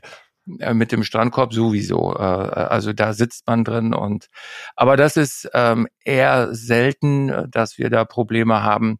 Äh, 0.59 0.73
mit 0.73 0.91
dem 0.91 1.03
Strandkorb 1.03 1.53
sowieso. 1.53 2.15
Äh, 2.15 2.21
also 2.21 2.93
da 2.93 3.13
sitzt 3.13 3.47
man 3.47 3.63
drin 3.63 3.93
und 3.93 4.27
aber 4.75 4.97
das 4.97 5.17
ist 5.17 5.49
ähm, 5.53 5.87
eher 6.03 6.53
selten, 6.53 7.49
dass 7.51 7.77
wir 7.77 7.89
da 7.89 8.05
Probleme 8.05 8.63
haben. 8.63 8.99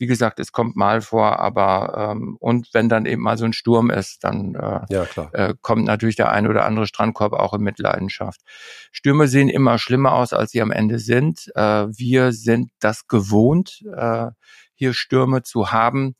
Wie 0.00 0.06
gesagt, 0.06 0.38
es 0.38 0.52
kommt 0.52 0.76
mal 0.76 1.00
vor, 1.00 1.40
aber 1.40 2.12
ähm, 2.12 2.36
und 2.38 2.68
wenn 2.72 2.88
dann 2.88 3.04
eben 3.04 3.22
mal 3.22 3.36
so 3.36 3.44
ein 3.44 3.52
Sturm 3.52 3.90
ist, 3.90 4.22
dann 4.22 4.54
äh, 4.54 4.80
ja, 4.90 5.06
äh, 5.32 5.54
kommt 5.60 5.84
natürlich 5.84 6.14
der 6.16 6.30
ein 6.30 6.46
oder 6.46 6.64
andere 6.64 6.86
Strandkorb 6.86 7.32
auch 7.32 7.54
in 7.54 7.62
Mitleidenschaft. 7.62 8.40
Stürme 8.92 9.26
sehen 9.26 9.48
immer 9.48 9.78
schlimmer 9.78 10.12
aus, 10.12 10.32
als 10.32 10.52
sie 10.52 10.62
am 10.62 10.70
Ende 10.70 11.00
sind. 11.00 11.50
Äh, 11.56 11.86
wir 11.88 12.32
sind 12.32 12.70
das 12.78 13.08
gewohnt, 13.08 13.84
äh, 13.96 14.28
hier 14.74 14.94
Stürme 14.94 15.42
zu 15.42 15.72
haben. 15.72 16.14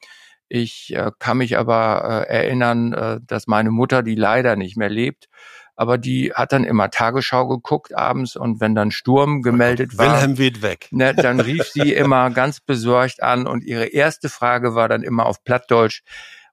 Ich 0.49 0.95
äh, 0.95 1.11
kann 1.19 1.39
mich 1.39 1.59
aber 1.59 2.27
äh, 2.29 2.33
erinnern, 2.33 2.93
äh, 2.93 3.21
dass 3.27 3.47
meine 3.47 3.71
Mutter, 3.71 4.03
die 4.03 4.15
leider 4.15 4.57
nicht 4.57 4.77
mehr 4.77 4.89
lebt, 4.89 5.29
aber 5.77 5.99
die 5.99 6.33
hat 6.33 6.53
dann 6.53 6.65
immer 6.65 6.91
Tagesschau 6.91 7.47
geguckt 7.47 7.97
abends 7.97 8.35
und 8.35 8.61
wenn 8.61 8.75
dann 8.75 8.91
Sturm 8.91 9.43
gemeldet 9.43 9.97
war, 9.97 10.15
Wilhelm 10.15 10.39
weht 10.39 10.63
weg. 10.63 10.89
Ne, 10.91 11.15
dann 11.15 11.39
rief 11.41 11.65
sie 11.65 11.93
immer 11.93 12.31
ganz 12.31 12.61
besorgt 12.61 13.23
an 13.23 13.47
und 13.47 13.63
ihre 13.65 13.87
erste 13.87 14.29
Frage 14.29 14.75
war 14.75 14.89
dann 14.89 15.03
immer 15.03 15.27
auf 15.27 15.45
Plattdeutsch, 15.45 16.03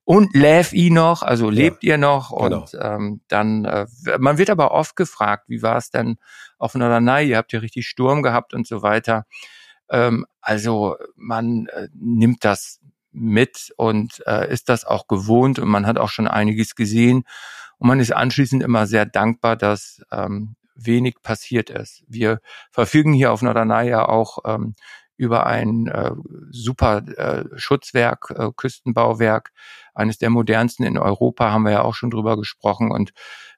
und 0.05 0.35
lebt 0.35 0.73
ihr 0.73 0.91
noch, 0.91 1.23
also 1.23 1.49
lebt 1.49 1.83
ja, 1.83 1.93
ihr 1.93 1.97
noch? 1.97 2.29
Genau. 2.29 2.59
Und 2.61 2.77
ähm, 2.79 3.21
dann, 3.27 3.65
äh, 3.65 3.87
man 4.19 4.37
wird 4.37 4.51
aber 4.51 4.71
oft 4.71 4.95
gefragt, 4.95 5.45
wie 5.47 5.63
war 5.63 5.77
es 5.77 5.89
denn 5.89 6.17
auf 6.59 6.75
Norderney? 6.75 7.27
Ihr 7.27 7.37
habt 7.37 7.51
ja 7.53 7.59
richtig 7.59 7.87
Sturm 7.87 8.21
gehabt 8.21 8.53
und 8.53 8.67
so 8.67 8.83
weiter. 8.83 9.25
Ähm, 9.89 10.27
also 10.41 10.95
man 11.15 11.65
äh, 11.73 11.87
nimmt 11.93 12.45
das 12.45 12.79
mit 13.15 13.73
und 13.77 14.21
äh, 14.27 14.51
ist 14.51 14.69
das 14.69 14.85
auch 14.85 15.07
gewohnt 15.07 15.59
und 15.59 15.67
man 15.67 15.87
hat 15.87 15.97
auch 15.97 16.09
schon 16.09 16.27
einiges 16.27 16.75
gesehen 16.75 17.23
und 17.77 17.87
man 17.87 17.99
ist 17.99 18.13
anschließend 18.13 18.63
immer 18.63 18.87
sehr 18.87 19.05
dankbar, 19.05 19.55
dass 19.55 20.01
ähm, 20.11 20.55
wenig 20.75 21.15
passiert 21.23 21.69
ist. 21.69 22.03
Wir 22.07 22.39
verfügen 22.71 23.13
hier 23.13 23.31
auf 23.31 23.41
Norderney 23.41 23.89
ja 23.89 24.07
auch 24.07 24.39
ähm, 24.45 24.75
über 25.17 25.45
ein 25.45 25.87
äh, 25.87 26.11
super 26.51 26.97
äh, 27.17 27.45
Schutzwerk, 27.57 28.33
äh, 28.37 28.49
Küstenbauwerk, 28.55 29.51
eines 29.93 30.17
der 30.17 30.29
modernsten 30.29 30.85
in 30.85 30.97
Europa, 30.97 31.51
haben 31.51 31.63
wir 31.63 31.71
ja 31.71 31.81
auch 31.83 31.95
schon 31.95 32.11
drüber 32.11 32.35
gesprochen 32.35 32.91
und 32.91 33.11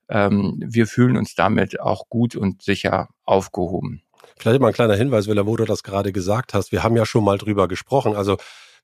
ähm, 0.10 0.62
wir 0.64 0.88
fühlen 0.88 1.18
uns 1.18 1.34
damit 1.36 1.80
auch 1.80 2.10
gut 2.10 2.36
und 2.36 2.62
sicher 2.62 3.10
aufgehoben. 3.26 4.04
Vielleicht 4.38 4.62
mal 4.62 4.68
ein 4.68 4.74
kleiner 4.74 4.96
Hinweis, 4.96 5.28
Willa, 5.28 5.46
wo 5.46 5.56
du 5.56 5.66
das 5.66 5.84
gerade 5.84 6.12
gesagt 6.12 6.54
hast. 6.54 6.72
Wir 6.72 6.84
haben 6.84 6.96
ja 6.96 7.06
schon 7.06 7.24
mal 7.24 7.38
drüber 7.38 7.68
gesprochen. 7.68 8.16
Also 8.16 8.38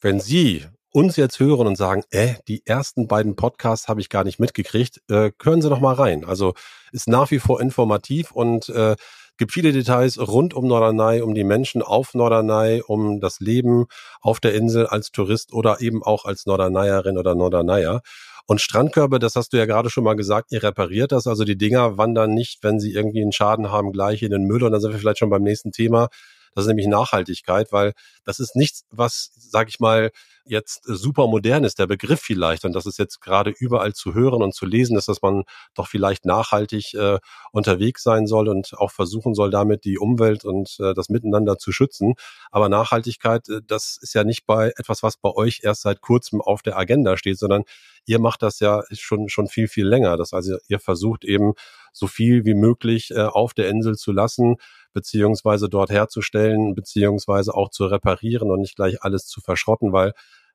wenn 0.03 0.19
Sie 0.19 0.65
uns 0.91 1.15
jetzt 1.15 1.39
hören 1.39 1.65
und 1.65 1.75
sagen, 1.75 2.03
äh, 2.11 2.35
die 2.47 2.61
ersten 2.65 3.07
beiden 3.07 3.35
Podcasts 3.35 3.87
habe 3.87 4.01
ich 4.01 4.09
gar 4.09 4.23
nicht 4.23 4.39
mitgekriegt, 4.39 5.01
äh, 5.09 5.31
hören 5.41 5.61
Sie 5.61 5.69
noch 5.69 5.79
mal 5.79 5.95
rein. 5.95 6.23
Also 6.25 6.53
ist 6.91 7.07
nach 7.07 7.31
wie 7.31 7.39
vor 7.39 7.59
informativ 7.61 8.31
und 8.31 8.69
äh, 8.69 8.95
gibt 9.37 9.51
viele 9.51 9.71
Details 9.71 10.19
rund 10.19 10.53
um 10.53 10.67
Norderney, 10.67 11.21
um 11.21 11.33
die 11.33 11.43
Menschen 11.43 11.81
auf 11.81 12.13
Norderney, 12.13 12.83
um 12.85 13.19
das 13.19 13.39
Leben 13.39 13.85
auf 14.21 14.39
der 14.39 14.53
Insel 14.53 14.85
als 14.85 15.11
Tourist 15.11 15.53
oder 15.53 15.81
eben 15.81 16.03
auch 16.03 16.25
als 16.25 16.45
Norderneyerin 16.45 17.17
oder 17.17 17.33
Norderneyer. 17.33 18.01
Und 18.45 18.61
Strandkörbe, 18.61 19.19
das 19.19 19.35
hast 19.35 19.53
du 19.53 19.57
ja 19.57 19.65
gerade 19.65 19.89
schon 19.89 20.03
mal 20.03 20.15
gesagt, 20.15 20.51
ihr 20.51 20.61
repariert 20.61 21.13
das. 21.13 21.27
Also 21.27 21.45
die 21.45 21.57
Dinger 21.57 21.97
wandern 21.97 22.33
nicht, 22.33 22.59
wenn 22.61 22.79
sie 22.79 22.93
irgendwie 22.93 23.21
einen 23.21 23.31
Schaden 23.31 23.71
haben, 23.71 23.93
gleich 23.93 24.21
in 24.21 24.31
den 24.31 24.43
Müll. 24.43 24.63
Und 24.63 24.73
dann 24.73 24.81
sind 24.81 24.91
wir 24.91 24.99
vielleicht 24.99 25.19
schon 25.19 25.29
beim 25.29 25.43
nächsten 25.43 25.71
Thema. 25.71 26.09
Das 26.55 26.65
ist 26.65 26.67
nämlich 26.69 26.87
Nachhaltigkeit, 26.87 27.71
weil 27.71 27.93
das 28.25 28.39
ist 28.39 28.55
nichts, 28.55 28.85
was, 28.91 29.31
sag 29.35 29.69
ich 29.69 29.79
mal, 29.79 30.11
jetzt 30.45 30.81
super 30.85 31.27
modern 31.27 31.63
ist, 31.63 31.79
der 31.79 31.87
Begriff 31.87 32.21
vielleicht. 32.21 32.65
Und 32.65 32.73
das 32.73 32.85
ist 32.85 32.99
jetzt 32.99 33.21
gerade 33.21 33.51
überall 33.51 33.93
zu 33.93 34.13
hören 34.13 34.43
und 34.43 34.53
zu 34.53 34.65
lesen 34.65 34.97
ist, 34.97 35.07
dass 35.07 35.21
man 35.21 35.43
doch 35.73 35.87
vielleicht 35.87 36.25
nachhaltig 36.25 36.93
äh, 36.93 37.19
unterwegs 37.51 38.03
sein 38.03 38.27
soll 38.27 38.49
und 38.49 38.73
auch 38.77 38.91
versuchen 38.91 39.33
soll, 39.35 39.51
damit 39.51 39.85
die 39.85 39.97
Umwelt 39.97 40.45
und 40.45 40.77
äh, 40.79 40.93
das 40.93 41.09
Miteinander 41.09 41.57
zu 41.57 41.71
schützen. 41.71 42.15
Aber 42.51 42.69
Nachhaltigkeit, 42.69 43.47
äh, 43.49 43.61
das 43.65 43.97
ist 44.01 44.13
ja 44.13 44.23
nicht 44.23 44.45
bei 44.45 44.73
etwas, 44.77 45.03
was 45.03 45.17
bei 45.17 45.29
euch 45.29 45.61
erst 45.63 45.83
seit 45.83 46.01
kurzem 46.01 46.41
auf 46.41 46.61
der 46.61 46.77
Agenda 46.77 47.17
steht, 47.17 47.39
sondern 47.39 47.63
ihr 48.05 48.19
macht 48.19 48.41
das 48.41 48.59
ja 48.59 48.83
schon, 48.91 49.29
schon 49.29 49.47
viel, 49.47 49.67
viel 49.67 49.87
länger. 49.87 50.17
Das 50.17 50.33
also 50.33 50.57
ihr 50.67 50.79
versucht 50.79 51.23
eben 51.23 51.53
so 51.93 52.07
viel 52.07 52.43
wie 52.45 52.55
möglich 52.55 53.11
äh, 53.11 53.21
auf 53.21 53.53
der 53.53 53.69
Insel 53.69 53.95
zu 53.95 54.11
lassen, 54.11 54.57
beziehungsweise 54.93 55.69
dort 55.69 55.89
herzustellen, 55.89 56.75
beziehungsweise 56.75 57.53
auch 57.53 57.69
zu 57.69 57.85
reparieren 57.85 58.51
und 58.51 58.59
nicht 58.61 58.75
gleich 58.75 59.01
alles 59.03 59.27
zu 59.27 59.41
verschrotten, 59.41 59.93
weil 59.93 60.13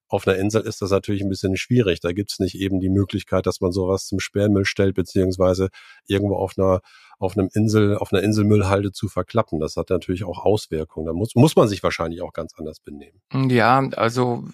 auf 0.08 0.26
einer 0.26 0.36
Insel 0.36 0.62
ist 0.62 0.82
das 0.82 0.90
natürlich 0.90 1.22
ein 1.22 1.28
bisschen 1.28 1.56
schwierig. 1.56 2.00
Da 2.00 2.12
gibt 2.12 2.32
es 2.32 2.38
nicht 2.38 2.54
eben 2.54 2.80
die 2.80 2.88
Möglichkeit, 2.88 3.46
dass 3.46 3.60
man 3.60 3.72
sowas 3.72 4.06
zum 4.06 4.20
Sperrmüll 4.20 4.64
stellt, 4.64 4.94
beziehungsweise 4.94 5.68
irgendwo 6.06 6.36
auf 6.36 6.54
einer 6.56 6.80
auf 7.18 7.36
einem 7.36 7.48
Insel, 7.52 7.96
auf 7.96 8.12
einer 8.12 8.22
Inselmüllhalde 8.22 8.92
zu 8.92 9.08
verklappen. 9.08 9.58
Das 9.58 9.76
hat 9.76 9.90
natürlich 9.90 10.24
auch 10.24 10.44
Auswirkungen. 10.44 11.06
Da 11.06 11.12
muss, 11.12 11.34
muss 11.34 11.56
man 11.56 11.66
sich 11.66 11.82
wahrscheinlich 11.82 12.22
auch 12.22 12.32
ganz 12.32 12.54
anders 12.56 12.78
benehmen. 12.80 13.20
Ja, 13.50 13.80
also 13.96 14.44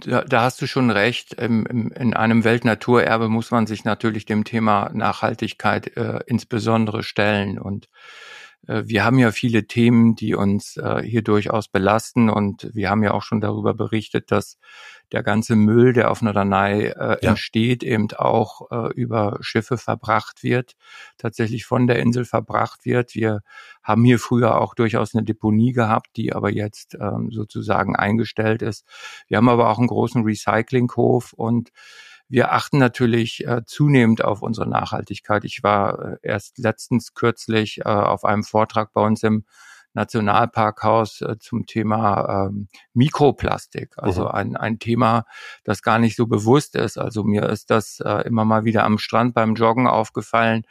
da, 0.00 0.22
da 0.22 0.42
hast 0.42 0.62
du 0.62 0.66
schon 0.66 0.90
recht. 0.90 1.34
Im, 1.34 1.66
im, 1.66 1.90
in 1.90 2.14
einem 2.14 2.44
Weltnaturerbe 2.44 3.28
muss 3.28 3.50
man 3.50 3.66
sich 3.66 3.84
natürlich 3.84 4.26
dem 4.26 4.44
Thema 4.44 4.90
Nachhaltigkeit 4.94 5.96
äh, 5.96 6.20
insbesondere 6.26 7.02
stellen 7.02 7.58
und 7.58 7.88
wir 8.66 9.04
haben 9.04 9.18
ja 9.18 9.30
viele 9.30 9.66
Themen, 9.66 10.16
die 10.16 10.34
uns 10.34 10.76
äh, 10.76 11.02
hier 11.02 11.22
durchaus 11.22 11.68
belasten 11.68 12.30
und 12.30 12.70
wir 12.74 12.90
haben 12.90 13.02
ja 13.02 13.12
auch 13.12 13.22
schon 13.22 13.40
darüber 13.40 13.74
berichtet, 13.74 14.30
dass 14.30 14.58
der 15.12 15.22
ganze 15.22 15.54
Müll, 15.54 15.92
der 15.92 16.10
auf 16.10 16.22
Norderney 16.22 16.86
äh, 16.86 16.92
ja. 17.22 17.30
entsteht, 17.30 17.82
eben 17.82 18.08
auch 18.16 18.70
äh, 18.70 18.92
über 18.94 19.38
Schiffe 19.40 19.76
verbracht 19.76 20.42
wird, 20.42 20.76
tatsächlich 21.18 21.66
von 21.66 21.86
der 21.86 21.98
Insel 21.98 22.24
verbracht 22.24 22.84
wird. 22.84 23.14
Wir 23.14 23.42
haben 23.82 24.04
hier 24.04 24.18
früher 24.18 24.60
auch 24.60 24.74
durchaus 24.74 25.14
eine 25.14 25.24
Deponie 25.24 25.72
gehabt, 25.72 26.16
die 26.16 26.32
aber 26.32 26.50
jetzt 26.50 26.96
ähm, 27.00 27.30
sozusagen 27.30 27.96
eingestellt 27.96 28.62
ist. 28.62 28.86
Wir 29.28 29.36
haben 29.36 29.48
aber 29.48 29.70
auch 29.70 29.78
einen 29.78 29.88
großen 29.88 30.24
Recyclinghof 30.24 31.32
und 31.32 31.70
wir 32.28 32.52
achten 32.52 32.78
natürlich 32.78 33.46
äh, 33.46 33.62
zunehmend 33.66 34.24
auf 34.24 34.42
unsere 34.42 34.68
Nachhaltigkeit. 34.68 35.44
Ich 35.44 35.62
war 35.62 35.98
äh, 35.98 36.16
erst 36.22 36.58
letztens 36.58 37.14
kürzlich 37.14 37.80
äh, 37.80 37.84
auf 37.84 38.24
einem 38.24 38.44
Vortrag 38.44 38.92
bei 38.92 39.02
uns 39.02 39.22
im 39.22 39.44
Nationalparkhaus 39.94 41.20
äh, 41.20 41.38
zum 41.38 41.66
Thema 41.66 42.46
ähm, 42.48 42.68
Mikroplastik. 42.92 43.94
Also 43.96 44.22
mhm. 44.24 44.28
ein, 44.28 44.56
ein 44.56 44.78
Thema, 44.78 45.24
das 45.62 45.82
gar 45.82 45.98
nicht 45.98 46.16
so 46.16 46.26
bewusst 46.26 46.74
ist. 46.76 46.98
Also 46.98 47.24
mir 47.24 47.48
ist 47.48 47.70
das 47.70 48.00
äh, 48.00 48.26
immer 48.26 48.44
mal 48.44 48.64
wieder 48.64 48.84
am 48.84 48.98
Strand 48.98 49.34
beim 49.34 49.54
Joggen 49.54 49.86
aufgefallen, 49.86 50.64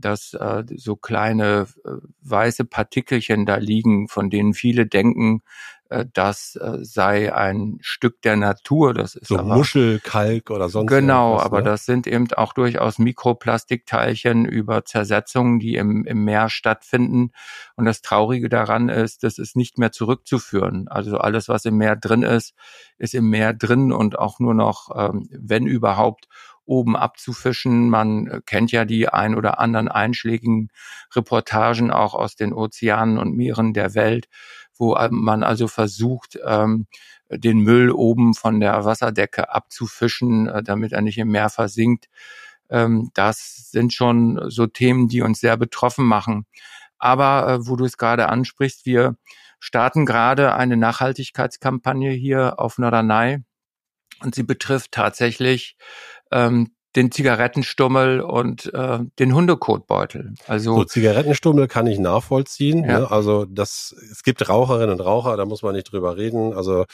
dass 0.00 0.34
äh, 0.34 0.64
so 0.76 0.96
kleine 0.96 1.66
äh, 1.84 1.90
weiße 2.22 2.64
Partikelchen 2.64 3.46
da 3.46 3.56
liegen, 3.56 4.08
von 4.08 4.30
denen 4.30 4.54
viele 4.54 4.86
denken, 4.86 5.42
äh, 5.90 6.04
das 6.12 6.56
äh, 6.56 6.78
sei 6.82 7.34
ein 7.34 7.78
Stück 7.80 8.20
der 8.22 8.36
Natur. 8.36 8.94
Das 8.94 9.14
ist 9.14 9.28
so 9.28 9.38
aber, 9.38 9.56
Muschel, 9.56 10.00
Kalk 10.00 10.50
oder 10.50 10.68
sonst 10.68 10.90
Genau, 10.90 11.38
aber 11.38 11.58
ne? 11.58 11.64
das 11.64 11.86
sind 11.86 12.06
eben 12.06 12.30
auch 12.34 12.52
durchaus 12.52 12.98
Mikroplastikteilchen 12.98 14.44
über 14.44 14.84
Zersetzungen, 14.84 15.58
die 15.58 15.76
im, 15.76 16.04
im 16.04 16.24
Meer 16.24 16.50
stattfinden. 16.50 17.32
Und 17.76 17.86
das 17.86 18.02
Traurige 18.02 18.48
daran 18.48 18.88
ist, 18.88 19.24
das 19.24 19.38
ist 19.38 19.56
nicht 19.56 19.78
mehr 19.78 19.92
zurückzuführen. 19.92 20.88
Also 20.88 21.18
alles, 21.18 21.48
was 21.48 21.64
im 21.64 21.76
Meer 21.78 21.96
drin 21.96 22.22
ist, 22.22 22.54
ist 22.98 23.14
im 23.14 23.30
Meer 23.30 23.54
drin 23.54 23.92
und 23.92 24.18
auch 24.18 24.40
nur 24.40 24.54
noch, 24.54 24.90
ähm, 24.94 25.28
wenn 25.30 25.66
überhaupt, 25.66 26.28
oben 26.68 26.96
abzufischen. 26.96 27.88
Man 27.90 28.42
kennt 28.46 28.70
ja 28.72 28.84
die 28.84 29.08
ein 29.08 29.34
oder 29.34 29.58
anderen 29.58 29.88
einschlägigen 29.88 30.68
Reportagen 31.14 31.90
auch 31.90 32.14
aus 32.14 32.36
den 32.36 32.52
Ozeanen 32.52 33.18
und 33.18 33.34
Meeren 33.34 33.72
der 33.72 33.94
Welt, 33.94 34.28
wo 34.76 34.96
man 35.10 35.42
also 35.42 35.68
versucht, 35.68 36.38
ähm, 36.44 36.86
den 37.30 37.60
Müll 37.60 37.90
oben 37.90 38.34
von 38.34 38.60
der 38.60 38.84
Wasserdecke 38.84 39.52
abzufischen, 39.52 40.48
äh, 40.48 40.62
damit 40.62 40.92
er 40.92 41.02
nicht 41.02 41.18
im 41.18 41.28
Meer 41.28 41.50
versinkt. 41.50 42.08
Ähm, 42.70 43.10
das 43.14 43.70
sind 43.70 43.92
schon 43.92 44.40
so 44.50 44.66
Themen, 44.66 45.08
die 45.08 45.22
uns 45.22 45.40
sehr 45.40 45.56
betroffen 45.56 46.04
machen. 46.04 46.46
Aber 46.98 47.48
äh, 47.48 47.66
wo 47.66 47.76
du 47.76 47.84
es 47.84 47.98
gerade 47.98 48.28
ansprichst, 48.28 48.86
wir 48.86 49.16
starten 49.60 50.06
gerade 50.06 50.54
eine 50.54 50.76
Nachhaltigkeitskampagne 50.76 52.10
hier 52.10 52.58
auf 52.58 52.78
Norderney 52.78 53.38
und 54.22 54.34
sie 54.34 54.42
betrifft 54.42 54.92
tatsächlich 54.92 55.76
ähm, 56.32 56.72
den 56.96 57.12
Zigarettenstummel 57.12 58.20
und 58.20 58.72
äh, 58.72 59.00
den 59.18 59.34
Hundekotbeutel. 59.34 60.34
Also 60.46 60.76
so, 60.76 60.84
Zigarettenstummel 60.84 61.68
kann 61.68 61.86
ich 61.86 61.98
nachvollziehen. 61.98 62.84
Ja. 62.84 63.00
Ne? 63.00 63.10
Also 63.10 63.44
das, 63.44 63.94
es 64.10 64.22
gibt 64.22 64.48
Raucherinnen 64.48 64.90
und 64.90 65.00
Raucher, 65.00 65.36
da 65.36 65.44
muss 65.44 65.62
man 65.62 65.74
nicht 65.74 65.92
drüber 65.92 66.16
reden. 66.16 66.54
Also 66.54 66.86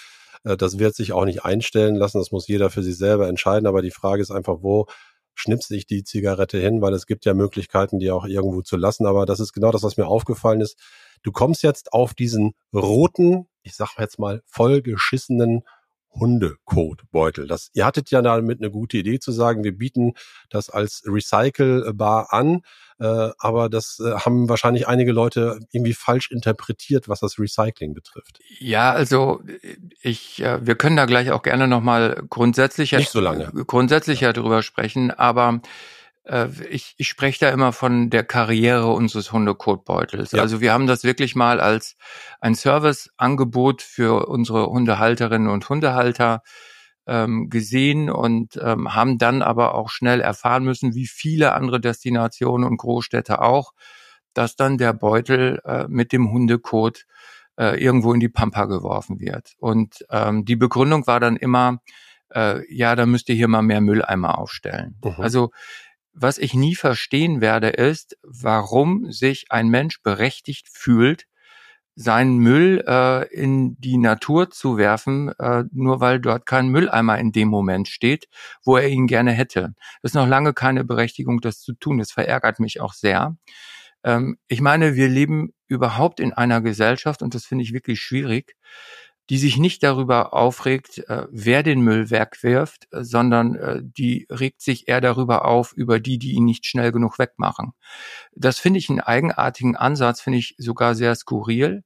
äh, 0.45 0.57
das 0.57 0.79
wird 0.79 0.95
sich 0.95 1.13
auch 1.13 1.25
nicht 1.25 1.45
einstellen 1.45 1.95
lassen. 1.95 2.19
Das 2.19 2.33
muss 2.33 2.49
jeder 2.49 2.71
für 2.71 2.83
sich 2.83 2.97
selber 2.97 3.29
entscheiden. 3.29 3.67
Aber 3.67 3.83
die 3.83 3.91
Frage 3.91 4.23
ist 4.23 4.31
einfach, 4.31 4.59
wo 4.61 4.87
schnipse 5.35 5.75
ich 5.77 5.87
die 5.87 6.05
Zigarette 6.05 6.59
hin? 6.59 6.83
Weil 6.83 6.93
es 6.95 7.07
gibt 7.07 7.25
ja 7.25 7.35
Möglichkeiten, 7.35 7.99
die 7.99 8.11
auch 8.11 8.27
irgendwo 8.27 8.63
zu 8.63 8.77
lassen. 8.77 9.07
Aber 9.07 9.27
das 9.27 9.41
ist 9.41 9.53
genau 9.53 9.71
das, 9.71 9.83
was 9.83 9.97
mir 9.97 10.07
aufgefallen 10.07 10.61
ist. 10.61 10.79
Du 11.23 11.33
kommst 11.33 11.63
jetzt 11.63 11.93
auf 11.93 12.15
diesen 12.15 12.53
roten, 12.75 13.47
ich 13.63 13.75
sag 13.75 13.99
jetzt 13.99 14.19
mal 14.19 14.43
vollgeschissenen 14.47 15.63
Hundekotbeutel. 16.15 17.47
Das, 17.47 17.71
ihr 17.75 17.85
hattet 17.85 18.11
ja 18.11 18.23
damit 18.23 18.61
eine 18.61 18.71
gute 18.71 18.99
Idee 18.99 19.19
zu 19.19 19.33
sagen, 19.33 19.65
wir 19.65 19.77
bieten 19.77 20.15
das 20.49 20.71
als 20.71 21.03
recycelbar 21.07 22.33
an, 22.33 22.61
äh, 23.01 23.31
aber 23.39 23.69
das 23.69 24.01
äh, 24.01 24.13
haben 24.13 24.49
wahrscheinlich 24.49 24.87
einige 24.87 25.13
Leute 25.13 25.59
irgendwie 25.73 25.95
falsch 25.95 26.31
interpretiert, 26.31 27.09
was 27.09 27.21
das 27.21 27.39
Recycling 27.39 27.95
betrifft. 27.95 28.39
Ja, 28.59 28.93
also 28.93 29.43
ich, 30.01 30.41
äh, 30.43 30.65
wir 30.65 30.77
können 30.77 30.97
da 30.97 31.07
gleich 31.07 31.33
auch 31.33 31.43
gerne 31.43 31.67
nochmal 31.67 32.23
grundsätzlicher, 32.31 32.99
Nicht 32.99 33.11
so 33.11 33.21
lange. 33.21 33.51
grundsätzlicher 33.67 34.33
drüber 34.33 34.63
sprechen, 34.63 35.11
aber 35.11 35.61
äh, 35.61 35.61
ich, 36.71 36.95
ich 36.97 37.09
spreche 37.09 37.47
da 37.47 37.51
immer 37.51 37.73
von 37.73 38.09
der 38.09 38.25
Karriere 38.25 38.89
unseres 38.93 39.31
Hundekotbeutels. 39.31 40.33
Ja. 40.33 40.41
Also 40.41 40.61
wir 40.61 40.73
haben 40.73 40.87
das 40.87 41.05
wirklich 41.05 41.35
mal 41.35 41.61
als 41.61 41.97
ein 42.41 42.55
Serviceangebot 42.55 43.83
für 43.83 44.27
unsere 44.27 44.67
Hundehalterinnen 44.67 45.49
und 45.49 45.69
Hundehalter 45.69 46.43
ähm, 47.07 47.51
gesehen 47.51 48.11
und 48.11 48.59
ähm, 48.63 48.95
haben 48.95 49.19
dann 49.19 49.43
aber 49.43 49.75
auch 49.75 49.91
schnell 49.91 50.21
erfahren 50.21 50.65
müssen, 50.65 50.95
wie 50.95 51.07
viele 51.07 51.53
andere 51.53 51.81
Destinationen 51.81 52.67
und 52.69 52.79
Großstädte 52.79 53.43
auch, 53.43 53.73
dass 54.33 54.57
dann 54.57 54.79
der 54.79 54.93
Beutel 54.93 55.61
äh, 55.65 55.87
mit 55.89 56.13
dem 56.13 56.31
Hundekot 56.31 57.05
äh, 57.57 57.83
irgendwo 57.83 58.13
in 58.13 58.21
die 58.21 58.29
Pampa 58.29 58.65
geworfen 58.65 59.21
wird. 59.21 59.53
Und 59.59 60.05
ähm, 60.11 60.45
die 60.45 60.57
Begründung 60.57 61.07
war 61.07 61.21
dann 61.21 61.37
immer, 61.37 61.79
äh, 62.35 62.63
ja, 62.75 62.97
da 62.97 63.07
müsst 63.07 63.29
ihr 63.29 63.35
hier 63.35 63.49
mal 63.49 63.63
mehr 63.63 63.81
Mülleimer 63.81 64.39
aufstellen. 64.39 64.99
Mhm. 65.05 65.15
Also 65.19 65.51
was 66.15 66.39
ich 66.39 66.55
nie 66.55 66.75
verstehen 66.75 67.41
werde, 67.41 67.69
ist, 67.69 68.17
warum 68.23 69.11
sich 69.11 69.47
ein 69.51 69.69
Mensch 69.69 70.03
berechtigt 70.03 70.69
fühlt, 70.71 71.27
seinen 71.97 72.39
Müll 72.39 72.85
äh, 72.87 73.29
in 73.33 73.81
die 73.81 73.99
Natur 73.99 74.51
zu 74.51 74.77
werfen, 74.77 75.33
äh, 75.39 75.65
nur 75.73 76.01
weil 76.01 76.21
dort 76.21 76.47
kein 76.47 76.69
Mülleimer 76.69 77.19
in 77.19 77.33
dem 77.33 77.49
Moment 77.49 77.89
steht, 77.89 78.29
wo 78.65 78.77
er 78.77 78.89
ihn 78.89 79.07
gerne 79.07 79.33
hätte. 79.33 79.75
Das 80.03 80.11
ist 80.11 80.15
noch 80.15 80.27
lange 80.27 80.55
keine 80.55 80.85
Berechtigung, 80.85 81.41
das 81.41 81.61
zu 81.61 81.73
tun. 81.75 81.99
Das 81.99 82.11
verärgert 82.11 82.59
mich 82.59 82.81
auch 82.81 82.95
sehr. 82.95 83.37
Ähm, 84.03 84.39
ich 84.49 84.61
meine, 84.61 84.97
wir 84.97 85.09
leben 85.09 85.53
überhaupt 85.69 86.21
in 86.21 86.33
einer 86.33 86.61
Gesellschaft, 86.61 87.23
und 87.23 87.35
das 87.35 87.47
finde 87.47 87.65
ich 87.65 87.73
wirklich 87.73 88.01
schwierig, 88.01 88.57
die 89.31 89.39
sich 89.39 89.57
nicht 89.57 89.83
darüber 89.83 90.35
aufregt, 90.35 90.99
äh, 91.09 91.27
wer 91.31 91.63
den 91.63 91.81
Müll 91.81 92.11
wegwirft, 92.11 92.89
äh, 92.93 93.03
sondern 93.05 93.55
äh, 93.55 93.81
die 93.83 94.27
regt 94.31 94.61
sich 94.61 94.89
eher 94.89 95.01
darüber 95.01 95.47
auf, 95.47 95.73
über 95.73 95.99
die, 95.99 96.19
die 96.19 96.33
ihn 96.33 96.45
nicht 96.45 96.67
schnell 96.67 96.93
genug 96.93 97.19
wegmachen. 97.19 97.73
Das 98.35 98.59
finde 98.59 98.79
ich 98.79 98.91
einen 98.91 99.01
eigenartigen 99.01 99.77
Ansatz, 99.77 100.21
finde 100.21 100.39
ich 100.39 100.55
sogar 100.59 100.95
sehr 100.95 101.15
skurril. 101.15 101.85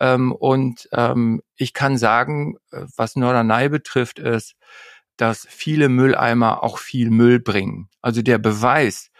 Ähm, 0.00 0.32
und 0.32 0.88
ähm, 0.92 1.42
ich 1.56 1.72
kann 1.74 1.96
sagen, 1.96 2.56
was 2.70 3.14
Norderney 3.14 3.68
betrifft, 3.68 4.18
ist, 4.18 4.56
dass 5.16 5.46
viele 5.48 5.88
Mülleimer 5.88 6.64
auch 6.64 6.78
viel 6.78 7.10
Müll 7.10 7.38
bringen. 7.38 7.88
Also 8.02 8.22
der 8.22 8.38
Beweis, 8.38 9.10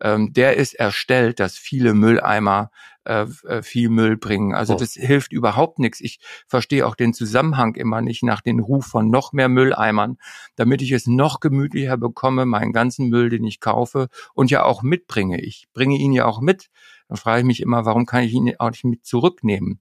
ähm, 0.00 0.32
der 0.32 0.56
ist 0.56 0.72
erstellt, 0.74 1.40
dass 1.40 1.58
viele 1.58 1.92
Mülleimer 1.92 2.70
äh, 3.04 3.26
äh, 3.46 3.62
viel 3.62 3.88
Müll 3.88 4.16
bringen. 4.16 4.54
Also 4.54 4.74
oh. 4.74 4.76
das 4.76 4.92
hilft 4.92 5.32
überhaupt 5.32 5.78
nichts. 5.78 6.00
Ich 6.00 6.20
verstehe 6.46 6.86
auch 6.86 6.94
den 6.94 7.14
Zusammenhang 7.14 7.74
immer 7.74 8.00
nicht 8.00 8.22
nach 8.22 8.40
den 8.40 8.60
Ruf 8.60 8.86
von 8.86 9.10
noch 9.10 9.32
mehr 9.32 9.48
Mülleimern, 9.48 10.18
damit 10.56 10.82
ich 10.82 10.92
es 10.92 11.06
noch 11.06 11.40
gemütlicher 11.40 11.96
bekomme, 11.96 12.46
meinen 12.46 12.72
ganzen 12.72 13.08
Müll, 13.08 13.28
den 13.28 13.44
ich 13.44 13.60
kaufe 13.60 14.08
und 14.34 14.50
ja 14.50 14.64
auch 14.64 14.82
mitbringe. 14.82 15.40
Ich 15.40 15.66
bringe 15.72 15.96
ihn 15.96 16.12
ja 16.12 16.26
auch 16.26 16.40
mit. 16.40 16.68
Dann 17.08 17.16
frage 17.16 17.40
ich 17.40 17.46
mich 17.46 17.60
immer, 17.60 17.84
warum 17.84 18.06
kann 18.06 18.24
ich 18.24 18.32
ihn 18.32 18.54
auch 18.58 18.70
nicht 18.70 18.84
mit 18.84 19.04
zurücknehmen? 19.04 19.80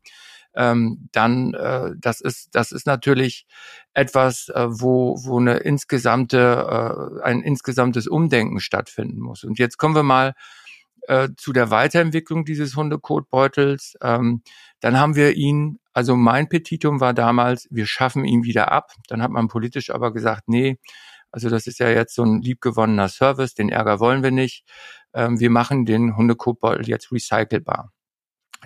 ähm, 0.54 1.10
dann 1.12 1.54
äh, 1.54 1.92
das 1.98 2.22
ist 2.22 2.50
das 2.54 2.72
ist 2.72 2.86
natürlich 2.86 3.46
etwas, 3.94 4.50
äh, 4.50 4.68
wo 4.70 5.18
wo 5.24 5.40
eine 5.40 5.58
insgesamte 5.58 7.20
äh, 7.20 7.24
ein 7.24 7.42
insgesamtes 7.42 8.08
Umdenken 8.08 8.60
stattfinden 8.60 9.20
muss. 9.20 9.44
Und 9.44 9.60
jetzt 9.60 9.78
kommen 9.78 9.96
wir 9.96 10.04
mal 10.04 10.34
äh, 11.08 11.30
zu 11.38 11.54
der 11.54 11.72
Weiterentwicklung 11.72 12.46
dieses 12.46 12.76
Hundekotbeutels. 12.76 13.96
Ähm, 14.02 14.44
dann 14.80 15.00
haben 15.00 15.16
wir 15.16 15.36
ihn, 15.36 15.80
also 15.94 16.16
mein 16.16 16.50
Petitum 16.50 17.00
war 17.00 17.14
damals, 17.14 17.68
wir 17.72 17.86
schaffen 17.86 18.26
ihn 18.26 18.44
wieder 18.44 18.72
ab. 18.72 18.94
Dann 19.08 19.22
hat 19.22 19.32
man 19.32 19.48
politisch 19.48 19.90
aber 19.90 20.14
gesagt, 20.14 20.44
nee, 20.48 20.78
also 21.32 21.50
das 21.50 21.68
ist 21.68 21.80
ja 21.80 21.90
jetzt 21.90 22.16
so 22.16 22.24
ein 22.24 22.42
liebgewonnener 22.42 23.08
Service, 23.08 23.54
den 23.54 23.70
Ärger 23.70 24.00
wollen 24.00 24.24
wir 24.24 24.32
nicht. 24.32 24.66
Ähm, 25.14 25.40
wir 25.40 25.50
machen 25.50 25.86
den 25.86 26.16
Hundekotbeutel 26.18 26.88
jetzt 26.88 27.12
recycelbar. 27.12 27.92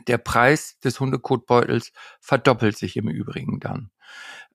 Der 0.08 0.18
Preis 0.18 0.78
des 0.80 1.00
Hundekotbeutels 1.00 1.92
verdoppelt 2.20 2.78
sich 2.78 2.98
im 2.98 3.08
Übrigen 3.08 3.60
dann. 3.60 3.92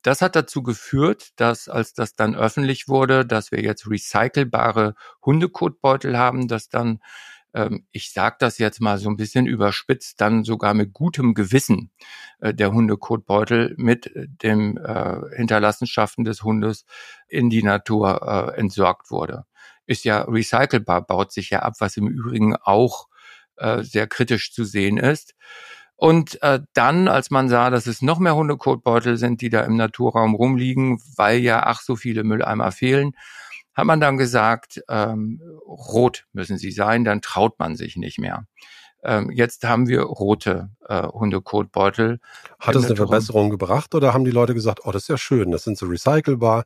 Das 0.02 0.22
hat 0.22 0.36
dazu 0.36 0.62
geführt, 0.62 1.30
dass 1.36 1.68
als 1.68 1.92
das 1.94 2.14
dann 2.14 2.34
öffentlich 2.34 2.88
wurde, 2.88 3.26
dass 3.26 3.52
wir 3.52 3.62
jetzt 3.62 3.88
recycelbare 3.88 4.94
Hundekotbeutel 5.24 6.16
haben, 6.18 6.48
dass 6.48 6.68
dann 6.68 7.00
ähm, 7.54 7.86
ich 7.92 8.12
sage 8.12 8.36
das 8.38 8.58
jetzt 8.58 8.80
mal 8.80 8.98
so 8.98 9.08
ein 9.08 9.16
bisschen 9.16 9.46
überspitzt, 9.46 10.20
dann 10.20 10.44
sogar 10.44 10.74
mit 10.74 10.92
gutem 10.92 11.34
Gewissen 11.34 11.90
äh, 12.40 12.54
der 12.54 12.72
Hundekotbeutel 12.72 13.74
mit 13.76 14.10
dem 14.14 14.76
äh, 14.78 15.16
Hinterlassenschaften 15.36 16.24
des 16.24 16.42
Hundes 16.42 16.84
in 17.28 17.50
die 17.50 17.62
Natur 17.62 18.52
äh, 18.54 18.58
entsorgt 18.58 19.10
wurde. 19.10 19.44
Ist 19.86 20.04
ja 20.04 20.22
recycelbar, 20.22 21.06
baut 21.06 21.32
sich 21.32 21.50
ja 21.50 21.60
ab, 21.60 21.74
was 21.80 21.96
im 21.96 22.06
Übrigen 22.06 22.56
auch 22.56 23.08
äh, 23.56 23.82
sehr 23.82 24.06
kritisch 24.06 24.52
zu 24.52 24.64
sehen 24.64 24.96
ist. 24.96 25.34
Und 25.96 26.42
äh, 26.42 26.60
dann, 26.72 27.08
als 27.08 27.30
man 27.30 27.50
sah, 27.50 27.68
dass 27.68 27.86
es 27.86 28.00
noch 28.00 28.18
mehr 28.20 28.34
Hundekotbeutel 28.34 29.18
sind, 29.18 29.42
die 29.42 29.50
da 29.50 29.60
im 29.62 29.76
Naturraum 29.76 30.34
rumliegen, 30.34 30.98
weil 31.16 31.40
ja 31.40 31.64
ach 31.66 31.82
so 31.82 31.94
viele 31.94 32.24
Mülleimer 32.24 32.72
fehlen, 32.72 33.12
hat 33.80 33.86
man 33.86 34.00
dann 34.00 34.16
gesagt, 34.16 34.82
ähm, 34.88 35.40
rot 35.66 36.26
müssen 36.32 36.58
sie 36.58 36.70
sein, 36.70 37.04
dann 37.04 37.22
traut 37.22 37.58
man 37.58 37.76
sich 37.76 37.96
nicht 37.96 38.18
mehr. 38.18 38.46
Ähm, 39.02 39.30
jetzt 39.30 39.64
haben 39.66 39.88
wir 39.88 40.02
rote 40.02 40.70
äh, 40.86 41.02
Hundekotbeutel. 41.06 42.20
Hat 42.58 42.76
es 42.76 42.84
eine 42.84 42.96
Verbesserung 42.96 43.50
gebracht 43.50 43.94
oder 43.94 44.12
haben 44.12 44.24
die 44.24 44.30
Leute 44.30 44.54
gesagt, 44.54 44.80
oh, 44.84 44.92
das 44.92 45.02
ist 45.02 45.08
ja 45.08 45.16
schön, 45.16 45.50
das 45.50 45.64
sind 45.64 45.78
so 45.78 45.86
recycelbar, 45.86 46.64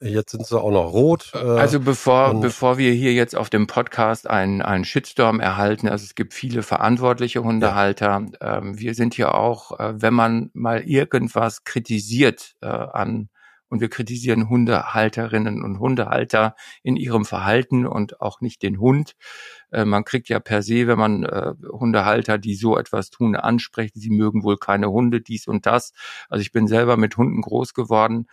Jetzt 0.00 0.32
sind 0.32 0.46
sie 0.46 0.60
auch 0.60 0.70
noch 0.70 0.92
rot. 0.92 1.32
Äh, 1.34 1.38
also 1.38 1.80
bevor, 1.80 2.38
bevor 2.40 2.76
wir 2.76 2.92
hier 2.92 3.14
jetzt 3.14 3.34
auf 3.34 3.48
dem 3.48 3.66
Podcast 3.66 4.28
einen, 4.28 4.60
einen 4.60 4.84
Shitstorm 4.84 5.40
erhalten, 5.40 5.88
also 5.88 6.04
es 6.04 6.14
gibt 6.14 6.34
viele 6.34 6.62
verantwortliche 6.62 7.42
Hundehalter. 7.42 8.26
Ja. 8.40 8.58
Ähm, 8.58 8.78
wir 8.78 8.94
sind 8.94 9.14
hier 9.14 9.34
auch, 9.34 9.78
äh, 9.78 9.94
wenn 9.96 10.12
man 10.12 10.50
mal 10.52 10.82
irgendwas 10.82 11.64
kritisiert 11.64 12.56
äh, 12.60 12.66
an 12.66 13.30
und 13.68 13.80
wir 13.80 13.88
kritisieren 13.88 14.48
Hundehalterinnen 14.48 15.62
und 15.62 15.78
Hundehalter 15.78 16.54
in 16.82 16.96
ihrem 16.96 17.24
Verhalten 17.24 17.86
und 17.86 18.20
auch 18.20 18.40
nicht 18.40 18.62
den 18.62 18.78
Hund. 18.78 19.12
Äh, 19.70 19.84
man 19.84 20.04
kriegt 20.04 20.28
ja 20.28 20.40
per 20.40 20.62
se, 20.62 20.86
wenn 20.86 20.98
man 20.98 21.24
äh, 21.24 21.54
Hundehalter, 21.70 22.38
die 22.38 22.54
so 22.54 22.78
etwas 22.78 23.10
tun, 23.10 23.36
anspricht, 23.36 23.94
sie 23.94 24.10
mögen 24.10 24.42
wohl 24.44 24.56
keine 24.56 24.90
Hunde, 24.90 25.20
dies 25.20 25.46
und 25.46 25.66
das. 25.66 25.92
Also 26.28 26.42
ich 26.42 26.52
bin 26.52 26.66
selber 26.68 26.96
mit 26.96 27.16
Hunden 27.16 27.40
groß 27.40 27.74
geworden 27.74 28.26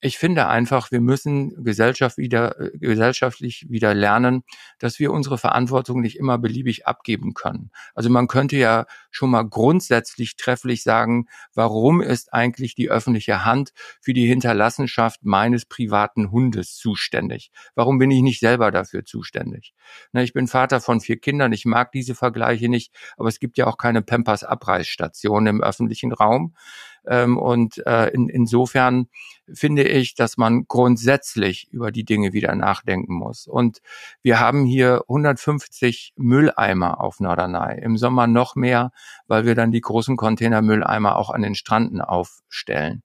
ich 0.00 0.16
finde 0.16 0.48
einfach, 0.48 0.90
wir 0.90 1.00
müssen 1.00 1.62
Gesellschaft 1.62 2.16
wieder, 2.16 2.56
gesellschaftlich 2.74 3.66
wieder 3.68 3.92
lernen, 3.94 4.44
dass 4.78 4.98
wir 4.98 5.12
unsere 5.12 5.36
Verantwortung 5.36 6.00
nicht 6.00 6.18
immer 6.18 6.38
beliebig 6.38 6.86
abgeben 6.86 7.34
können. 7.34 7.70
Also 7.94 8.08
man 8.08 8.26
könnte 8.26 8.56
ja 8.56 8.86
schon 9.10 9.30
mal 9.30 9.42
grundsätzlich 9.42 10.36
trefflich 10.36 10.82
sagen, 10.82 11.26
warum 11.54 12.00
ist 12.00 12.32
eigentlich 12.32 12.74
die 12.74 12.90
öffentliche 12.90 13.44
Hand 13.44 13.72
für 14.00 14.14
die 14.14 14.26
Hinterlassenschaft 14.26 15.20
meines 15.22 15.66
privaten 15.66 16.30
Hundes 16.30 16.76
zuständig? 16.76 17.50
Warum 17.74 17.98
bin 17.98 18.10
ich 18.10 18.22
nicht 18.22 18.40
selber 18.40 18.70
dafür 18.70 19.04
zuständig? 19.04 19.74
Na, 20.12 20.22
ich 20.22 20.32
bin 20.32 20.46
Vater 20.46 20.80
von 20.80 21.00
vier 21.00 21.18
Kindern, 21.18 21.52
ich 21.52 21.66
mag 21.66 21.92
diese 21.92 22.14
Vergleiche 22.14 22.68
nicht, 22.68 22.94
aber 23.18 23.28
es 23.28 23.38
gibt 23.38 23.58
ja 23.58 23.66
auch 23.66 23.76
keine 23.76 24.00
Pampers-Abreißstation 24.00 25.46
im 25.46 25.62
öffentlichen 25.62 26.12
Raum. 26.12 26.54
Ähm, 27.06 27.38
und 27.38 27.84
äh, 27.86 28.08
in, 28.08 28.28
insofern 28.28 29.08
finde 29.52 29.82
ich, 29.82 30.14
dass 30.14 30.36
man 30.36 30.66
grundsätzlich 30.68 31.68
über 31.72 31.90
die 31.90 32.04
Dinge 32.04 32.32
wieder 32.32 32.54
nachdenken 32.54 33.14
muss. 33.14 33.46
Und 33.46 33.80
wir 34.22 34.40
haben 34.40 34.64
hier 34.64 35.02
150 35.08 36.14
Mülleimer 36.16 37.00
auf 37.00 37.20
Norderney. 37.20 37.80
Im 37.82 37.96
Sommer 37.96 38.26
noch 38.26 38.54
mehr, 38.54 38.92
weil 39.26 39.44
wir 39.44 39.54
dann 39.54 39.72
die 39.72 39.80
großen 39.80 40.16
Containermülleimer 40.16 41.16
auch 41.16 41.30
an 41.30 41.42
den 41.42 41.54
Stranden 41.54 42.00
aufstellen. 42.00 43.02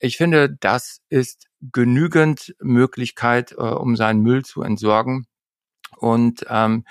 Ich 0.00 0.16
finde, 0.16 0.48
das 0.48 1.00
ist 1.08 1.46
genügend 1.72 2.54
Möglichkeit, 2.60 3.52
äh, 3.52 3.62
um 3.62 3.96
seinen 3.96 4.22
Müll 4.22 4.44
zu 4.44 4.62
entsorgen. 4.62 5.26
Und 5.98 6.44
ähm, 6.48 6.84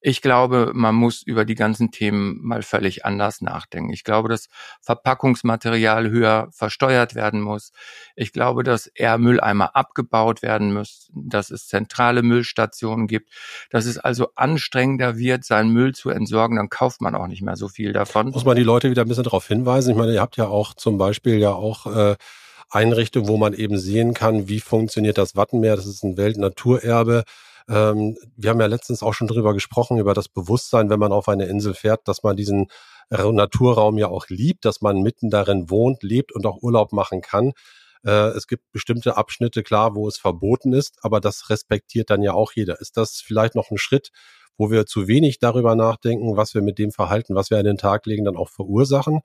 ich 0.00 0.20
glaube, 0.20 0.72
man 0.74 0.94
muss 0.94 1.22
über 1.22 1.44
die 1.44 1.54
ganzen 1.54 1.90
Themen 1.90 2.38
mal 2.42 2.62
völlig 2.62 3.04
anders 3.04 3.40
nachdenken. 3.40 3.92
Ich 3.92 4.04
glaube, 4.04 4.28
dass 4.28 4.48
Verpackungsmaterial 4.82 6.10
höher 6.10 6.48
versteuert 6.50 7.14
werden 7.14 7.40
muss. 7.40 7.72
Ich 8.16 8.32
glaube, 8.32 8.64
dass 8.64 8.86
eher 8.86 9.16
Mülleimer 9.18 9.74
abgebaut 9.74 10.42
werden 10.42 10.72
müssen, 10.72 11.28
dass 11.28 11.50
es 11.50 11.66
zentrale 11.68 12.22
Müllstationen 12.22 13.06
gibt, 13.06 13.30
dass 13.70 13.86
es 13.86 13.98
also 13.98 14.28
anstrengender 14.34 15.16
wird, 15.16 15.44
seinen 15.44 15.70
Müll 15.70 15.94
zu 15.94 16.10
entsorgen. 16.10 16.56
Dann 16.56 16.68
kauft 16.68 17.00
man 17.00 17.14
auch 17.14 17.26
nicht 17.26 17.42
mehr 17.42 17.56
so 17.56 17.68
viel 17.68 17.92
davon. 17.92 18.30
Muss 18.30 18.44
man 18.44 18.56
die 18.56 18.62
Leute 18.62 18.90
wieder 18.90 19.02
ein 19.02 19.08
bisschen 19.08 19.24
darauf 19.24 19.48
hinweisen? 19.48 19.92
Ich 19.92 19.96
meine, 19.96 20.12
ihr 20.12 20.20
habt 20.20 20.36
ja 20.36 20.48
auch 20.48 20.74
zum 20.74 20.98
Beispiel 20.98 21.38
ja 21.38 21.52
auch 21.52 21.86
äh, 21.86 22.16
Einrichtungen, 22.70 23.28
wo 23.28 23.36
man 23.36 23.54
eben 23.54 23.78
sehen 23.78 24.14
kann, 24.14 24.48
wie 24.48 24.60
funktioniert 24.60 25.16
das 25.18 25.36
Wattenmeer. 25.36 25.76
Das 25.76 25.86
ist 25.86 26.02
ein 26.02 26.16
Weltnaturerbe 26.16 27.24
ähm, 27.68 28.16
wir 28.36 28.50
haben 28.50 28.60
ja 28.60 28.66
letztens 28.66 29.02
auch 29.02 29.14
schon 29.14 29.26
drüber 29.26 29.54
gesprochen, 29.54 29.98
über 29.98 30.14
das 30.14 30.28
Bewusstsein, 30.28 30.90
wenn 30.90 30.98
man 30.98 31.12
auf 31.12 31.28
eine 31.28 31.46
Insel 31.46 31.74
fährt, 31.74 32.06
dass 32.08 32.22
man 32.22 32.36
diesen 32.36 32.68
Naturraum 33.10 33.98
ja 33.98 34.08
auch 34.08 34.28
liebt, 34.28 34.64
dass 34.64 34.80
man 34.80 35.02
mitten 35.02 35.30
darin 35.30 35.70
wohnt, 35.70 36.02
lebt 36.02 36.32
und 36.32 36.46
auch 36.46 36.62
Urlaub 36.62 36.92
machen 36.92 37.20
kann. 37.20 37.52
Äh, 38.04 38.28
es 38.28 38.46
gibt 38.46 38.70
bestimmte 38.72 39.16
Abschnitte, 39.16 39.62
klar, 39.62 39.94
wo 39.94 40.08
es 40.08 40.18
verboten 40.18 40.72
ist, 40.72 40.98
aber 41.02 41.20
das 41.20 41.50
respektiert 41.50 42.10
dann 42.10 42.22
ja 42.22 42.32
auch 42.32 42.52
jeder. 42.54 42.80
Ist 42.80 42.96
das 42.96 43.22
vielleicht 43.24 43.54
noch 43.54 43.70
ein 43.70 43.78
Schritt, 43.78 44.10
wo 44.56 44.70
wir 44.70 44.86
zu 44.86 45.08
wenig 45.08 45.38
darüber 45.38 45.74
nachdenken, 45.74 46.36
was 46.36 46.54
wir 46.54 46.62
mit 46.62 46.78
dem 46.78 46.92
Verhalten, 46.92 47.34
was 47.34 47.50
wir 47.50 47.58
an 47.58 47.64
den 47.64 47.78
Tag 47.78 48.06
legen, 48.06 48.24
dann 48.24 48.36
auch 48.36 48.50
verursachen? 48.50 49.20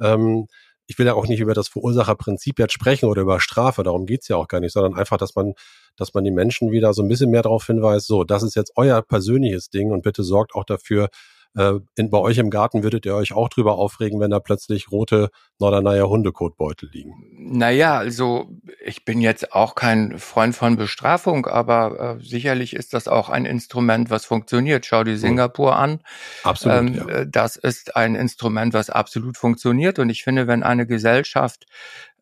Ähm, 0.00 0.46
ich 0.86 0.98
will 0.98 1.06
ja 1.06 1.14
auch 1.14 1.26
nicht 1.26 1.40
über 1.40 1.54
das 1.54 1.68
Verursacherprinzip 1.68 2.58
jetzt 2.58 2.72
sprechen 2.72 3.06
oder 3.06 3.22
über 3.22 3.40
Strafe, 3.40 3.82
darum 3.82 4.06
geht's 4.06 4.28
ja 4.28 4.36
auch 4.36 4.48
gar 4.48 4.60
nicht, 4.60 4.72
sondern 4.72 4.94
einfach, 4.94 5.16
dass 5.16 5.34
man, 5.34 5.54
dass 5.96 6.14
man 6.14 6.24
die 6.24 6.30
Menschen 6.30 6.70
wieder 6.70 6.92
so 6.92 7.02
ein 7.02 7.08
bisschen 7.08 7.30
mehr 7.30 7.42
darauf 7.42 7.66
hinweist, 7.66 8.06
so, 8.06 8.24
das 8.24 8.42
ist 8.42 8.54
jetzt 8.54 8.72
euer 8.76 9.02
persönliches 9.02 9.70
Ding 9.70 9.90
und 9.90 10.02
bitte 10.02 10.22
sorgt 10.22 10.54
auch 10.54 10.64
dafür, 10.64 11.08
äh, 11.56 11.74
in, 11.96 12.10
bei 12.10 12.18
euch 12.18 12.38
im 12.38 12.50
Garten 12.50 12.82
würdet 12.82 13.06
ihr 13.06 13.14
euch 13.14 13.32
auch 13.32 13.48
drüber 13.48 13.76
aufregen, 13.76 14.20
wenn 14.20 14.30
da 14.30 14.40
plötzlich 14.40 14.90
rote 14.90 15.30
Norderneyer 15.58 16.08
Hundekotbeutel 16.08 16.90
liegen. 16.92 17.14
Naja, 17.38 17.96
also 17.96 18.50
ich 18.84 19.04
bin 19.04 19.20
jetzt 19.20 19.52
auch 19.52 19.74
kein 19.74 20.18
Freund 20.18 20.54
von 20.54 20.76
Bestrafung, 20.76 21.46
aber 21.46 22.18
äh, 22.18 22.24
sicherlich 22.24 22.74
ist 22.74 22.92
das 22.92 23.06
auch 23.06 23.28
ein 23.28 23.44
Instrument, 23.44 24.10
was 24.10 24.24
funktioniert. 24.24 24.86
Schau 24.86 25.04
dir 25.04 25.12
hm. 25.12 25.18
Singapur 25.18 25.76
an. 25.76 26.00
Absolut. 26.42 26.78
Ähm, 26.78 26.94
ja. 26.94 27.08
Äh, 27.08 27.26
das 27.28 27.56
ist 27.56 27.96
ein 27.96 28.14
Instrument, 28.14 28.74
was 28.74 28.90
absolut 28.90 29.36
funktioniert. 29.36 29.98
Und 29.98 30.10
ich 30.10 30.24
finde, 30.24 30.46
wenn 30.46 30.62
eine 30.62 30.86
Gesellschaft 30.86 31.66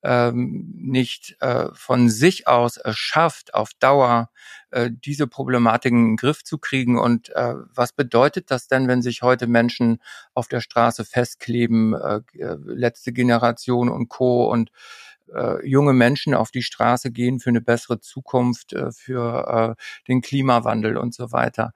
ähm, 0.03 0.75
nicht 0.77 1.37
äh, 1.41 1.69
von 1.75 2.09
sich 2.09 2.49
aus 2.49 2.77
erschafft, 2.77 3.55
auf 3.55 3.71
Dauer 3.79 4.31
äh, 4.73 4.91
diese 4.91 5.27
Problematiken 5.27 5.99
in 5.99 6.11
den 6.13 6.17
Griff 6.17 6.43
zu 6.45 6.59
kriegen. 6.59 6.99
Und 6.99 7.31
äh, 7.31 7.55
was 7.75 7.93
bedeutet 7.93 8.51
das 8.51 8.69
denn, 8.69 8.89
wenn 8.89 9.03
sich 9.03 9.23
heute 9.23 9.47
Menschen 9.47 10.01
auf 10.35 10.49
der 10.49 10.61
Straße 10.61 11.05
festkleben, 11.05 11.95
äh, 11.95 12.21
äh 12.39 12.57
letzte 12.65 13.13
Generation 13.13 13.89
und 13.89 14.09
Co. 14.09 14.51
und 14.51 14.71
äh, 15.35 15.67
junge 15.67 15.93
Menschen 15.93 16.35
auf 16.35 16.51
die 16.51 16.63
Straße 16.63 17.11
gehen 17.11 17.39
für 17.41 17.51
eine 17.51 17.61
bessere 17.61 18.01
Zukunft, 18.01 18.73
äh, 18.73 18.93
für 18.93 19.77
äh, 19.79 19.83
den 20.09 20.21
Klimawandel 20.21 20.97
und 20.97 21.15
so 21.15 21.33
weiter 21.33 21.73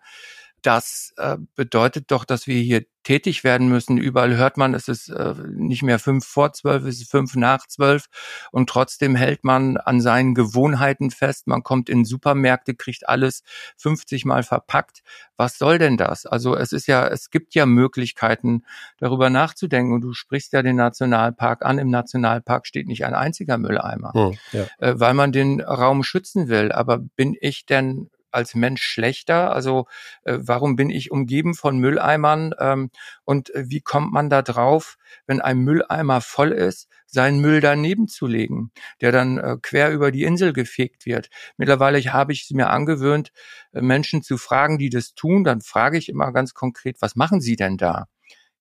das 0.66 1.14
äh, 1.16 1.36
bedeutet 1.54 2.10
doch, 2.10 2.24
dass 2.24 2.48
wir 2.48 2.60
hier 2.60 2.84
tätig 3.04 3.44
werden 3.44 3.68
müssen. 3.68 3.98
Überall 3.98 4.36
hört 4.36 4.56
man, 4.56 4.74
es 4.74 4.88
ist 4.88 5.10
äh, 5.10 5.34
nicht 5.48 5.84
mehr 5.84 6.00
fünf 6.00 6.26
vor 6.26 6.52
zwölf, 6.54 6.84
es 6.84 7.00
ist 7.00 7.08
fünf 7.08 7.36
nach 7.36 7.68
zwölf 7.68 8.06
und 8.50 8.68
trotzdem 8.68 9.14
hält 9.14 9.44
man 9.44 9.76
an 9.76 10.00
seinen 10.00 10.34
Gewohnheiten 10.34 11.12
fest. 11.12 11.46
Man 11.46 11.62
kommt 11.62 11.88
in 11.88 12.04
Supermärkte, 12.04 12.74
kriegt 12.74 13.08
alles 13.08 13.44
50 13.76 14.24
Mal 14.24 14.42
verpackt. 14.42 15.02
Was 15.36 15.56
soll 15.56 15.78
denn 15.78 15.96
das? 15.96 16.26
Also 16.26 16.56
es 16.56 16.72
ist 16.72 16.88
ja, 16.88 17.06
es 17.06 17.30
gibt 17.30 17.54
ja 17.54 17.64
Möglichkeiten, 17.64 18.64
darüber 18.98 19.30
nachzudenken. 19.30 19.92
Und 19.92 20.00
du 20.00 20.12
sprichst 20.12 20.52
ja 20.52 20.62
den 20.62 20.74
Nationalpark 20.74 21.64
an. 21.64 21.78
Im 21.78 21.90
Nationalpark 21.90 22.66
steht 22.66 22.88
nicht 22.88 23.04
ein 23.04 23.14
einziger 23.14 23.56
Mülleimer, 23.56 24.12
hm, 24.14 24.38
ja. 24.50 24.66
äh, 24.78 24.98
weil 24.98 25.14
man 25.14 25.30
den 25.30 25.60
Raum 25.60 26.02
schützen 26.02 26.48
will. 26.48 26.72
Aber 26.72 26.98
bin 26.98 27.36
ich 27.40 27.66
denn 27.66 28.10
als 28.30 28.54
Mensch 28.54 28.82
schlechter? 28.82 29.52
Also 29.52 29.86
äh, 30.24 30.38
warum 30.40 30.76
bin 30.76 30.90
ich 30.90 31.10
umgeben 31.10 31.54
von 31.54 31.78
Mülleimern? 31.78 32.54
Ähm, 32.58 32.90
und 33.24 33.54
äh, 33.54 33.64
wie 33.68 33.80
kommt 33.80 34.12
man 34.12 34.30
da 34.30 34.42
drauf, 34.42 34.96
wenn 35.26 35.40
ein 35.40 35.58
Mülleimer 35.58 36.20
voll 36.20 36.52
ist, 36.52 36.88
seinen 37.06 37.40
Müll 37.40 37.60
daneben 37.60 38.08
zu 38.08 38.26
legen, 38.26 38.70
der 39.00 39.12
dann 39.12 39.38
äh, 39.38 39.56
quer 39.60 39.90
über 39.90 40.10
die 40.10 40.24
Insel 40.24 40.52
gefegt 40.52 41.06
wird? 41.06 41.28
Mittlerweile 41.56 42.00
habe 42.12 42.32
ich 42.32 42.42
es 42.42 42.50
mir 42.50 42.70
angewöhnt, 42.70 43.32
äh, 43.72 43.80
Menschen 43.80 44.22
zu 44.22 44.38
fragen, 44.38 44.78
die 44.78 44.90
das 44.90 45.14
tun. 45.14 45.44
Dann 45.44 45.60
frage 45.60 45.98
ich 45.98 46.08
immer 46.08 46.32
ganz 46.32 46.54
konkret, 46.54 46.96
was 47.00 47.16
machen 47.16 47.40
Sie 47.40 47.56
denn 47.56 47.76
da? 47.76 48.06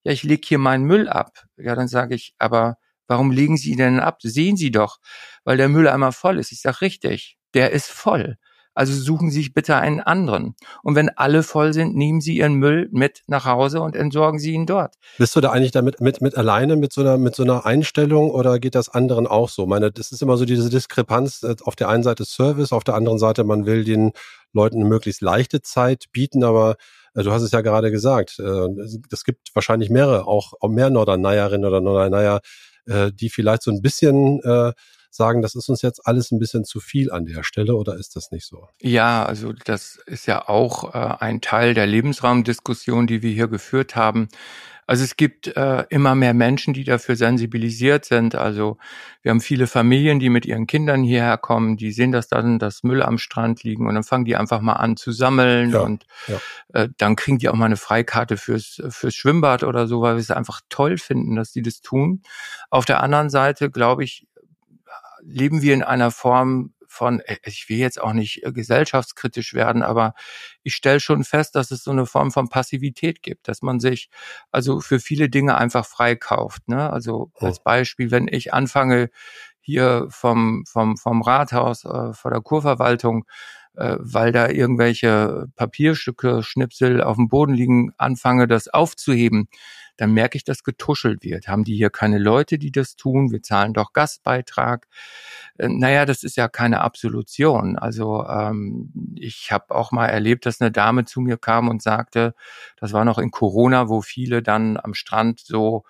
Ja, 0.04 0.12
ich 0.12 0.24
lege 0.24 0.48
hier 0.48 0.60
meinen 0.60 0.86
Müll 0.86 1.10
ab. 1.10 1.46
Ja, 1.58 1.76
dann 1.76 1.88
sage 1.88 2.16
ich, 2.16 2.36
aber 2.38 2.78
Warum 3.08 3.32
legen 3.32 3.58
Sie 3.58 3.76
denn 3.76 4.00
ab? 4.00 4.20
Sehen 4.22 4.58
Sie 4.58 4.72
doch, 4.72 4.98
weil 5.44 5.58
der 5.58 5.70
Mülleimer 5.70 6.12
voll 6.12 6.40
ist. 6.40 6.52
Ich 6.52 6.62
sage 6.62 6.82
richtig, 6.82 7.38
der 7.54 7.72
ist 7.72 7.88
voll. 7.88 8.38
Also 8.76 8.94
suchen 8.94 9.32
Sie 9.32 9.38
sich 9.38 9.54
bitte 9.54 9.78
einen 9.78 10.02
anderen. 10.02 10.56
Und 10.84 10.96
wenn 10.96 11.10
alle 11.10 11.44
voll 11.44 11.74
sind, 11.74 11.96
nehmen 11.96 12.20
Sie 12.20 12.38
Ihren 12.38 12.56
Müll 12.56 12.90
mit 12.92 13.24
nach 13.28 13.46
Hause 13.46 13.82
und 13.82 13.96
entsorgen 13.96 14.38
Sie 14.38 14.52
ihn 14.52 14.66
dort. 14.66 14.96
Bist 15.18 15.36
du 15.36 15.42
da 15.42 15.52
eigentlich 15.52 15.72
damit 15.72 16.02
mit, 16.02 16.22
mit 16.22 16.36
alleine 16.36 16.76
mit 16.76 16.92
so 16.92 17.02
einer 17.02 17.18
mit 17.18 17.36
so 17.36 17.44
einer 17.44 17.66
Einstellung 17.66 18.30
oder 18.32 18.60
geht 18.60 18.76
das 18.76 18.90
anderen 18.90 19.28
auch 19.28 19.48
so? 19.48 19.64
Ich 19.64 19.70
meine, 19.70 19.92
das 19.92 20.12
ist 20.12 20.22
immer 20.22 20.36
so 20.36 20.44
diese 20.44 20.70
Diskrepanz 20.70 21.42
äh, 21.44 21.56
auf 21.64 21.78
der 21.78 21.88
einen 21.88 22.04
Seite 22.04 22.26
Service, 22.26 22.74
auf 22.74 22.84
der 22.84 22.96
anderen 22.96 23.18
Seite 23.18 23.46
man 23.46 23.66
will 23.66 23.86
den 23.86 24.12
Leuten 24.52 24.76
eine 24.76 24.86
möglichst 24.86 25.22
leichte 25.22 25.62
Zeit 25.62 26.06
bieten, 26.12 26.44
aber 26.44 26.76
äh, 27.14 27.24
du 27.24 27.32
hast 27.32 27.44
es 27.44 27.52
ja 27.52 27.62
gerade 27.62 27.92
gesagt, 27.92 28.40
äh, 28.40 28.68
es 29.10 29.24
gibt 29.24 29.56
wahrscheinlich 29.56 29.90
mehrere, 29.90 30.28
auch 30.28 30.54
mehr 30.68 30.90
Norderneierinnen 30.90 31.66
oder 31.66 31.82
Norderneier, 31.82 32.42
die 32.88 33.30
vielleicht 33.30 33.64
so 33.64 33.72
ein 33.72 33.82
bisschen 33.82 34.42
sagen, 35.16 35.42
das 35.42 35.56
ist 35.56 35.70
uns 35.70 35.82
jetzt 35.82 36.06
alles 36.06 36.32
ein 36.32 36.40
bisschen 36.40 36.66
zu 36.66 36.80
viel 36.80 37.12
an 37.12 37.26
der 37.26 37.44
Stelle 37.44 37.76
oder 37.76 37.96
ist 37.96 38.16
das 38.16 38.32
nicht 38.32 38.46
so? 38.46 38.68
Ja, 38.82 39.26
also 39.26 39.54
das 39.54 39.98
ist 40.06 40.26
ja 40.26 40.48
auch 40.48 40.94
äh, 40.94 41.16
ein 41.20 41.42
Teil 41.42 41.74
der 41.74 41.88
Lebensraumdiskussion, 41.88 43.08
die 43.08 43.22
wir 43.22 43.32
hier 43.32 43.48
geführt 43.48 43.96
haben. 43.96 44.30
Also 44.88 45.04
es 45.04 45.18
gibt 45.18 45.48
äh, 45.48 45.84
immer 45.90 46.14
mehr 46.14 46.36
Menschen, 46.36 46.74
die 46.74 46.84
dafür 46.84 47.16
sensibilisiert 47.16 48.06
sind. 48.06 48.36
Also 48.36 48.78
wir 49.24 49.32
haben 49.32 49.42
viele 49.42 49.66
Familien, 49.66 50.20
die 50.20 50.30
mit 50.30 50.46
ihren 50.46 50.68
Kindern 50.68 51.04
hierher 51.04 51.38
kommen, 51.38 51.76
die 51.76 51.92
sehen 51.92 52.12
das 52.12 52.28
dann, 52.28 52.60
dass 52.60 52.84
Müll 52.84 53.02
am 53.02 53.18
Strand 53.18 53.64
liegen 53.64 53.88
und 53.88 53.96
dann 53.96 54.04
fangen 54.04 54.26
die 54.26 54.36
einfach 54.36 54.62
mal 54.62 54.74
an 54.74 54.96
zu 54.96 55.12
sammeln 55.12 55.72
ja, 55.72 55.80
und 55.80 56.06
ja. 56.28 56.40
Äh, 56.74 56.90
dann 56.98 57.16
kriegen 57.16 57.40
die 57.40 57.50
auch 57.50 57.56
mal 57.56 57.66
eine 57.66 57.78
Freikarte 57.78 58.38
fürs, 58.38 58.82
fürs 58.90 59.16
Schwimmbad 59.16 59.64
oder 59.64 59.88
so, 59.88 60.02
weil 60.02 60.16
wir 60.16 60.22
es 60.22 60.30
einfach 60.30 60.62
toll 60.70 60.98
finden, 61.00 61.36
dass 61.36 61.52
die 61.52 61.64
das 61.64 61.82
tun. 61.82 62.22
Auf 62.70 62.86
der 62.86 63.02
anderen 63.02 63.32
Seite, 63.32 63.72
glaube 63.72 64.04
ich, 64.04 64.28
leben 65.26 65.62
wir 65.62 65.74
in 65.74 65.84
einer 65.84 66.12
Form 66.12 66.74
von, 66.88 67.20
äh, 67.22 67.38
ich 67.44 67.68
will 67.70 67.78
jetzt 67.78 68.02
auch 68.02 68.14
nicht 68.14 68.44
äh, 68.44 68.52
gesellschaftskritisch 68.52 69.54
werden, 69.54 69.84
aber 69.84 70.14
ich 70.64 70.76
stelle 70.76 71.00
schon 71.00 71.24
fest, 71.24 71.56
dass 71.56 71.72
es 71.72 71.84
so 71.84 71.92
eine 71.92 72.06
Form 72.06 72.32
von 72.32 72.50
Passivität 72.50 73.22
gibt, 73.22 73.48
dass 73.48 73.62
man 73.62 73.80
sich 73.80 74.10
also 74.52 74.80
für 74.80 75.00
viele 75.00 75.30
Dinge 75.30 75.58
einfach 75.58 75.86
freikauft. 75.86 76.68
Ne? 76.68 76.90
Also 76.90 77.32
oh. 77.36 77.46
als 77.46 77.62
Beispiel, 77.62 78.12
wenn 78.12 78.28
ich 78.28 78.54
anfange, 78.54 79.10
hier 79.62 80.06
vom, 80.12 80.64
vom, 80.68 80.96
vom 80.96 81.24
Rathaus, 81.24 81.86
äh, 81.86 82.14
vor 82.14 82.30
der 82.30 82.42
Kurverwaltung, 82.42 83.26
äh, 83.78 83.98
weil 84.00 84.32
da 84.32 84.50
irgendwelche 84.50 85.48
Papierstücke, 85.56 86.44
Schnipsel 86.44 87.02
auf 87.02 87.18
dem 87.18 87.28
Boden 87.28 87.54
liegen, 87.54 87.94
anfange, 87.98 88.48
das 88.48 88.68
aufzuheben, 88.68 89.50
dann 89.98 90.12
merke 90.12 90.38
ich, 90.38 90.44
dass 90.44 90.64
getuschelt 90.64 91.24
wird. 91.24 91.48
Haben 91.48 91.64
die 91.64 91.76
hier 91.76 91.90
keine 91.90 92.18
Leute, 92.18 92.58
die 92.58 92.72
das 92.72 92.96
tun? 92.96 93.32
Wir 93.32 93.42
zahlen 93.42 93.74
doch 93.74 93.94
Gastbeitrag. 93.94 94.88
Äh, 95.58 95.70
naja, 95.70 96.06
das 96.06 96.24
ist 96.24 96.38
ja 96.38 96.48
keine 96.48 96.82
Absolution. 96.82 97.78
Also 97.78 98.26
ähm, 98.28 98.92
ich 99.16 99.52
habe 99.52 99.74
auch 99.74 99.92
mal 99.92 100.08
erlebt, 100.08 100.46
dass 100.46 100.62
eine 100.62 100.72
Dame 100.72 101.06
zu 101.06 101.22
mir 101.22 101.38
kam 101.38 101.70
und 101.70 101.82
sagte, 101.82 102.36
das 102.78 102.94
war 102.94 103.06
noch 103.06 103.18
in 103.18 103.32
Corona, 103.32 103.90
wo 103.90 104.02
viele 104.02 104.42
dann 104.44 104.78
am 104.78 104.94
Strand 104.94 105.40
so 105.40 105.84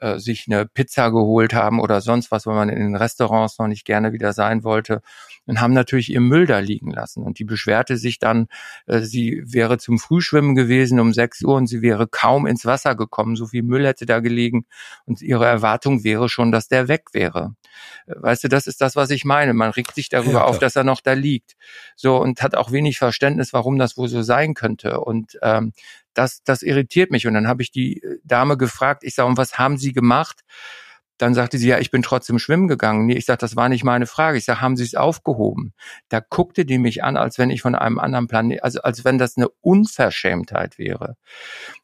äh, 0.00 0.18
sich 0.18 0.46
eine 0.48 0.66
Pizza 0.66 1.10
geholt 1.10 1.54
haben 1.54 1.80
oder 1.80 2.00
sonst 2.00 2.30
was, 2.30 2.46
weil 2.46 2.54
man 2.54 2.68
in 2.68 2.78
den 2.78 2.96
Restaurants 2.96 3.58
noch 3.58 3.66
nicht 3.66 3.84
gerne 3.84 4.12
wieder 4.12 4.32
sein 4.32 4.64
wollte 4.64 5.02
und 5.46 5.60
haben 5.60 5.74
natürlich 5.74 6.10
ihr 6.10 6.20
Müll 6.20 6.46
da 6.46 6.58
liegen 6.58 6.90
lassen. 6.90 7.22
Und 7.22 7.38
die 7.38 7.44
beschwerte 7.44 7.96
sich 7.96 8.18
dann, 8.18 8.48
äh, 8.86 9.00
sie 9.00 9.42
wäre 9.44 9.78
zum 9.78 9.98
Frühschwimmen 9.98 10.54
gewesen 10.54 11.00
um 11.00 11.12
6 11.12 11.42
Uhr 11.42 11.56
und 11.56 11.66
sie 11.66 11.82
wäre 11.82 12.06
kaum 12.06 12.46
ins 12.46 12.64
Wasser 12.64 12.94
gekommen. 12.94 13.36
So 13.36 13.46
viel 13.46 13.62
Müll 13.62 13.86
hätte 13.86 14.06
da 14.06 14.20
gelegen 14.20 14.66
und 15.06 15.22
ihre 15.22 15.46
Erwartung 15.46 16.04
wäre 16.04 16.28
schon, 16.28 16.52
dass 16.52 16.68
der 16.68 16.88
weg 16.88 17.06
wäre. 17.12 17.54
Äh, 18.06 18.14
weißt 18.16 18.44
du, 18.44 18.48
das 18.48 18.66
ist 18.66 18.80
das, 18.80 18.96
was 18.96 19.10
ich 19.10 19.24
meine. 19.24 19.54
Man 19.54 19.70
regt 19.70 19.94
sich 19.94 20.08
darüber 20.08 20.40
ja, 20.40 20.44
auf, 20.44 20.58
dass 20.58 20.76
er 20.76 20.84
noch 20.84 21.00
da 21.00 21.12
liegt. 21.12 21.56
So 21.96 22.16
und 22.16 22.42
hat 22.42 22.54
auch 22.54 22.72
wenig 22.72 22.98
Verständnis, 22.98 23.52
warum 23.52 23.78
das 23.78 23.96
wohl 23.96 24.08
so 24.08 24.22
sein 24.22 24.54
könnte. 24.54 25.00
Und 25.00 25.38
ähm, 25.42 25.72
das, 26.14 26.42
das 26.44 26.62
irritiert 26.62 27.10
mich. 27.10 27.26
Und 27.26 27.34
dann 27.34 27.48
habe 27.48 27.62
ich 27.62 27.70
die 27.70 28.02
äh, 28.02 28.18
Dame 28.24 28.56
gefragt, 28.56 29.04
ich 29.04 29.14
sage, 29.14 29.28
und 29.28 29.36
was 29.36 29.58
haben 29.58 29.76
Sie 29.78 29.92
gemacht? 29.92 30.40
Dann 31.20 31.34
sagte 31.34 31.58
sie, 31.58 31.68
ja, 31.68 31.78
ich 31.78 31.90
bin 31.90 32.00
trotzdem 32.00 32.38
schwimmen 32.38 32.66
gegangen. 32.66 33.04
Nee, 33.04 33.12
ich 33.12 33.26
sage, 33.26 33.36
das 33.36 33.54
war 33.54 33.68
nicht 33.68 33.84
meine 33.84 34.06
Frage. 34.06 34.38
Ich 34.38 34.46
sage, 34.46 34.62
haben 34.62 34.76
Sie 34.76 34.84
es 34.84 34.94
aufgehoben? 34.94 35.74
Da 36.08 36.20
guckte 36.20 36.64
die 36.64 36.78
mich 36.78 37.04
an, 37.04 37.18
als 37.18 37.36
wenn 37.36 37.50
ich 37.50 37.60
von 37.60 37.74
einem 37.74 37.98
anderen 37.98 38.26
Planet, 38.26 38.64
also 38.64 38.80
als 38.80 39.04
wenn 39.04 39.18
das 39.18 39.36
eine 39.36 39.50
Unverschämtheit 39.60 40.78
wäre. 40.78 41.16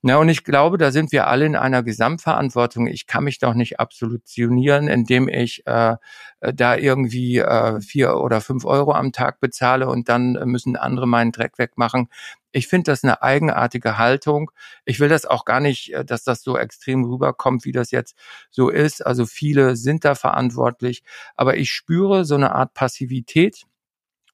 Na, 0.01 0.17
und 0.17 0.31
ich 0.31 0.43
glaube, 0.43 0.79
da 0.79 0.91
sind 0.91 1.13
wir 1.13 1.27
alle 1.27 1.45
in 1.45 1.55
einer 1.55 1.83
Gesamtverantwortung. 1.83 2.87
Ich 2.87 3.07
kann 3.07 3.25
mich 3.25 3.39
doch 3.39 3.53
nicht 3.53 3.79
absolutionieren, 3.79 4.89
indem 4.89 5.29
ich 5.29 5.67
äh, 5.67 5.97
da 6.41 6.77
irgendwie 6.77 7.37
äh, 7.37 7.83
vier 7.83 8.17
oder 8.17 8.41
fünf 8.41 8.65
Euro 8.65 8.93
am 8.93 9.13
Tag 9.13 9.41
bezahle 9.41 9.87
und 9.91 10.09
dann 10.09 10.33
müssen 10.47 10.77
andere 10.77 11.07
meinen 11.07 11.33
Dreck 11.33 11.59
wegmachen. 11.59 12.09
Ich 12.57 12.69
finde 12.69 12.91
das 12.91 13.05
eine 13.05 13.23
eigenartige 13.23 13.99
Haltung. 13.99 14.51
Ich 14.87 14.99
will 14.99 15.11
das 15.11 15.27
auch 15.27 15.45
gar 15.45 15.61
nicht, 15.61 15.93
äh, 15.93 16.07
dass 16.07 16.25
das 16.25 16.43
so 16.43 16.57
extrem 16.57 17.05
rüberkommt, 17.05 17.67
wie 17.67 17.73
das 17.73 17.91
jetzt 17.91 18.17
so 18.51 18.71
ist. 18.71 19.05
Also 19.05 19.27
viele 19.27 19.77
sind 19.77 20.07
da 20.07 20.15
verantwortlich, 20.15 21.03
aber 21.37 21.59
ich 21.59 21.71
spüre 21.71 22.25
so 22.25 22.35
eine 22.35 22.55
Art 22.55 22.73
Passivität. 22.73 23.65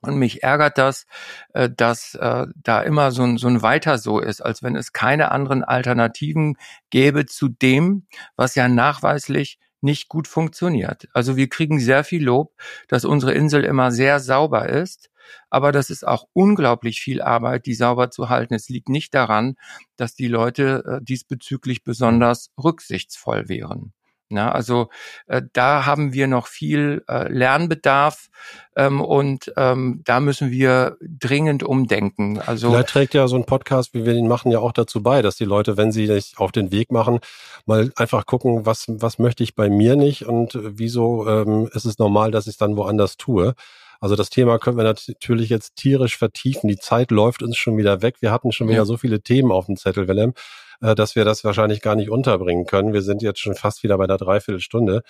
Und 0.02 0.16
mich 0.16 0.44
ärgert 0.44 0.78
das, 0.78 1.06
äh, 1.52 1.68
dass 1.68 2.14
äh, 2.14 2.46
da 2.54 2.82
immer 2.82 3.10
so 3.10 3.24
ein, 3.24 3.38
so 3.38 3.48
ein 3.48 3.60
Weiter 3.62 3.98
so 3.98 4.20
ist, 4.20 4.40
als 4.40 4.62
wenn 4.62 4.76
es 4.76 4.92
keine 4.92 5.32
anderen 5.32 5.64
Alternativen 5.64 6.56
gäbe 6.90 7.26
zu 7.26 7.48
dem, 7.48 8.06
was 8.36 8.54
ja 8.54 8.68
nachweislich 8.68 9.58
nicht 9.80 10.08
gut 10.08 10.28
funktioniert. 10.28 11.08
Also 11.12 11.36
wir 11.36 11.48
kriegen 11.48 11.80
sehr 11.80 12.04
viel 12.04 12.24
Lob, 12.24 12.54
dass 12.86 13.04
unsere 13.04 13.32
Insel 13.32 13.64
immer 13.64 13.90
sehr 13.90 14.20
sauber 14.20 14.68
ist. 14.68 15.10
Aber 15.50 15.72
das 15.72 15.90
ist 15.90 16.06
auch 16.06 16.26
unglaublich 16.32 17.00
viel 17.00 17.22
Arbeit, 17.22 17.66
die 17.66 17.74
sauber 17.74 18.10
zu 18.10 18.28
halten. 18.28 18.54
Es 18.54 18.68
liegt 18.68 18.88
nicht 18.88 19.14
daran, 19.14 19.56
dass 19.96 20.14
die 20.14 20.28
Leute 20.28 21.00
äh, 21.00 21.04
diesbezüglich 21.04 21.84
besonders 21.84 22.50
rücksichtsvoll 22.62 23.48
wären. 23.48 23.92
Na, 24.32 24.50
also 24.50 24.88
äh, 25.26 25.42
da 25.52 25.84
haben 25.84 26.14
wir 26.14 26.26
noch 26.26 26.46
viel 26.46 27.04
äh, 27.06 27.30
Lernbedarf 27.30 28.30
ähm, 28.76 29.02
und 29.02 29.52
ähm, 29.58 30.00
da 30.06 30.20
müssen 30.20 30.50
wir 30.50 30.96
dringend 31.02 31.62
umdenken. 31.62 32.40
Also 32.40 32.70
Vielleicht 32.70 32.88
trägt 32.88 33.14
ja 33.14 33.28
so 33.28 33.36
ein 33.36 33.44
Podcast, 33.44 33.92
wie 33.92 34.06
wir 34.06 34.14
ihn 34.14 34.28
machen, 34.28 34.50
ja 34.50 34.58
auch 34.58 34.72
dazu 34.72 35.02
bei, 35.02 35.20
dass 35.20 35.36
die 35.36 35.44
Leute, 35.44 35.76
wenn 35.76 35.92
sie 35.92 36.06
sich 36.06 36.32
auf 36.38 36.50
den 36.50 36.72
Weg 36.72 36.90
machen, 36.90 37.20
mal 37.66 37.92
einfach 37.96 38.24
gucken, 38.24 38.64
was 38.64 38.86
was 38.88 39.18
möchte 39.18 39.44
ich 39.44 39.54
bei 39.54 39.68
mir 39.68 39.96
nicht 39.96 40.24
und 40.24 40.58
wieso 40.62 41.28
ähm, 41.28 41.68
ist 41.74 41.84
es 41.84 41.98
normal, 41.98 42.30
dass 42.30 42.46
ich 42.46 42.52
es 42.52 42.58
dann 42.58 42.78
woanders 42.78 43.18
tue. 43.18 43.54
Also 44.02 44.16
das 44.16 44.30
Thema 44.30 44.58
können 44.58 44.76
wir 44.76 44.82
natürlich 44.82 45.48
jetzt 45.48 45.76
tierisch 45.76 46.18
vertiefen. 46.18 46.66
Die 46.66 46.76
Zeit 46.76 47.12
läuft 47.12 47.40
uns 47.40 47.56
schon 47.56 47.78
wieder 47.78 48.02
weg. 48.02 48.16
Wir 48.18 48.32
hatten 48.32 48.50
schon 48.50 48.68
wieder 48.68 48.84
so 48.84 48.96
viele 48.96 49.22
Themen 49.22 49.52
auf 49.52 49.66
dem 49.66 49.76
Zettel, 49.76 50.08
Willem, 50.08 50.34
äh, 50.80 50.96
dass 50.96 51.14
wir 51.14 51.24
das 51.24 51.44
wahrscheinlich 51.44 51.80
gar 51.82 51.94
nicht 51.94 52.10
unterbringen 52.10 52.66
können. 52.66 52.92
Wir 52.92 53.02
sind 53.02 53.22
jetzt 53.22 53.38
schon 53.38 53.54
fast 53.54 53.84
wieder 53.84 53.96
bei 53.98 54.08
der 54.08 54.18
Dreiviertelstunde. 54.18 55.02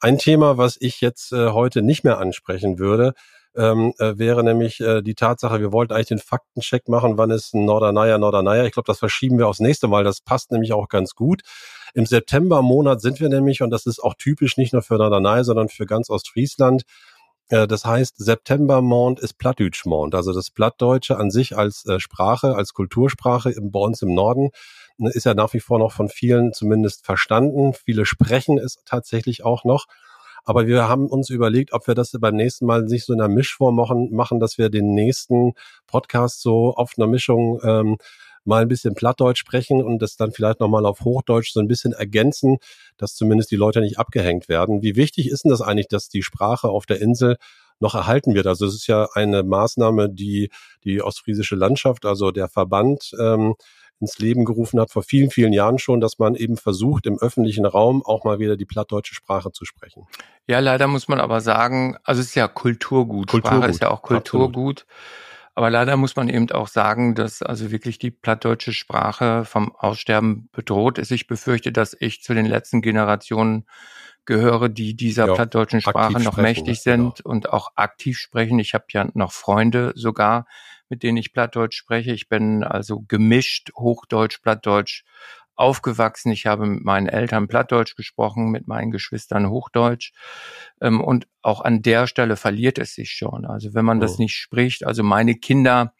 Ein 0.00 0.18
Thema, 0.18 0.58
was 0.58 0.76
ich 0.80 1.00
jetzt 1.00 1.32
äh, 1.32 1.50
heute 1.50 1.82
nicht 1.82 2.02
mehr 2.02 2.18
ansprechen 2.18 2.80
würde, 2.80 3.14
ähm, 3.54 3.94
äh, 4.00 4.18
wäre 4.18 4.42
nämlich 4.42 4.80
äh, 4.80 5.02
die 5.02 5.14
Tatsache, 5.14 5.60
wir 5.60 5.70
wollten 5.70 5.92
eigentlich 5.92 6.08
den 6.08 6.18
Faktencheck 6.18 6.88
machen, 6.88 7.18
wann 7.18 7.30
ist 7.30 7.54
Norderneier, 7.54 8.18
Norderneier. 8.18 8.64
Ich 8.64 8.72
glaube, 8.72 8.88
das 8.88 8.98
verschieben 8.98 9.38
wir 9.38 9.46
aufs 9.46 9.60
nächste 9.60 9.86
Mal. 9.86 10.02
Das 10.02 10.20
passt 10.20 10.50
nämlich 10.50 10.72
auch 10.72 10.88
ganz 10.88 11.14
gut. 11.14 11.42
Im 11.94 12.06
September-Monat 12.06 13.00
sind 13.02 13.20
wir 13.20 13.28
nämlich, 13.28 13.62
und 13.62 13.70
das 13.70 13.86
ist 13.86 14.02
auch 14.02 14.14
typisch 14.14 14.56
nicht 14.56 14.72
nur 14.72 14.82
für 14.82 14.94
Norderney, 14.94 15.44
sondern 15.44 15.68
für 15.68 15.86
ganz 15.86 16.10
Ostfriesland, 16.10 16.82
das 17.52 17.84
heißt, 17.84 18.16
Septembermond 18.16 19.20
ist 19.20 19.38
Plattdeutschmond, 19.38 20.14
also 20.14 20.32
das 20.32 20.50
Plattdeutsche 20.50 21.18
an 21.18 21.30
sich 21.30 21.56
als 21.56 21.84
äh, 21.84 22.00
Sprache, 22.00 22.54
als 22.54 22.72
Kultursprache 22.72 23.54
bei 23.60 23.78
uns 23.78 24.00
im 24.00 24.14
Norden 24.14 24.50
ne, 24.96 25.10
ist 25.10 25.24
ja 25.24 25.34
nach 25.34 25.52
wie 25.52 25.60
vor 25.60 25.78
noch 25.78 25.92
von 25.92 26.08
vielen 26.08 26.54
zumindest 26.54 27.04
verstanden. 27.04 27.74
Viele 27.74 28.06
sprechen 28.06 28.58
es 28.58 28.78
tatsächlich 28.86 29.44
auch 29.44 29.64
noch. 29.64 29.86
Aber 30.44 30.66
wir 30.66 30.88
haben 30.88 31.06
uns 31.06 31.30
überlegt, 31.30 31.72
ob 31.72 31.86
wir 31.86 31.94
das 31.94 32.10
beim 32.18 32.34
nächsten 32.34 32.66
Mal 32.66 32.82
nicht 32.82 33.04
so 33.04 33.12
in 33.12 33.20
einer 33.20 33.32
Mischform 33.32 33.76
machen, 33.76 34.10
machen 34.12 34.40
dass 34.40 34.58
wir 34.58 34.70
den 34.70 34.94
nächsten 34.94 35.52
Podcast 35.86 36.40
so 36.40 36.74
auf 36.74 36.94
einer 36.96 37.06
Mischung 37.06 37.60
ähm, 37.62 37.96
mal 38.44 38.62
ein 38.62 38.68
bisschen 38.68 38.94
Plattdeutsch 38.94 39.38
sprechen 39.38 39.82
und 39.82 40.00
das 40.00 40.16
dann 40.16 40.32
vielleicht 40.32 40.60
nochmal 40.60 40.86
auf 40.86 41.00
Hochdeutsch 41.00 41.52
so 41.52 41.60
ein 41.60 41.68
bisschen 41.68 41.92
ergänzen, 41.92 42.58
dass 42.96 43.14
zumindest 43.14 43.50
die 43.50 43.56
Leute 43.56 43.80
nicht 43.80 43.98
abgehängt 43.98 44.48
werden. 44.48 44.82
Wie 44.82 44.96
wichtig 44.96 45.28
ist 45.28 45.44
denn 45.44 45.50
das 45.50 45.60
eigentlich, 45.62 45.88
dass 45.88 46.08
die 46.08 46.22
Sprache 46.22 46.68
auf 46.68 46.86
der 46.86 47.00
Insel 47.00 47.36
noch 47.80 47.94
erhalten 47.94 48.34
wird? 48.34 48.46
Also 48.46 48.66
es 48.66 48.74
ist 48.74 48.86
ja 48.86 49.08
eine 49.14 49.42
Maßnahme, 49.42 50.08
die 50.10 50.50
die 50.84 51.02
ostfriesische 51.02 51.56
Landschaft, 51.56 52.04
also 52.04 52.30
der 52.30 52.48
Verband, 52.48 53.12
ähm, 53.18 53.54
ins 54.02 54.18
Leben 54.18 54.44
gerufen 54.44 54.80
hat, 54.80 54.90
vor 54.90 55.02
vielen, 55.04 55.30
vielen 55.30 55.52
Jahren 55.52 55.78
schon, 55.78 56.00
dass 56.00 56.18
man 56.18 56.34
eben 56.34 56.56
versucht, 56.56 57.06
im 57.06 57.18
öffentlichen 57.18 57.64
Raum 57.64 58.04
auch 58.04 58.24
mal 58.24 58.40
wieder 58.40 58.56
die 58.56 58.66
plattdeutsche 58.66 59.14
Sprache 59.14 59.52
zu 59.52 59.64
sprechen. 59.64 60.06
Ja, 60.48 60.58
leider 60.58 60.88
muss 60.88 61.06
man 61.06 61.20
aber 61.20 61.40
sagen, 61.40 61.96
also 62.02 62.20
es 62.20 62.28
ist 62.28 62.34
ja 62.34 62.48
Kulturgut. 62.48 63.28
Kulturgut. 63.28 63.58
Sprache 63.58 63.70
ist 63.70 63.80
ja 63.80 63.90
auch 63.90 64.02
Kulturgut. 64.02 64.80
Absolut. 64.82 64.86
Aber 65.54 65.68
leider 65.68 65.96
muss 65.96 66.16
man 66.16 66.28
eben 66.28 66.50
auch 66.50 66.68
sagen, 66.68 67.14
dass 67.14 67.42
also 67.42 67.70
wirklich 67.70 67.98
die 67.98 68.10
plattdeutsche 68.10 68.72
Sprache 68.72 69.44
vom 69.44 69.74
Aussterben 69.76 70.48
bedroht 70.52 70.98
ist. 70.98 71.10
Ich 71.10 71.26
befürchte, 71.26 71.72
dass 71.72 71.94
ich 71.98 72.22
zu 72.22 72.32
den 72.32 72.46
letzten 72.46 72.80
Generationen 72.80 73.66
gehöre, 74.24 74.68
die 74.68 74.94
dieser 74.94 75.26
ja, 75.26 75.34
plattdeutschen 75.34 75.80
Sprache 75.80 76.20
noch 76.22 76.36
mächtig 76.36 76.80
sind 76.80 77.16
genau. 77.16 77.30
und 77.30 77.50
auch 77.50 77.72
aktiv 77.74 78.18
sprechen. 78.18 78.58
Ich 78.60 78.72
habe 78.72 78.84
ja 78.90 79.08
noch 79.14 79.32
Freunde 79.32 79.92
sogar, 79.94 80.46
mit 80.88 81.02
denen 81.02 81.18
ich 81.18 81.32
Plattdeutsch 81.32 81.76
spreche. 81.76 82.12
Ich 82.12 82.28
bin 82.28 82.64
also 82.64 83.00
gemischt 83.00 83.72
Hochdeutsch, 83.74 84.40
Plattdeutsch 84.40 85.04
aufgewachsen. 85.62 86.32
Ich 86.32 86.46
habe 86.46 86.66
mit 86.66 86.84
meinen 86.84 87.06
Eltern 87.06 87.46
Plattdeutsch 87.46 87.94
gesprochen, 87.94 88.50
mit 88.50 88.66
meinen 88.66 88.90
Geschwistern 88.90 89.48
Hochdeutsch. 89.48 90.12
Ähm, 90.80 91.00
und 91.00 91.28
auch 91.40 91.60
an 91.60 91.82
der 91.82 92.08
Stelle 92.08 92.36
verliert 92.36 92.78
es 92.78 92.94
sich 92.94 93.12
schon. 93.12 93.46
Also 93.46 93.72
wenn 93.72 93.84
man 93.84 93.98
oh. 93.98 94.00
das 94.00 94.18
nicht 94.18 94.34
spricht, 94.34 94.84
also 94.84 95.04
meine 95.04 95.36
Kinder 95.36 95.94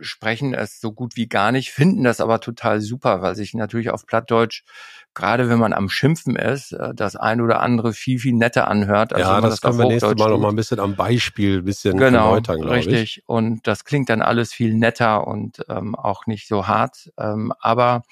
sprechen 0.00 0.54
es 0.54 0.80
so 0.80 0.90
gut 0.90 1.16
wie 1.16 1.28
gar 1.28 1.52
nicht, 1.52 1.70
finden 1.70 2.02
das 2.02 2.20
aber 2.20 2.40
total 2.40 2.80
super, 2.80 3.20
weil 3.20 3.36
sich 3.36 3.52
natürlich 3.52 3.90
auf 3.90 4.06
Plattdeutsch, 4.06 4.64
gerade 5.12 5.48
wenn 5.50 5.58
man 5.58 5.74
am 5.74 5.90
Schimpfen 5.90 6.34
ist, 6.34 6.72
äh, 6.72 6.94
das 6.94 7.14
ein 7.14 7.42
oder 7.42 7.60
andere 7.60 7.92
viel, 7.92 8.18
viel 8.18 8.32
netter 8.32 8.68
anhört. 8.68 9.12
Als 9.12 9.22
ja, 9.22 9.40
das, 9.42 9.50
das 9.50 9.60
können 9.60 9.78
wir 9.78 9.86
nächstes 9.86 10.14
Mal 10.16 10.30
noch 10.30 10.38
mal 10.38 10.48
ein 10.48 10.56
bisschen 10.56 10.80
am 10.80 10.96
Beispiel 10.96 11.58
ein 11.58 11.64
bisschen 11.64 11.98
genau, 11.98 12.30
erläutern, 12.30 12.62
glaube 12.62 12.78
ich. 12.78 12.86
Richtig. 12.86 13.22
Und 13.26 13.66
das 13.66 13.84
klingt 13.84 14.08
dann 14.08 14.22
alles 14.22 14.54
viel 14.54 14.72
netter 14.72 15.26
und 15.26 15.62
ähm, 15.68 15.94
auch 15.94 16.26
nicht 16.26 16.48
so 16.48 16.66
hart. 16.66 17.12
Ähm, 17.18 17.52
aber 17.60 18.02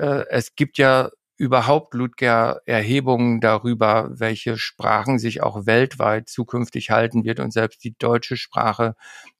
es 0.00 0.54
gibt 0.54 0.78
ja 0.78 1.10
überhaupt 1.40 1.94
Ludger 1.94 2.60
Erhebungen 2.66 3.40
darüber, 3.40 4.10
welche 4.12 4.58
Sprachen 4.58 5.18
sich 5.18 5.42
auch 5.42 5.64
weltweit 5.64 6.28
zukünftig 6.28 6.90
halten 6.90 7.24
wird. 7.24 7.40
Und 7.40 7.50
selbst 7.50 7.82
die 7.82 7.94
deutsche 7.98 8.36
Sprache 8.36 8.94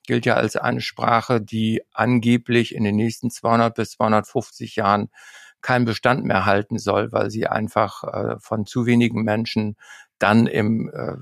gilt 0.06 0.24
ja 0.24 0.34
als 0.34 0.56
eine 0.56 0.80
Sprache, 0.80 1.42
die 1.42 1.82
angeblich 1.92 2.74
in 2.74 2.84
den 2.84 2.96
nächsten 2.96 3.30
200 3.30 3.74
bis 3.74 3.90
250 3.90 4.76
Jahren 4.76 5.11
keinen 5.61 5.84
Bestand 5.84 6.24
mehr 6.24 6.46
halten 6.46 6.78
soll, 6.78 7.12
weil 7.12 7.30
sie 7.30 7.46
einfach 7.46 8.02
äh, 8.04 8.36
von 8.40 8.64
zu 8.64 8.86
wenigen 8.86 9.22
Menschen 9.22 9.76
dann 10.18 10.46
im, 10.46 10.90
äh, 10.90 11.16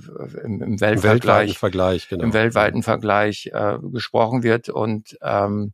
im, 0.45 0.63
im 0.63 0.81
Weltvergleich, 0.81 1.59
Vergleich, 1.59 2.09
genau. 2.09 2.23
im 2.23 2.33
weltweiten 2.33 2.85
Vergleich 2.85 3.51
äh, 3.53 3.79
gesprochen 3.83 4.45
wird. 4.45 4.69
Und 4.69 5.19
ähm, 5.23 5.73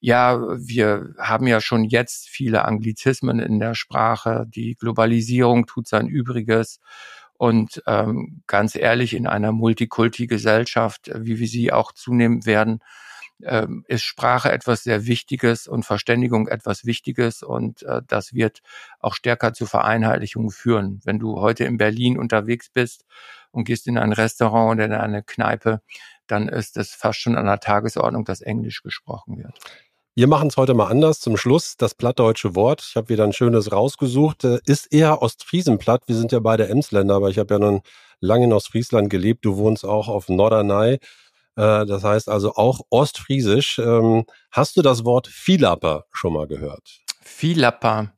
ja, 0.00 0.40
wir 0.58 1.14
haben 1.18 1.46
ja 1.46 1.60
schon 1.60 1.84
jetzt 1.84 2.28
viele 2.28 2.64
Anglizismen 2.64 3.38
in 3.38 3.58
der 3.60 3.74
Sprache. 3.74 4.46
Die 4.48 4.74
Globalisierung 4.74 5.66
tut 5.66 5.86
sein 5.86 6.08
Übriges. 6.08 6.80
Und 7.34 7.82
ähm, 7.86 8.42
ganz 8.46 8.74
ehrlich, 8.74 9.14
in 9.14 9.26
einer 9.26 9.52
Multikulti-Gesellschaft, 9.52 11.10
wie 11.14 11.38
wir 11.38 11.48
sie 11.48 11.72
auch 11.72 11.92
zunehmen 11.92 12.44
werden, 12.46 12.80
ähm, 13.42 13.84
ist 13.88 14.02
Sprache 14.02 14.52
etwas 14.52 14.82
sehr 14.82 15.06
Wichtiges 15.06 15.66
und 15.66 15.84
Verständigung 15.84 16.48
etwas 16.48 16.84
Wichtiges 16.84 17.42
und 17.42 17.82
äh, 17.84 18.02
das 18.06 18.34
wird 18.34 18.60
auch 18.98 19.14
stärker 19.14 19.54
zur 19.54 19.66
Vereinheitlichung 19.66 20.50
führen. 20.50 21.00
Wenn 21.04 21.18
du 21.18 21.40
heute 21.40 21.64
in 21.64 21.78
Berlin 21.78 22.18
unterwegs 22.18 22.68
bist 22.68 23.06
und 23.50 23.64
gehst 23.64 23.86
in 23.86 23.96
ein 23.96 24.12
Restaurant 24.12 24.72
oder 24.72 24.84
in 24.84 24.92
eine 24.92 25.22
Kneipe, 25.22 25.80
dann 26.26 26.48
ist 26.48 26.76
es 26.76 26.92
fast 26.92 27.20
schon 27.20 27.36
an 27.36 27.46
der 27.46 27.60
Tagesordnung, 27.60 28.24
dass 28.24 28.40
Englisch 28.42 28.82
gesprochen 28.82 29.38
wird. 29.38 29.58
Wir 30.16 30.26
machen 30.26 30.48
es 30.48 30.56
heute 30.56 30.74
mal 30.74 30.88
anders. 30.88 31.20
Zum 31.20 31.36
Schluss 31.36 31.76
das 31.76 31.94
plattdeutsche 31.94 32.56
Wort. 32.56 32.84
Ich 32.88 32.96
habe 32.96 33.10
wieder 33.10 33.22
ein 33.22 33.32
schönes 33.32 33.70
rausgesucht. 33.70 34.44
Äh, 34.44 34.58
ist 34.66 34.92
eher 34.92 35.22
Ostfriesenplatt. 35.22 36.02
Wir 36.06 36.16
sind 36.16 36.32
ja 36.32 36.40
beide 36.40 36.68
Emsländer, 36.68 37.14
aber 37.14 37.30
ich 37.30 37.38
habe 37.38 37.54
ja 37.54 37.60
nun 37.60 37.80
lange 38.18 38.44
in 38.44 38.52
Ostfriesland 38.52 39.08
gelebt. 39.08 39.44
Du 39.44 39.56
wohnst 39.56 39.84
auch 39.84 40.08
auf 40.08 40.28
Norderney. 40.28 40.94
Äh, 41.54 41.86
das 41.86 42.02
heißt 42.02 42.28
also 42.28 42.54
auch 42.54 42.80
Ostfriesisch. 42.90 43.78
Ähm, 43.78 44.24
hast 44.50 44.76
du 44.76 44.82
das 44.82 45.04
Wort 45.04 45.28
Vielapper 45.28 46.06
schon 46.10 46.32
mal 46.32 46.48
gehört? 46.48 47.00
Vielapper. 47.22 48.12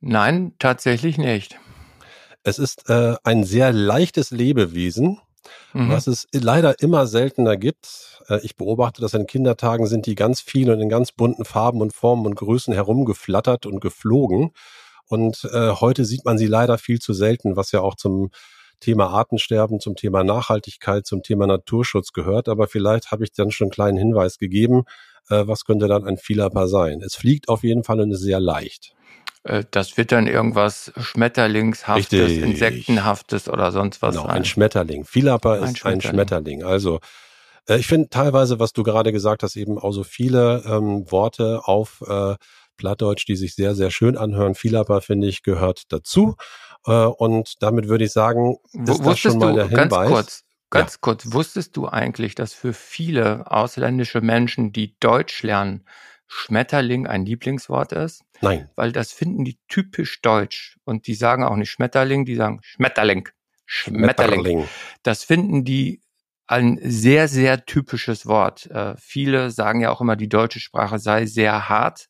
Nein, 0.00 0.52
tatsächlich 0.58 1.16
nicht. 1.16 1.58
Es 2.42 2.58
ist 2.58 2.90
äh, 2.90 3.16
ein 3.24 3.44
sehr 3.44 3.72
leichtes 3.72 4.30
Lebewesen 4.30 5.18
mhm. 5.72 5.90
was 5.90 6.06
es 6.06 6.26
leider 6.32 6.80
immer 6.80 7.06
seltener 7.06 7.56
gibt. 7.56 8.22
Äh, 8.28 8.40
ich 8.42 8.56
beobachte 8.56 9.00
das 9.00 9.14
in 9.14 9.26
Kindertagen, 9.26 9.86
sind 9.86 10.06
die 10.06 10.14
ganz 10.14 10.40
viel 10.40 10.70
und 10.70 10.80
in 10.80 10.88
ganz 10.88 11.12
bunten 11.12 11.44
Farben 11.44 11.80
und 11.80 11.92
Formen 11.92 12.26
und 12.26 12.34
Größen 12.34 12.74
herumgeflattert 12.74 13.66
und 13.66 13.80
geflogen. 13.80 14.52
Und 15.06 15.48
äh, 15.52 15.70
heute 15.72 16.04
sieht 16.04 16.24
man 16.24 16.38
sie 16.38 16.46
leider 16.46 16.78
viel 16.78 17.00
zu 17.00 17.12
selten, 17.12 17.56
was 17.56 17.72
ja 17.72 17.80
auch 17.80 17.96
zum 17.96 18.30
Thema 18.78 19.08
Artensterben, 19.08 19.80
zum 19.80 19.96
Thema 19.96 20.24
Nachhaltigkeit, 20.24 21.06
zum 21.06 21.22
Thema 21.22 21.46
Naturschutz 21.46 22.12
gehört. 22.12 22.48
Aber 22.48 22.66
vielleicht 22.66 23.10
habe 23.10 23.24
ich 23.24 23.32
dann 23.32 23.50
schon 23.50 23.66
einen 23.66 23.72
kleinen 23.72 23.98
Hinweis 23.98 24.38
gegeben, 24.38 24.84
äh, 25.28 25.46
was 25.46 25.64
könnte 25.64 25.88
dann 25.88 26.06
ein 26.06 26.16
Vielerpaar 26.16 26.68
sein. 26.68 27.02
Es 27.02 27.16
fliegt 27.16 27.48
auf 27.48 27.62
jeden 27.62 27.84
Fall 27.84 28.00
und 28.00 28.10
ist 28.10 28.20
sehr 28.20 28.40
leicht. 28.40 28.94
Äh, 29.44 29.64
das 29.70 29.96
wird 29.96 30.12
dann 30.12 30.26
irgendwas 30.26 30.92
Schmetterlingshaftes, 30.96 32.12
Richtig. 32.12 32.42
Insektenhaftes 32.42 33.48
oder 33.48 33.72
sonst 33.72 34.02
was 34.02 34.14
genau, 34.14 34.26
sein. 34.26 34.36
Ein 34.36 34.44
Schmetterling. 34.44 35.04
Vielapper 35.04 35.58
ist 35.58 35.62
ein 35.62 35.76
Schmetterling. 35.76 35.98
ein 35.98 36.00
Schmetterling. 36.00 36.64
Also 36.64 37.00
äh, 37.68 37.76
ich 37.76 37.86
finde 37.86 38.08
teilweise, 38.08 38.58
was 38.58 38.72
du 38.72 38.82
gerade 38.82 39.12
gesagt 39.12 39.42
hast, 39.42 39.56
eben 39.56 39.78
auch 39.78 39.92
so 39.92 40.04
viele 40.04 40.62
ähm, 40.66 41.10
Worte 41.10 41.62
auf 41.64 42.02
äh, 42.06 42.34
Plattdeutsch, 42.76 43.26
die 43.26 43.36
sich 43.36 43.54
sehr, 43.54 43.74
sehr 43.74 43.90
schön 43.90 44.16
anhören. 44.16 44.54
Vielapper, 44.54 45.00
finde 45.00 45.28
ich, 45.28 45.42
gehört 45.42 45.92
dazu. 45.92 46.36
Äh, 46.86 46.92
und 46.92 47.54
damit 47.60 47.88
würde 47.88 48.04
ich 48.04 48.12
sagen, 48.12 48.56
ist 48.72 49.04
das 49.04 49.18
schon 49.18 49.38
mal 49.38 49.54
der 49.54 49.68
du, 49.68 49.78
Hinweis. 49.78 49.90
Ganz 49.90 50.10
kurz, 50.10 50.44
ganz 50.70 50.92
ja. 50.92 50.98
kurz, 51.00 51.32
wusstest 51.32 51.76
du 51.76 51.88
eigentlich, 51.88 52.34
dass 52.34 52.54
für 52.54 52.72
viele 52.72 53.50
ausländische 53.50 54.20
Menschen, 54.20 54.72
die 54.72 54.96
Deutsch 54.98 55.42
lernen, 55.42 55.84
Schmetterling 56.32 57.08
ein 57.08 57.26
Lieblingswort 57.26 57.92
ist? 57.92 58.22
Nein. 58.40 58.70
Weil 58.76 58.92
das 58.92 59.12
finden 59.12 59.44
die 59.44 59.58
typisch 59.68 60.22
deutsch. 60.22 60.78
Und 60.84 61.08
die 61.08 61.14
sagen 61.14 61.42
auch 61.42 61.56
nicht 61.56 61.70
Schmetterling, 61.70 62.24
die 62.24 62.36
sagen 62.36 62.60
Schmetterling. 62.62 63.28
Schmetterling. 63.66 64.40
Schmetterling. 64.40 64.68
Das 65.02 65.24
finden 65.24 65.64
die 65.64 66.02
ein 66.46 66.78
sehr, 66.82 67.26
sehr 67.26 67.64
typisches 67.64 68.26
Wort. 68.26 68.66
Äh, 68.70 68.94
viele 68.96 69.50
sagen 69.50 69.80
ja 69.80 69.90
auch 69.90 70.00
immer, 70.00 70.14
die 70.14 70.28
deutsche 70.28 70.60
Sprache 70.60 71.00
sei 71.00 71.26
sehr 71.26 71.68
hart. 71.68 72.08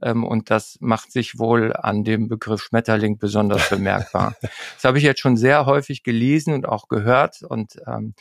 Ähm, 0.00 0.22
und 0.22 0.50
das 0.50 0.76
macht 0.80 1.10
sich 1.10 1.38
wohl 1.38 1.72
an 1.72 2.04
dem 2.04 2.28
Begriff 2.28 2.62
Schmetterling 2.62 3.18
besonders 3.18 3.68
bemerkbar. 3.70 4.36
das 4.40 4.84
habe 4.84 4.98
ich 4.98 5.04
jetzt 5.04 5.20
schon 5.20 5.36
sehr 5.36 5.66
häufig 5.66 6.04
gelesen 6.04 6.54
und 6.54 6.68
auch 6.68 6.86
gehört. 6.86 7.42
Und 7.42 7.78
ähm, 7.86 8.14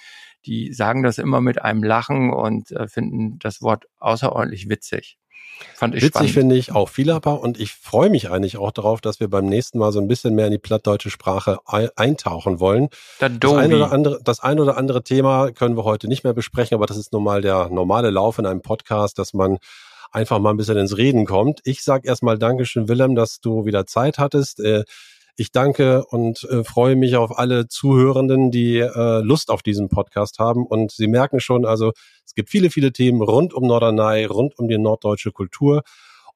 die 0.48 0.74
sagen 0.74 1.04
das 1.04 1.20
immer 1.20 1.40
mit 1.40 1.62
einem 1.62 1.84
Lachen 1.84 2.34
und 2.34 2.72
äh, 2.72 2.88
finden 2.88 3.38
das 3.40 3.62
Wort 3.62 3.86
außerordentlich 4.00 4.70
witzig. 4.70 5.18
Fand 5.76 5.96
ich 5.96 6.04
Witzig 6.04 6.34
finde 6.34 6.56
ich 6.56 6.72
auch 6.72 6.90
Vielapper 6.90 7.42
und 7.42 7.60
ich 7.60 7.74
freue 7.74 8.10
mich 8.10 8.30
eigentlich 8.30 8.58
auch 8.58 8.72
darauf, 8.72 9.02
dass 9.02 9.20
wir 9.20 9.30
beim 9.30 9.46
nächsten 9.46 9.78
Mal 9.78 9.92
so 9.92 10.00
ein 10.00 10.08
bisschen 10.08 10.36
mehr 10.36 10.46
in 10.46 10.52
die 10.52 10.58
plattdeutsche 10.58 11.10
Sprache 11.10 11.60
eintauchen 11.66 12.60
wollen. 12.60 12.90
Das 13.20 13.32
ein, 13.54 13.74
oder 13.74 13.92
andere, 13.92 14.20
das 14.24 14.40
ein 14.40 14.60
oder 14.60 14.78
andere 14.78 15.04
Thema 15.04 15.52
können 15.52 15.76
wir 15.76 15.84
heute 15.84 16.08
nicht 16.08 16.24
mehr 16.24 16.34
besprechen, 16.34 16.76
aber 16.76 16.86
das 16.86 16.98
ist 16.98 17.12
nun 17.14 17.24
mal 17.24 17.42
der 17.42 17.70
normale 17.70 18.10
Lauf 18.10 18.40
in 18.40 18.46
einem 18.46 18.62
Podcast, 18.62 19.20
dass 19.20 19.34
man 19.34 19.58
einfach 20.12 20.40
mal 20.40 20.52
ein 20.52 20.58
bisschen 20.58 20.78
ins 20.78 20.98
Reden 20.98 21.26
kommt. 21.26 21.60
Ich 21.66 21.84
sage 21.84 22.08
erstmal 22.08 22.38
Dankeschön, 22.38 22.88
Willem, 22.88 23.16
dass 23.16 23.42
du 23.42 23.66
wieder 23.66 23.86
Zeit 23.86 24.18
hattest. 24.18 24.62
Ich 25.38 25.52
danke 25.52 26.06
und 26.06 26.44
äh, 26.46 26.64
freue 26.64 26.96
mich 26.96 27.18
auf 27.18 27.38
alle 27.38 27.68
Zuhörenden, 27.68 28.52
die 28.52 28.78
äh, 28.80 29.20
Lust 29.20 29.52
auf 29.52 29.62
diesen 29.64 29.90
Podcast 29.90 30.40
haben. 30.40 30.66
Und 30.66 30.92
Sie 30.92 31.08
merken 31.08 31.40
schon, 31.40 31.66
also 31.66 31.92
es 32.26 32.36
gibt 32.36 32.50
viele, 32.50 32.70
viele 32.70 32.94
Themen 32.94 33.22
rund 33.22 33.54
um 33.54 33.68
Norderney, 33.68 34.26
rund 34.26 34.58
um 34.58 34.68
die 34.68 34.78
norddeutsche 34.78 35.32
Kultur. 35.32 35.82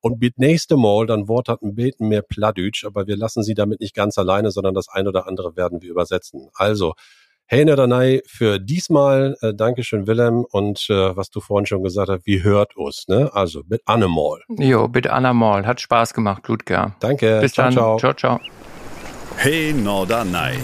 Und 0.01 0.21
mit 0.21 0.37
nächste 0.37 0.77
Mal, 0.77 1.05
dann 1.07 1.27
Wort 1.27 1.49
hat 1.49 1.61
ein 1.61 1.75
Beten 1.75 2.07
mehr 2.07 2.21
Plattdeutsch, 2.21 2.85
aber 2.85 3.07
wir 3.07 3.17
lassen 3.17 3.43
Sie 3.43 3.53
damit 3.53 3.79
nicht 3.81 3.95
ganz 3.95 4.17
alleine, 4.17 4.51
sondern 4.51 4.73
das 4.73 4.89
ein 4.89 5.07
oder 5.07 5.27
andere 5.27 5.55
werden 5.55 5.81
wir 5.81 5.89
übersetzen. 5.89 6.49
Also, 6.53 6.93
Hey 7.51 7.65
Norderney, 7.65 8.21
für 8.27 8.59
diesmal 8.59 9.35
äh, 9.41 9.55
Dankeschön 9.55 10.05
Willem 10.05 10.45
und 10.51 10.85
äh, 10.91 11.17
was 11.17 11.31
du 11.31 11.39
vorhin 11.39 11.65
schon 11.65 11.81
gesagt 11.81 12.07
hast, 12.07 12.27
wie 12.27 12.43
hört 12.43 12.77
uns, 12.77 13.07
ne? 13.07 13.31
Also 13.33 13.63
mit 13.67 13.81
Annemal. 13.85 14.41
Jo, 14.49 14.87
mit 14.87 15.07
Annemal. 15.07 15.65
Hat 15.65 15.81
Spaß 15.81 16.13
gemacht, 16.13 16.47
Ludger. 16.47 16.95
Danke. 16.99 17.39
Bis 17.41 17.53
ciao, 17.53 17.65
dann. 17.65 17.73
Ciao, 17.73 17.97
ciao. 17.97 18.13
ciao. 18.13 18.39
Hey 19.41 19.71
Norderney. 19.71 20.57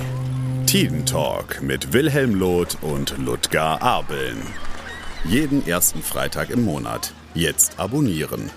Talk 1.05 1.61
mit 1.61 1.93
Wilhelm 1.93 2.36
Loth 2.36 2.78
und 2.82 3.17
Ludger 3.17 3.82
Abeln. 3.82 4.36
Jeden 5.23 5.65
ersten 5.65 6.03
Freitag 6.03 6.49
im 6.49 6.65
Monat. 6.65 7.13
Jetzt 7.34 7.80
abonnieren. 7.80 8.51